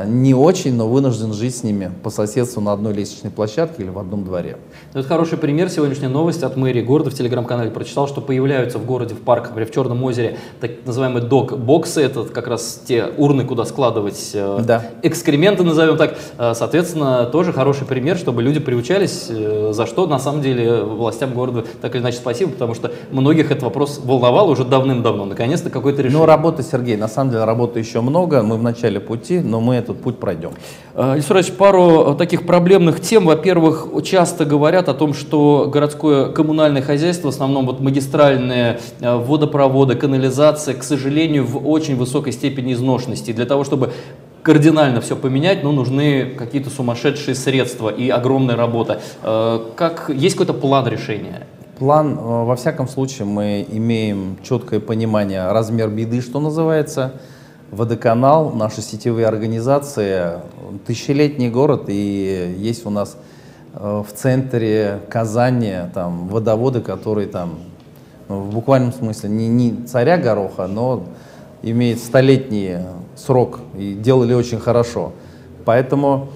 не 0.05 0.33
очень, 0.33 0.75
но 0.75 0.87
вынужден 0.87 1.33
жить 1.33 1.55
с 1.55 1.63
ними 1.63 1.91
по 2.03 2.09
соседству 2.09 2.61
на 2.61 2.71
одной 2.73 2.93
лестничной 2.93 3.31
площадке 3.31 3.83
или 3.83 3.89
в 3.89 3.97
одном 3.99 4.23
дворе. 4.23 4.57
Ну, 4.93 4.99
Это 4.99 5.09
хороший 5.09 5.37
пример. 5.37 5.69
Сегодняшняя 5.69 6.07
новость 6.07 6.43
от 6.43 6.55
мэрии 6.55 6.81
города 6.81 7.09
в 7.09 7.13
телеграм-канале 7.13 7.71
прочитал, 7.71 8.07
что 8.07 8.21
появляются 8.21 8.77
в 8.79 8.85
городе, 8.85 9.15
в 9.15 9.19
парках, 9.21 9.49
например, 9.49 9.69
в 9.69 9.73
Черном 9.73 10.03
озере, 10.03 10.37
так 10.59 10.71
называемые 10.85 11.23
док-боксы. 11.25 12.01
Это 12.01 12.23
как 12.25 12.47
раз 12.47 12.81
те 12.87 13.05
урны, 13.17 13.43
куда 13.43 13.65
складывать 13.65 14.31
э, 14.33 14.59
Да. 14.65 14.85
экскременты, 15.01 15.63
назовем 15.63 15.97
так. 15.97 16.17
Э, 16.37 16.53
Соответственно, 16.55 17.25
тоже 17.25 17.51
хороший 17.51 17.85
пример, 17.87 18.17
чтобы 18.17 18.43
люди 18.43 18.59
приучались, 18.59 19.27
э, 19.29 19.71
за 19.73 19.85
что 19.87 20.05
на 20.07 20.19
самом 20.19 20.41
деле 20.41 20.83
властям 20.83 21.33
города 21.33 21.65
так 21.81 21.95
или 21.95 22.01
иначе 22.01 22.17
спасибо, 22.17 22.51
потому 22.51 22.75
что 22.75 22.91
многих 23.11 23.51
этот 23.51 23.63
вопрос 23.63 23.99
волновал 24.03 24.49
уже 24.49 24.63
давным-давно. 24.63 25.25
Наконец-то 25.25 25.69
какое-то 25.69 26.01
решение. 26.01 26.19
Ну, 26.19 26.25
работы, 26.25 26.63
Сергей, 26.63 26.97
на 26.97 27.07
самом 27.07 27.31
деле 27.31 27.43
работы 27.45 27.79
еще 27.79 28.01
много. 28.01 28.41
Мы 28.43 28.57
в 28.57 28.63
начале 28.63 28.99
пути, 28.99 29.39
но 29.39 29.59
мы 29.59 29.80
этот 29.81 30.01
путь 30.01 30.17
пройдем. 30.19 30.51
Ильсурович, 30.95 31.51
пару 31.51 32.15
таких 32.15 32.45
проблемных 32.45 33.01
тем. 33.01 33.25
Во-первых, 33.25 33.87
часто 34.03 34.45
говорят 34.45 34.89
о 34.89 34.93
том, 34.93 35.13
что 35.13 35.69
городское 35.71 36.29
коммунальное 36.29 36.81
хозяйство, 36.81 37.27
в 37.27 37.33
основном 37.33 37.65
вот 37.65 37.79
магистральные 37.79 38.79
водопроводы, 38.99 39.95
канализация, 39.95 40.75
к 40.75 40.83
сожалению, 40.83 41.45
в 41.45 41.67
очень 41.67 41.95
высокой 41.95 42.33
степени 42.33 42.73
изношенности. 42.73 43.31
Для 43.31 43.45
того, 43.45 43.63
чтобы 43.63 43.91
кардинально 44.43 45.01
все 45.01 45.15
поменять, 45.15 45.63
но 45.63 45.71
нужны 45.71 46.25
какие-то 46.37 46.69
сумасшедшие 46.69 47.35
средства 47.35 47.89
и 47.89 48.09
огромная 48.09 48.55
работа. 48.55 49.01
Как, 49.75 50.09
есть 50.09 50.35
какой-то 50.35 50.53
план 50.53 50.87
решения? 50.87 51.47
План, 51.81 52.15
э, 52.15 52.21
во 52.21 52.55
всяком 52.55 52.87
случае, 52.87 53.25
мы 53.25 53.65
имеем 53.67 54.37
четкое 54.43 54.79
понимание, 54.79 55.51
размер 55.51 55.89
беды, 55.89 56.21
что 56.21 56.39
называется. 56.39 57.13
Водоканал, 57.71 58.51
наши 58.51 58.81
сетевые 58.81 59.27
организации, 59.27 60.41
тысячелетний 60.85 61.49
город, 61.49 61.85
и 61.87 62.53
есть 62.57 62.85
у 62.85 62.89
нас 62.89 63.15
э, 63.73 64.03
в 64.05 64.13
центре 64.13 64.99
Казани 65.07 65.75
там, 65.93 66.27
водоводы, 66.27 66.81
которые 66.81 67.27
там, 67.27 67.59
ну, 68.27 68.41
в 68.41 68.53
буквальном 68.53 68.91
смысле, 68.91 69.29
не, 69.29 69.47
не 69.47 69.87
царя 69.87 70.17
гороха, 70.17 70.67
но 70.67 71.05
имеют 71.61 71.99
столетний 71.99 72.79
срок 73.15 73.61
и 73.77 73.93
делали 73.93 74.33
очень 74.33 74.59
хорошо. 74.59 75.13
Поэтому 75.63 76.27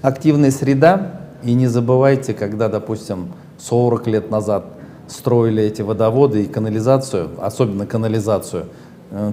активная 0.00 0.50
среда, 0.50 1.20
и 1.44 1.54
не 1.54 1.68
забывайте, 1.68 2.34
когда, 2.34 2.68
допустим, 2.68 3.28
40 3.58 4.08
лет 4.08 4.30
назад 4.32 4.64
строили 5.06 5.62
эти 5.62 5.82
водоводы 5.82 6.42
и 6.42 6.46
канализацию, 6.46 7.30
особенно 7.40 7.86
канализацию, 7.86 8.66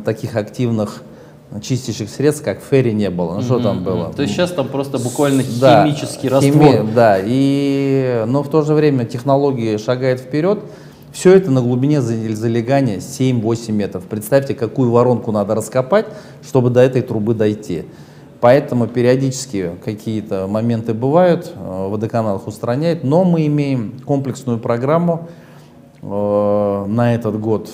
таких 0.05 0.35
активных 0.35 1.03
чистящих 1.61 2.09
средств, 2.09 2.43
как 2.43 2.59
ферри, 2.61 2.93
не 2.93 3.09
было. 3.09 3.33
Ну, 3.33 3.39
mm-hmm. 3.39 3.43
что 3.43 3.59
там 3.59 3.83
было? 3.83 4.13
То 4.13 4.21
есть 4.21 4.33
сейчас 4.33 4.51
там 4.51 4.67
просто 4.67 4.99
буквально 4.99 5.43
да, 5.59 5.83
химический 5.83 6.29
раствор. 6.29 6.53
Хими, 6.53 6.93
да, 6.93 7.17
и, 7.19 8.23
но 8.27 8.43
в 8.43 8.49
то 8.49 8.61
же 8.61 8.73
время 8.73 9.05
технологии 9.05 9.77
шагают 9.77 10.21
вперед. 10.21 10.59
Все 11.11 11.33
это 11.33 11.49
на 11.49 11.61
глубине 11.61 12.01
залегания 12.01 12.97
7-8 12.97 13.71
метров. 13.71 14.03
Представьте, 14.03 14.53
какую 14.53 14.91
воронку 14.91 15.31
надо 15.31 15.55
раскопать, 15.55 16.05
чтобы 16.47 16.69
до 16.69 16.81
этой 16.81 17.01
трубы 17.01 17.33
дойти. 17.33 17.85
Поэтому 18.41 18.87
периодически 18.87 19.71
какие-то 19.83 20.47
моменты 20.47 20.93
бывают, 20.93 21.51
э, 21.53 21.87
водоканал 21.89 22.37
их 22.37 22.47
устраняет, 22.47 23.03
но 23.03 23.25
мы 23.25 23.47
имеем 23.47 23.99
комплексную 24.05 24.59
программу 24.59 25.27
э, 25.27 25.48
на 26.01 27.13
этот 27.13 27.39
год, 27.39 27.69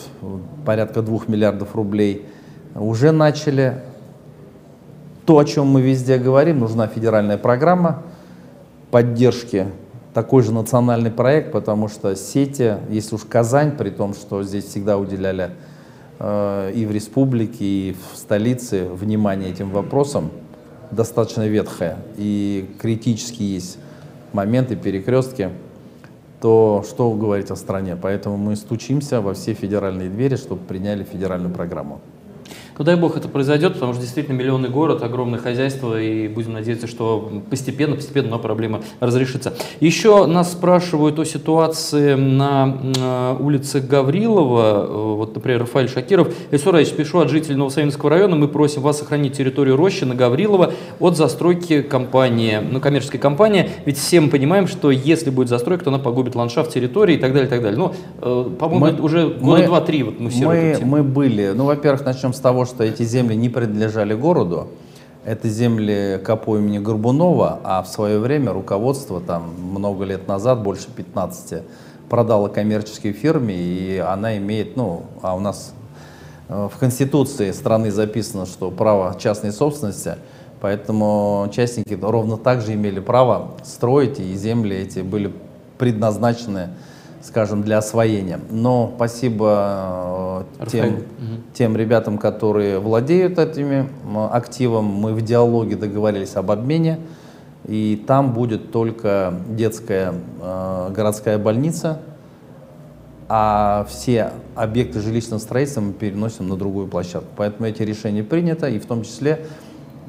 порядка 0.65 1.01
2 1.01 1.19
миллиардов 1.27 1.75
рублей, 1.75 2.25
уже 2.73 3.11
начали. 3.11 3.81
То, 5.25 5.39
о 5.39 5.45
чем 5.45 5.67
мы 5.67 5.81
везде 5.81 6.17
говорим, 6.17 6.59
нужна 6.59 6.87
федеральная 6.87 7.37
программа 7.37 8.03
поддержки, 8.91 9.67
такой 10.13 10.43
же 10.43 10.53
национальный 10.53 11.11
проект, 11.11 11.51
потому 11.51 11.87
что 11.89 12.15
сети, 12.15 12.75
если 12.89 13.15
уж 13.15 13.25
Казань, 13.25 13.71
при 13.71 13.89
том, 13.89 14.13
что 14.13 14.43
здесь 14.43 14.65
всегда 14.65 14.97
уделяли 14.97 15.51
э, 16.19 16.71
и 16.73 16.85
в 16.85 16.91
республике, 16.91 17.65
и 17.65 17.95
в 18.13 18.17
столице 18.17 18.85
внимание 18.85 19.49
этим 19.49 19.71
вопросам, 19.71 20.31
достаточно 20.91 21.47
ветхая 21.47 21.97
и 22.17 22.69
критически 22.79 23.43
есть 23.43 23.79
моменты, 24.31 24.75
перекрестки, 24.75 25.49
то 26.41 26.83
что 26.87 27.11
говорить 27.11 27.51
о 27.51 27.55
стране? 27.55 27.95
Поэтому 27.95 28.37
мы 28.37 28.55
стучимся 28.55 29.21
во 29.21 29.33
все 29.33 29.53
федеральные 29.53 30.09
двери, 30.09 30.35
чтобы 30.35 30.61
приняли 30.65 31.03
федеральную 31.03 31.53
программу. 31.53 31.99
Ну 32.77 32.83
дай 32.83 32.97
бог 32.97 33.15
это 33.15 33.29
произойдет, 33.29 33.73
потому 33.73 33.93
что 33.93 34.01
действительно 34.01 34.35
миллионный 34.35 34.69
город, 34.69 35.01
огромное 35.01 35.39
хозяйство, 35.39 35.99
и 35.99 36.27
будем 36.27 36.53
надеяться, 36.53 36.87
что 36.87 37.41
постепенно, 37.49 37.95
постепенно 37.95 38.31
но 38.31 38.39
проблема 38.39 38.81
разрешится. 38.99 39.53
Еще 39.79 40.25
нас 40.25 40.51
спрашивают 40.51 41.17
о 41.17 41.23
ситуации 41.23 42.15
на 42.15 42.77
э, 42.97 43.35
улице 43.39 43.79
Гаврилова, 43.79 44.87
э, 44.87 45.15
вот, 45.15 45.35
например, 45.35 45.61
Рафаэль 45.61 45.87
Шакиров. 45.87 46.33
Ильсураевич, 46.51 46.91
пишу 46.93 47.19
от 47.19 47.29
жителей 47.29 47.55
Новосавинского 47.55 48.09
района, 48.09 48.35
мы 48.35 48.49
просим 48.49 48.81
вас 48.81 48.99
сохранить 48.99 49.37
территорию 49.37 49.77
рощи 49.77 50.03
на 50.03 50.13
Гаврилова 50.13 50.73
от 50.99 51.15
застройки 51.15 51.81
компании, 51.81 52.59
ну, 52.59 52.81
коммерческой 52.81 53.19
компании, 53.19 53.69
ведь 53.85 53.97
все 53.97 54.19
мы 54.19 54.29
понимаем, 54.29 54.67
что 54.67 54.91
если 54.91 55.29
будет 55.29 55.47
застройка, 55.47 55.85
то 55.85 55.91
она 55.91 55.99
погубит 55.99 56.35
ландшафт 56.35 56.73
территории 56.73 57.15
и 57.15 57.19
так 57.19 57.31
далее, 57.31 57.47
и 57.47 57.49
так 57.49 57.61
далее. 57.61 57.77
Ну, 57.77 57.93
э, 58.21 58.49
по-моему, 58.59 59.01
уже 59.01 59.29
года 59.29 59.65
два-три 59.65 60.03
вот 60.03 60.19
мы 60.19 60.29
все 60.29 60.45
мы, 60.45 60.77
мы 60.83 61.03
были, 61.03 61.53
ну, 61.55 61.63
во-первых, 61.63 62.03
начнем 62.03 62.33
с 62.33 62.39
того, 62.39 62.64
что 62.65 62.83
эти 62.83 63.03
земли 63.03 63.35
не 63.35 63.49
принадлежали 63.49 64.13
городу. 64.13 64.67
Это 65.23 65.49
земли 65.49 66.21
КАПО 66.23 66.57
имени 66.57 66.77
Горбунова, 66.77 67.59
а 67.63 67.81
в 67.81 67.87
свое 67.87 68.19
время 68.19 68.53
руководство 68.53 69.19
там 69.19 69.53
много 69.59 70.03
лет 70.05 70.27
назад, 70.27 70.61
больше 70.61 70.87
15, 70.95 71.63
продало 72.09 72.47
коммерческой 72.47 73.11
фирме, 73.11 73.55
и 73.55 73.97
она 73.97 74.37
имеет, 74.37 74.77
ну, 74.77 75.03
а 75.23 75.35
у 75.35 75.39
нас 75.39 75.73
э, 76.47 76.69
в 76.71 76.77
Конституции 76.77 77.51
страны 77.51 77.91
записано, 77.91 78.45
что 78.45 78.69
право 78.69 79.15
частной 79.19 79.51
собственности, 79.51 80.15
поэтому 80.61 81.49
частники 81.51 81.97
ровно 81.99 82.37
так 82.37 82.61
же 82.61 82.73
имели 82.73 82.99
право 82.99 83.51
строить, 83.63 84.19
и 84.19 84.35
земли 84.35 84.75
эти 84.75 84.99
были 84.99 85.33
предназначены 85.79 86.69
скажем, 87.25 87.63
для 87.63 87.79
освоения. 87.79 88.39
Но 88.51 88.93
спасибо 88.95 90.45
э, 90.59 90.67
тем, 90.67 90.97
тем 91.53 91.75
ребятам, 91.75 92.17
которые 92.17 92.79
владеют 92.79 93.39
этими 93.39 93.89
активом. 94.31 94.85
Мы 94.85 95.13
в 95.13 95.21
диалоге 95.21 95.75
договорились 95.75 96.35
об 96.35 96.51
обмене. 96.51 96.99
И 97.67 98.03
там 98.05 98.33
будет 98.33 98.71
только 98.71 99.33
детская 99.49 100.13
э, 100.39 100.91
городская 100.95 101.39
больница, 101.39 101.99
а 103.27 103.87
все 103.89 104.33
объекты 104.53 104.99
жилищного 104.99 105.39
строительства 105.39 105.81
мы 105.81 105.93
переносим 105.93 106.47
на 106.47 106.57
другую 106.57 106.87
площадку. 106.87 107.29
Поэтому 107.35 107.67
эти 107.67 107.81
решения 107.81 108.23
приняты, 108.23 108.75
и 108.75 108.77
в 108.77 108.85
том 108.85 109.01
числе 109.01 109.47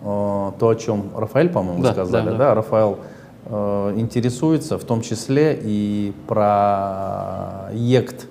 э, 0.03 0.05
то, 0.05 0.55
о 0.61 0.75
чем 0.75 1.13
Рафаэль, 1.17 1.49
по-моему, 1.49 1.83
да, 1.83 1.93
сказали. 1.93 2.27
Да, 2.27 2.31
да. 2.33 2.39
Да, 2.39 2.55
Рафаэл 2.57 2.99
Э, 2.99 3.16
интересуется, 3.49 4.79
в 4.79 4.85
том 4.85 5.03
числе 5.03 5.59
и 5.63 6.13
проект 6.27 8.27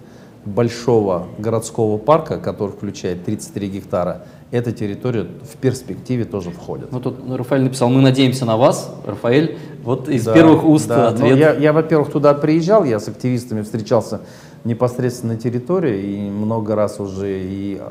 большого 0.45 1.27
городского 1.37 1.97
парка, 1.97 2.37
который 2.37 2.71
включает 2.71 3.25
33 3.25 3.69
гектара, 3.69 4.25
эта 4.51 4.71
территория 4.71 5.23
в 5.23 5.57
перспективе 5.57 6.23
тоже 6.23 6.51
входит. 6.51 6.91
Ну 6.91 6.99
тут 6.99 7.17
Рафаэль 7.27 7.63
написал, 7.63 7.89
мы 7.89 8.01
надеемся 8.01 8.45
на 8.45 8.57
вас, 8.57 8.93
Рафаэль, 9.05 9.57
вот 9.83 10.07
из 10.07 10.25
да, 10.25 10.33
первых 10.33 10.63
уст 10.63 10.87
да. 10.87 11.09
ответ. 11.09 11.37
я, 11.37 11.53
я, 11.53 11.73
во-первых, 11.73 12.11
туда 12.11 12.33
приезжал, 12.33 12.83
я 12.83 12.99
с 12.99 13.07
активистами 13.07 13.63
встречался 13.63 14.21
непосредственно 14.63 15.33
на 15.33 15.39
территории 15.39 16.17
и 16.17 16.29
много 16.29 16.75
раз 16.75 16.99
уже 16.99 17.41
и 17.41 17.81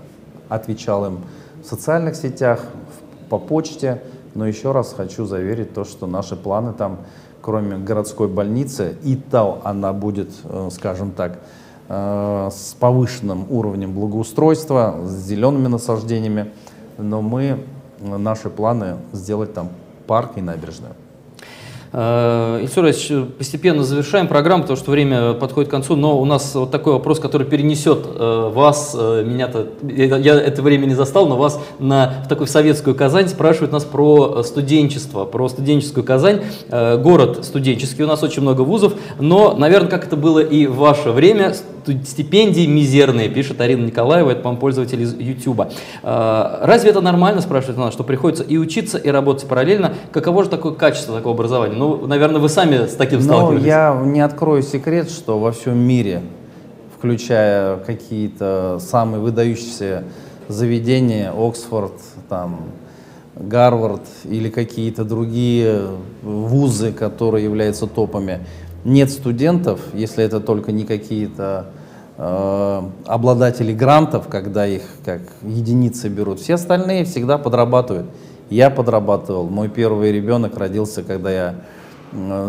отвечал 0.48 1.06
им 1.06 1.18
в 1.62 1.66
социальных 1.66 2.14
сетях, 2.14 2.64
по 3.28 3.38
почте. 3.38 4.02
Но 4.34 4.46
еще 4.46 4.72
раз 4.72 4.92
хочу 4.92 5.24
заверить 5.24 5.72
то, 5.74 5.84
что 5.84 6.06
наши 6.06 6.36
планы 6.36 6.72
там, 6.72 6.98
кроме 7.40 7.78
городской 7.78 8.28
больницы, 8.28 8.96
и 9.04 9.16
то 9.16 9.60
она 9.64 9.92
будет, 9.92 10.30
э, 10.44 10.68
скажем 10.72 11.12
так, 11.12 11.38
э, 11.88 12.48
с 12.52 12.74
повышенным 12.74 13.46
уровнем 13.50 13.92
благоустройства, 13.92 14.96
с 15.04 15.26
зелеными 15.26 15.68
насаждениями, 15.68 16.52
но 16.98 17.22
мы, 17.22 17.42
э, 18.00 18.16
наши 18.16 18.50
планы 18.50 18.96
сделать 19.12 19.54
там 19.54 19.68
парк 20.06 20.32
и 20.36 20.40
набережную. 20.40 20.94
Э, 21.96 22.58
Ильсур 22.60 22.86
постепенно 23.38 23.84
завершаем 23.84 24.26
программу, 24.26 24.62
потому 24.62 24.76
что 24.76 24.90
время 24.90 25.32
подходит 25.34 25.68
к 25.68 25.70
концу, 25.70 25.94
но 25.94 26.18
у 26.18 26.24
нас 26.24 26.52
вот 26.56 26.72
такой 26.72 26.94
вопрос, 26.94 27.20
который 27.20 27.46
перенесет 27.46 28.04
э, 28.04 28.50
вас, 28.52 28.96
э, 28.98 29.22
меня-то, 29.24 29.68
я 29.88 30.34
это 30.34 30.60
время 30.60 30.86
не 30.86 30.94
застал, 30.94 31.28
но 31.28 31.36
вас 31.36 31.60
на 31.78 32.22
в 32.24 32.28
такую 32.28 32.48
советскую 32.48 32.96
Казань 32.96 33.28
спрашивают 33.28 33.70
нас 33.70 33.84
про 33.84 34.42
студенчество, 34.42 35.24
про 35.24 35.48
студенческую 35.48 36.04
Казань. 36.04 36.40
Город 36.70 37.44
студенческий, 37.44 38.04
у 38.04 38.06
нас 38.06 38.22
очень 38.22 38.42
много 38.42 38.62
вузов, 38.62 38.94
но, 39.20 39.54
наверное, 39.56 39.88
как 39.88 40.06
это 40.06 40.16
было 40.16 40.40
и 40.40 40.66
в 40.66 40.76
ваше 40.76 41.10
время, 41.10 41.54
стипендии 42.04 42.66
мизерные, 42.66 43.28
пишет 43.28 43.60
Арина 43.60 43.84
Николаева, 43.84 44.30
это, 44.30 44.40
по-моему, 44.40 44.60
пользователь 44.60 45.02
из 45.02 45.14
YouTube. 45.14 45.62
Разве 46.02 46.90
это 46.90 47.00
нормально, 47.00 47.42
спрашивает 47.42 47.78
она, 47.78 47.92
что 47.92 48.04
приходится 48.04 48.42
и 48.42 48.56
учиться, 48.56 48.98
и 48.98 49.08
работать 49.10 49.46
параллельно? 49.46 49.94
Каково 50.10 50.44
же 50.44 50.50
такое 50.50 50.72
качество 50.72 51.16
такого 51.16 51.34
образования? 51.34 51.76
Ну, 51.84 52.06
наверное, 52.06 52.40
вы 52.40 52.48
сами 52.48 52.86
с 52.86 52.94
таким 52.94 53.20
сталкивались. 53.20 53.60
Ну, 53.60 53.66
я 53.66 54.02
не 54.04 54.20
открою 54.20 54.62
секрет, 54.62 55.10
что 55.10 55.38
во 55.38 55.52
всем 55.52 55.78
мире, 55.78 56.22
включая 56.96 57.76
какие-то 57.76 58.78
самые 58.80 59.20
выдающиеся 59.20 60.04
заведения, 60.48 61.32
Оксфорд, 61.36 61.92
там, 62.28 62.60
Гарвард 63.36 64.02
или 64.24 64.48
какие-то 64.48 65.04
другие 65.04 65.88
вузы, 66.22 66.92
которые 66.92 67.44
являются 67.44 67.86
топами, 67.86 68.40
нет 68.84 69.10
студентов, 69.10 69.80
если 69.92 70.24
это 70.24 70.40
только 70.40 70.72
не 70.72 70.84
какие-то 70.84 71.66
э, 72.16 72.82
обладатели 73.06 73.72
грантов, 73.72 74.28
когда 74.28 74.66
их 74.66 74.82
как 75.04 75.20
единицы 75.42 76.08
берут. 76.08 76.40
Все 76.40 76.54
остальные 76.54 77.04
всегда 77.04 77.38
подрабатывают. 77.38 78.06
Я 78.50 78.70
подрабатывал. 78.70 79.48
Мой 79.48 79.68
первый 79.68 80.12
ребенок 80.12 80.56
родился, 80.58 81.02
когда 81.02 81.30
я 81.30 81.54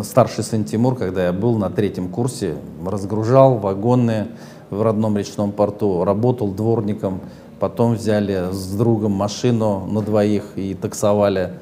старший 0.03 0.43
сын 0.43 0.63
Тимур, 0.65 0.95
когда 0.95 1.25
я 1.25 1.33
был 1.33 1.57
на 1.57 1.69
третьем 1.69 2.09
курсе, 2.09 2.55
разгружал 2.85 3.57
вагоны 3.57 4.27
в 4.69 4.81
родном 4.81 5.17
речном 5.17 5.51
порту, 5.51 6.03
работал 6.03 6.51
дворником, 6.51 7.21
потом 7.59 7.95
взяли 7.95 8.51
с 8.51 8.75
другом 8.75 9.13
машину 9.13 9.87
на 9.87 10.01
двоих 10.01 10.43
и 10.55 10.73
таксовали. 10.73 11.53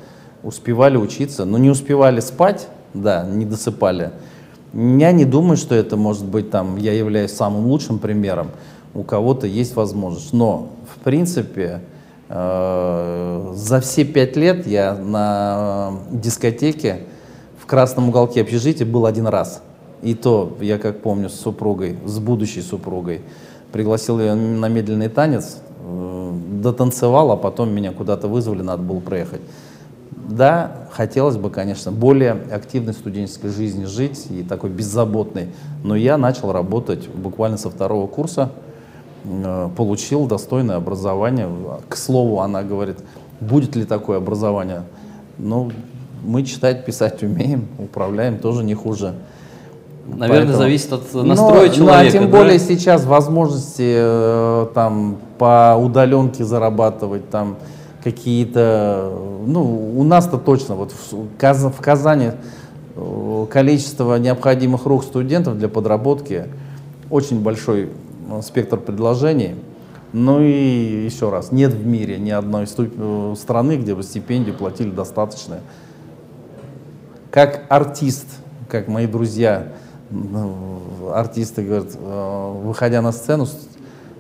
Успевали 0.42 0.98
учиться, 0.98 1.46
но 1.46 1.58
не 1.58 1.70
успевали 1.70 2.20
спать, 2.20 2.68
да, 2.94 3.26
не 3.26 3.46
досыпали. 3.46 4.12
Я 4.74 5.12
не 5.12 5.24
думаю, 5.24 5.56
что 5.56 5.76
это 5.76 5.96
может 5.96 6.26
быть 6.26 6.50
там, 6.50 6.78
я 6.78 6.92
являюсь 6.94 7.32
самым 7.32 7.68
лучшим 7.68 8.00
примером. 8.00 8.48
У 8.94 9.04
кого-то 9.04 9.48
есть 9.48 9.76
возможность. 9.76 10.34
Но, 10.34 10.70
в 10.94 11.04
принципе, 11.04 11.82
за 12.34 13.80
все 13.82 14.06
пять 14.06 14.36
лет 14.36 14.66
я 14.66 14.96
на 14.96 16.00
дискотеке 16.12 17.02
в 17.60 17.68
красном 17.68 18.10
уголке 18.10 18.42
общежития 18.42 18.88
был 18.88 19.06
один 19.06 19.28
раз. 19.28 19.62
И 20.02 20.16
то, 20.16 20.58
я 20.60 20.80
как 20.80 21.02
помню, 21.02 21.30
с 21.30 21.36
супругой, 21.36 21.96
с 22.06 22.20
будущей 22.20 22.62
супругой. 22.62 23.22
Пригласил 23.72 24.20
ее 24.20 24.34
на 24.34 24.68
медленный 24.68 25.10
танец, 25.10 25.60
э, 25.80 26.32
дотанцевал, 26.62 27.32
а 27.32 27.38
потом 27.38 27.74
меня 27.74 27.92
куда-то 27.92 28.28
вызвали, 28.28 28.64
надо 28.64 28.84
было 28.84 29.00
проехать. 29.00 29.42
Да, 30.12 30.88
хотелось 30.92 31.38
бы, 31.38 31.50
конечно, 31.50 31.92
более 31.92 32.32
активной 32.32 32.94
студенческой 32.94 33.50
жизни 33.50 33.86
жить 33.86 34.28
и 34.30 34.44
такой 34.44 34.70
беззаботной. 34.70 35.50
Но 35.84 35.96
я 35.96 36.18
начал 36.18 36.52
работать 36.52 37.08
буквально 37.08 37.58
со 37.58 37.70
второго 37.70 38.08
курса, 38.08 38.52
э, 38.56 38.73
получил 39.76 40.26
достойное 40.26 40.76
образование. 40.76 41.50
К 41.88 41.96
слову, 41.96 42.40
она 42.42 42.64
говорит, 42.64 42.98
будет 43.40 43.76
ли 43.76 43.86
такое 43.86 44.18
образование? 44.18 44.84
Ну, 45.38 45.72
мы 46.24 46.44
читать, 46.44 46.86
писать 46.86 47.24
умеем, 47.24 47.68
управляем 47.78 48.38
тоже 48.38 48.64
не 48.64 48.76
хуже. 48.76 49.14
Наверное, 50.06 50.40
Поэтому... 50.40 50.58
зависит 50.58 50.94
от 50.94 51.14
настроя 51.14 51.68
но, 51.68 51.74
человека. 51.74 51.80
Ну, 51.80 51.92
а 51.92 52.12
тем 52.12 52.30
да? 52.30 52.38
более 52.38 52.60
сейчас 52.60 53.06
возможности 53.06 53.94
э, 53.96 54.68
там 54.74 55.18
по 55.38 55.76
удаленке 55.78 56.44
зарабатывать, 56.44 57.30
там 57.30 57.56
какие-то, 58.04 59.14
ну, 59.46 59.94
у 59.98 60.04
нас-то 60.04 60.38
точно, 60.38 60.76
вот 60.76 60.92
в, 60.92 61.38
Каз, 61.38 61.64
в 61.64 61.82
Казани 61.82 62.32
э, 62.96 63.46
количество 63.50 64.18
необходимых 64.18 64.86
рук 64.86 65.06
студентов 65.06 65.58
для 65.58 65.70
подработки 65.70 66.48
очень 67.10 67.40
большой 67.40 67.84
э, 67.84 67.88
спектр 68.42 68.78
предложений. 68.78 69.56
Ну 70.12 70.42
и 70.42 71.06
еще 71.06 71.30
раз, 71.30 71.52
нет 71.52 71.74
в 71.74 71.86
мире 71.86 72.20
ни 72.20 72.30
одной 72.30 72.66
э, 72.78 73.36
страны, 73.38 73.78
где 73.78 73.96
бы 73.96 74.04
стипендию 74.04 74.56
платили 74.56 74.92
достаточно. 74.92 75.62
Как 77.32 77.66
артист, 77.70 78.28
как 78.70 78.88
мои 78.88 79.08
друзья, 79.08 79.70
артисты 81.12 81.64
говорят, 81.64 81.96
выходя 81.96 83.02
на 83.02 83.12
сцену, 83.12 83.48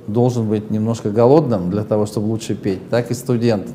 должен 0.07 0.49
быть 0.49 0.71
немножко 0.71 1.11
голодным 1.11 1.69
для 1.69 1.83
того, 1.83 2.05
чтобы 2.05 2.27
лучше 2.27 2.55
петь, 2.55 2.89
так 2.89 3.11
и 3.11 3.13
студент 3.13 3.67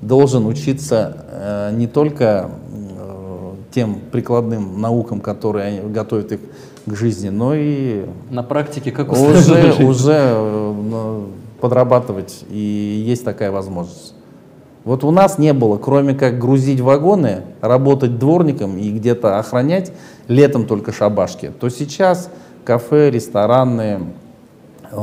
должен 0.00 0.46
учиться 0.46 1.26
э, 1.30 1.70
не 1.74 1.86
только 1.86 2.50
э, 2.72 3.54
тем 3.70 4.00
прикладным 4.10 4.80
наукам, 4.80 5.20
которые 5.20 5.82
готовят 5.82 6.32
их 6.32 6.40
к 6.86 6.94
жизни, 6.94 7.28
но 7.28 7.54
и 7.54 8.06
на 8.30 8.42
практике 8.42 8.90
как 8.92 9.12
уже, 9.12 9.74
уже 9.82 10.16
э, 10.16 11.24
подрабатывать, 11.60 12.44
и 12.50 13.04
есть 13.06 13.24
такая 13.24 13.50
возможность. 13.50 14.14
Вот 14.84 15.04
у 15.04 15.10
нас 15.10 15.38
не 15.38 15.52
было, 15.52 15.76
кроме 15.76 16.14
как 16.14 16.38
грузить 16.38 16.80
вагоны, 16.80 17.42
работать 17.60 18.18
дворником 18.18 18.78
и 18.78 18.90
где-то 18.90 19.38
охранять, 19.38 19.92
летом 20.26 20.66
только 20.66 20.92
шабашки, 20.92 21.52
то 21.60 21.68
сейчас 21.68 22.30
кафе, 22.64 23.10
рестораны, 23.10 24.00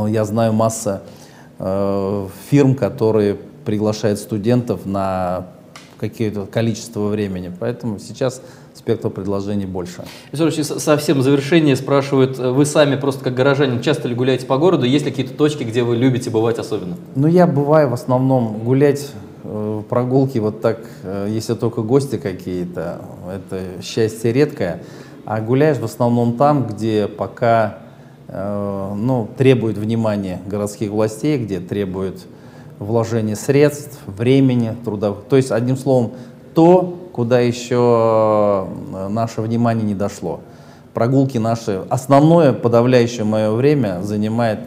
я 0.07 0.25
знаю 0.25 0.53
масса 0.53 1.03
э, 1.59 2.27
фирм, 2.49 2.75
которые 2.75 3.37
приглашают 3.65 4.19
студентов 4.19 4.85
на 4.85 5.47
какое-то 5.99 6.45
количество 6.45 7.07
времени. 7.07 7.51
Поэтому 7.59 7.99
сейчас 7.99 8.41
спектр 8.77 9.09
предложений 9.09 9.65
больше. 9.65 10.03
Исурович, 10.31 10.65
совсем 10.65 11.19
в 11.19 11.21
завершение 11.23 11.75
спрашивают, 11.75 12.39
э, 12.39 12.51
вы 12.51 12.65
сами 12.65 12.95
просто 12.95 13.23
как 13.23 13.33
горожанин 13.33 13.81
часто 13.81 14.07
ли 14.07 14.15
гуляете 14.15 14.45
по 14.45 14.57
городу? 14.57 14.85
Есть 14.85 15.05
ли 15.05 15.11
какие-то 15.11 15.33
точки, 15.33 15.63
где 15.63 15.83
вы 15.83 15.95
любите 15.95 16.29
бывать 16.29 16.59
особенно? 16.59 16.95
Ну, 17.15 17.27
я 17.27 17.47
бываю 17.47 17.89
в 17.89 17.93
основном 17.93 18.59
гулять 18.59 19.11
э, 19.43 19.81
прогулки 19.89 20.37
вот 20.37 20.61
так, 20.61 20.79
э, 21.03 21.27
если 21.29 21.55
только 21.55 21.81
гости 21.81 22.17
какие-то, 22.17 23.01
это 23.33 23.81
счастье 23.81 24.31
редкое, 24.31 24.83
а 25.25 25.41
гуляешь 25.41 25.77
в 25.77 25.85
основном 25.85 26.37
там, 26.37 26.67
где 26.67 27.07
пока 27.07 27.79
ну, 28.29 29.29
требует 29.37 29.77
внимания 29.77 30.41
городских 30.45 30.89
властей, 30.91 31.37
где 31.37 31.61
требует 31.61 32.27
вложения 32.77 33.35
средств, 33.35 33.99
времени, 34.05 34.75
трудов. 34.83 35.19
То 35.29 35.37
есть, 35.37 35.49
одним 35.51 35.77
словом, 35.77 36.11
то, 36.53 37.06
куда 37.17 37.39
еще 37.39 38.67
э, 38.93 39.07
наше 39.09 39.41
внимание 39.41 39.83
не 39.83 39.95
дошло. 39.95 40.41
Прогулки 40.93 41.39
наши, 41.39 41.81
основное 41.89 42.53
подавляющее 42.53 43.23
мое 43.23 43.49
время 43.53 44.01
занимает 44.03 44.59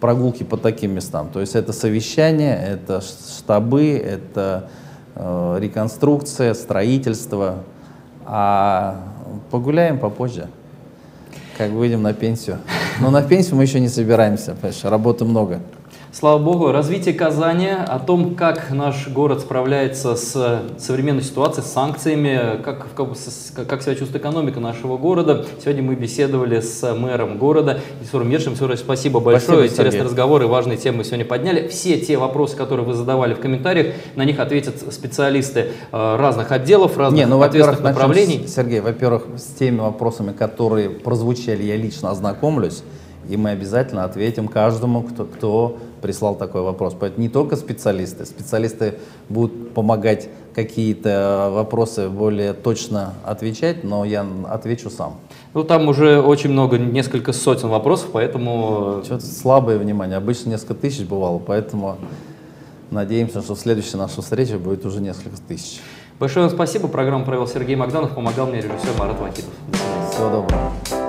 прогулки 0.00 0.42
по 0.42 0.56
таким 0.56 0.90
местам. 0.90 1.28
То 1.32 1.38
есть 1.38 1.54
это 1.54 1.72
совещания, 1.72 2.56
это 2.56 3.00
штабы, 3.00 3.92
это 3.92 4.70
э, 5.14 5.58
реконструкция, 5.60 6.54
строительство. 6.54 7.58
А 8.26 9.00
погуляем 9.52 10.00
попозже 10.00 10.48
как 11.56 11.70
выйдем 11.70 12.02
на 12.02 12.12
пенсию. 12.12 12.58
Но 13.00 13.12
на 13.12 13.22
пенсию 13.22 13.54
мы 13.54 13.62
еще 13.62 13.78
не 13.78 13.88
собираемся, 13.88 14.56
понимаешь, 14.56 14.82
работы 14.82 15.24
много. 15.24 15.60
Слава 16.16 16.40
Богу, 16.40 16.70
развитие 16.70 17.12
Казани, 17.12 17.70
о 17.70 17.98
том, 17.98 18.36
как 18.36 18.70
наш 18.70 19.08
город 19.08 19.40
справляется 19.40 20.14
с 20.14 20.62
современной 20.78 21.24
ситуацией, 21.24 21.66
с 21.66 21.72
санкциями, 21.72 22.62
как, 22.62 22.86
как, 22.94 23.08
как 23.66 23.82
себя 23.82 23.96
чувствует 23.96 24.22
экономика 24.22 24.60
нашего 24.60 24.96
города. 24.96 25.44
Сегодня 25.60 25.82
мы 25.82 25.96
беседовали 25.96 26.60
с 26.60 26.94
мэром 26.94 27.36
города 27.36 27.80
Исуром 28.00 28.30
Ершем. 28.30 28.54
Исур, 28.54 28.76
спасибо 28.76 29.18
большое. 29.18 29.66
Спасибо, 29.66 29.72
Интересный 29.72 30.04
разговор 30.04 30.40
и 30.42 30.46
важные 30.46 30.78
темы 30.78 30.98
мы 30.98 31.04
сегодня 31.04 31.24
подняли. 31.24 31.66
Все 31.66 31.98
те 31.98 32.16
вопросы, 32.16 32.56
которые 32.56 32.86
вы 32.86 32.94
задавали 32.94 33.34
в 33.34 33.40
комментариях, 33.40 33.96
на 34.14 34.24
них 34.24 34.38
ответят 34.38 34.76
специалисты 34.92 35.72
э, 35.90 36.16
разных 36.16 36.52
отделов, 36.52 36.96
разных 36.96 37.18
Не, 37.18 37.26
ну, 37.26 37.42
ответственных 37.42 37.82
направлений. 37.82 38.46
Сергей, 38.46 38.78
во-первых, 38.78 39.24
с 39.36 39.58
теми 39.58 39.80
вопросами, 39.80 40.30
которые 40.30 40.90
прозвучали, 40.90 41.64
я 41.64 41.76
лично 41.76 42.12
ознакомлюсь 42.12 42.84
и 43.28 43.36
мы 43.36 43.50
обязательно 43.50 44.04
ответим 44.04 44.48
каждому, 44.48 45.02
кто, 45.02 45.24
кто 45.24 45.78
прислал 46.04 46.34
такой 46.34 46.60
вопрос. 46.60 46.94
Поэтому 47.00 47.22
не 47.22 47.30
только 47.30 47.56
специалисты, 47.56 48.26
специалисты 48.26 48.96
будут 49.30 49.72
помогать 49.72 50.28
какие-то 50.54 51.48
вопросы 51.50 52.10
более 52.10 52.52
точно 52.52 53.14
отвечать, 53.24 53.84
но 53.84 54.04
я 54.04 54.26
отвечу 54.50 54.90
сам. 54.90 55.14
Ну, 55.54 55.64
там 55.64 55.88
уже 55.88 56.20
очень 56.20 56.50
много, 56.50 56.76
несколько 56.76 57.32
сотен 57.32 57.70
вопросов, 57.70 58.10
поэтому... 58.12 59.00
Что-то 59.02 59.24
слабое 59.24 59.78
внимание, 59.78 60.18
обычно 60.18 60.50
несколько 60.50 60.74
тысяч 60.74 61.06
бывало, 61.06 61.38
поэтому 61.38 61.96
надеемся, 62.90 63.40
что 63.40 63.56
следующая 63.56 63.96
наша 63.96 64.20
встреча 64.20 64.58
будет 64.58 64.84
уже 64.84 65.00
несколько 65.00 65.38
тысяч. 65.48 65.80
Большое 66.20 66.46
вам 66.46 66.54
спасибо. 66.54 66.86
Программу 66.86 67.24
провел 67.24 67.48
Сергей 67.48 67.76
Магданов, 67.76 68.14
помогал 68.14 68.46
мне 68.48 68.58
режиссер 68.58 68.90
Марат 68.98 69.18
Вахидов. 69.18 69.54
Всего 70.10 70.28
доброго. 70.28 71.03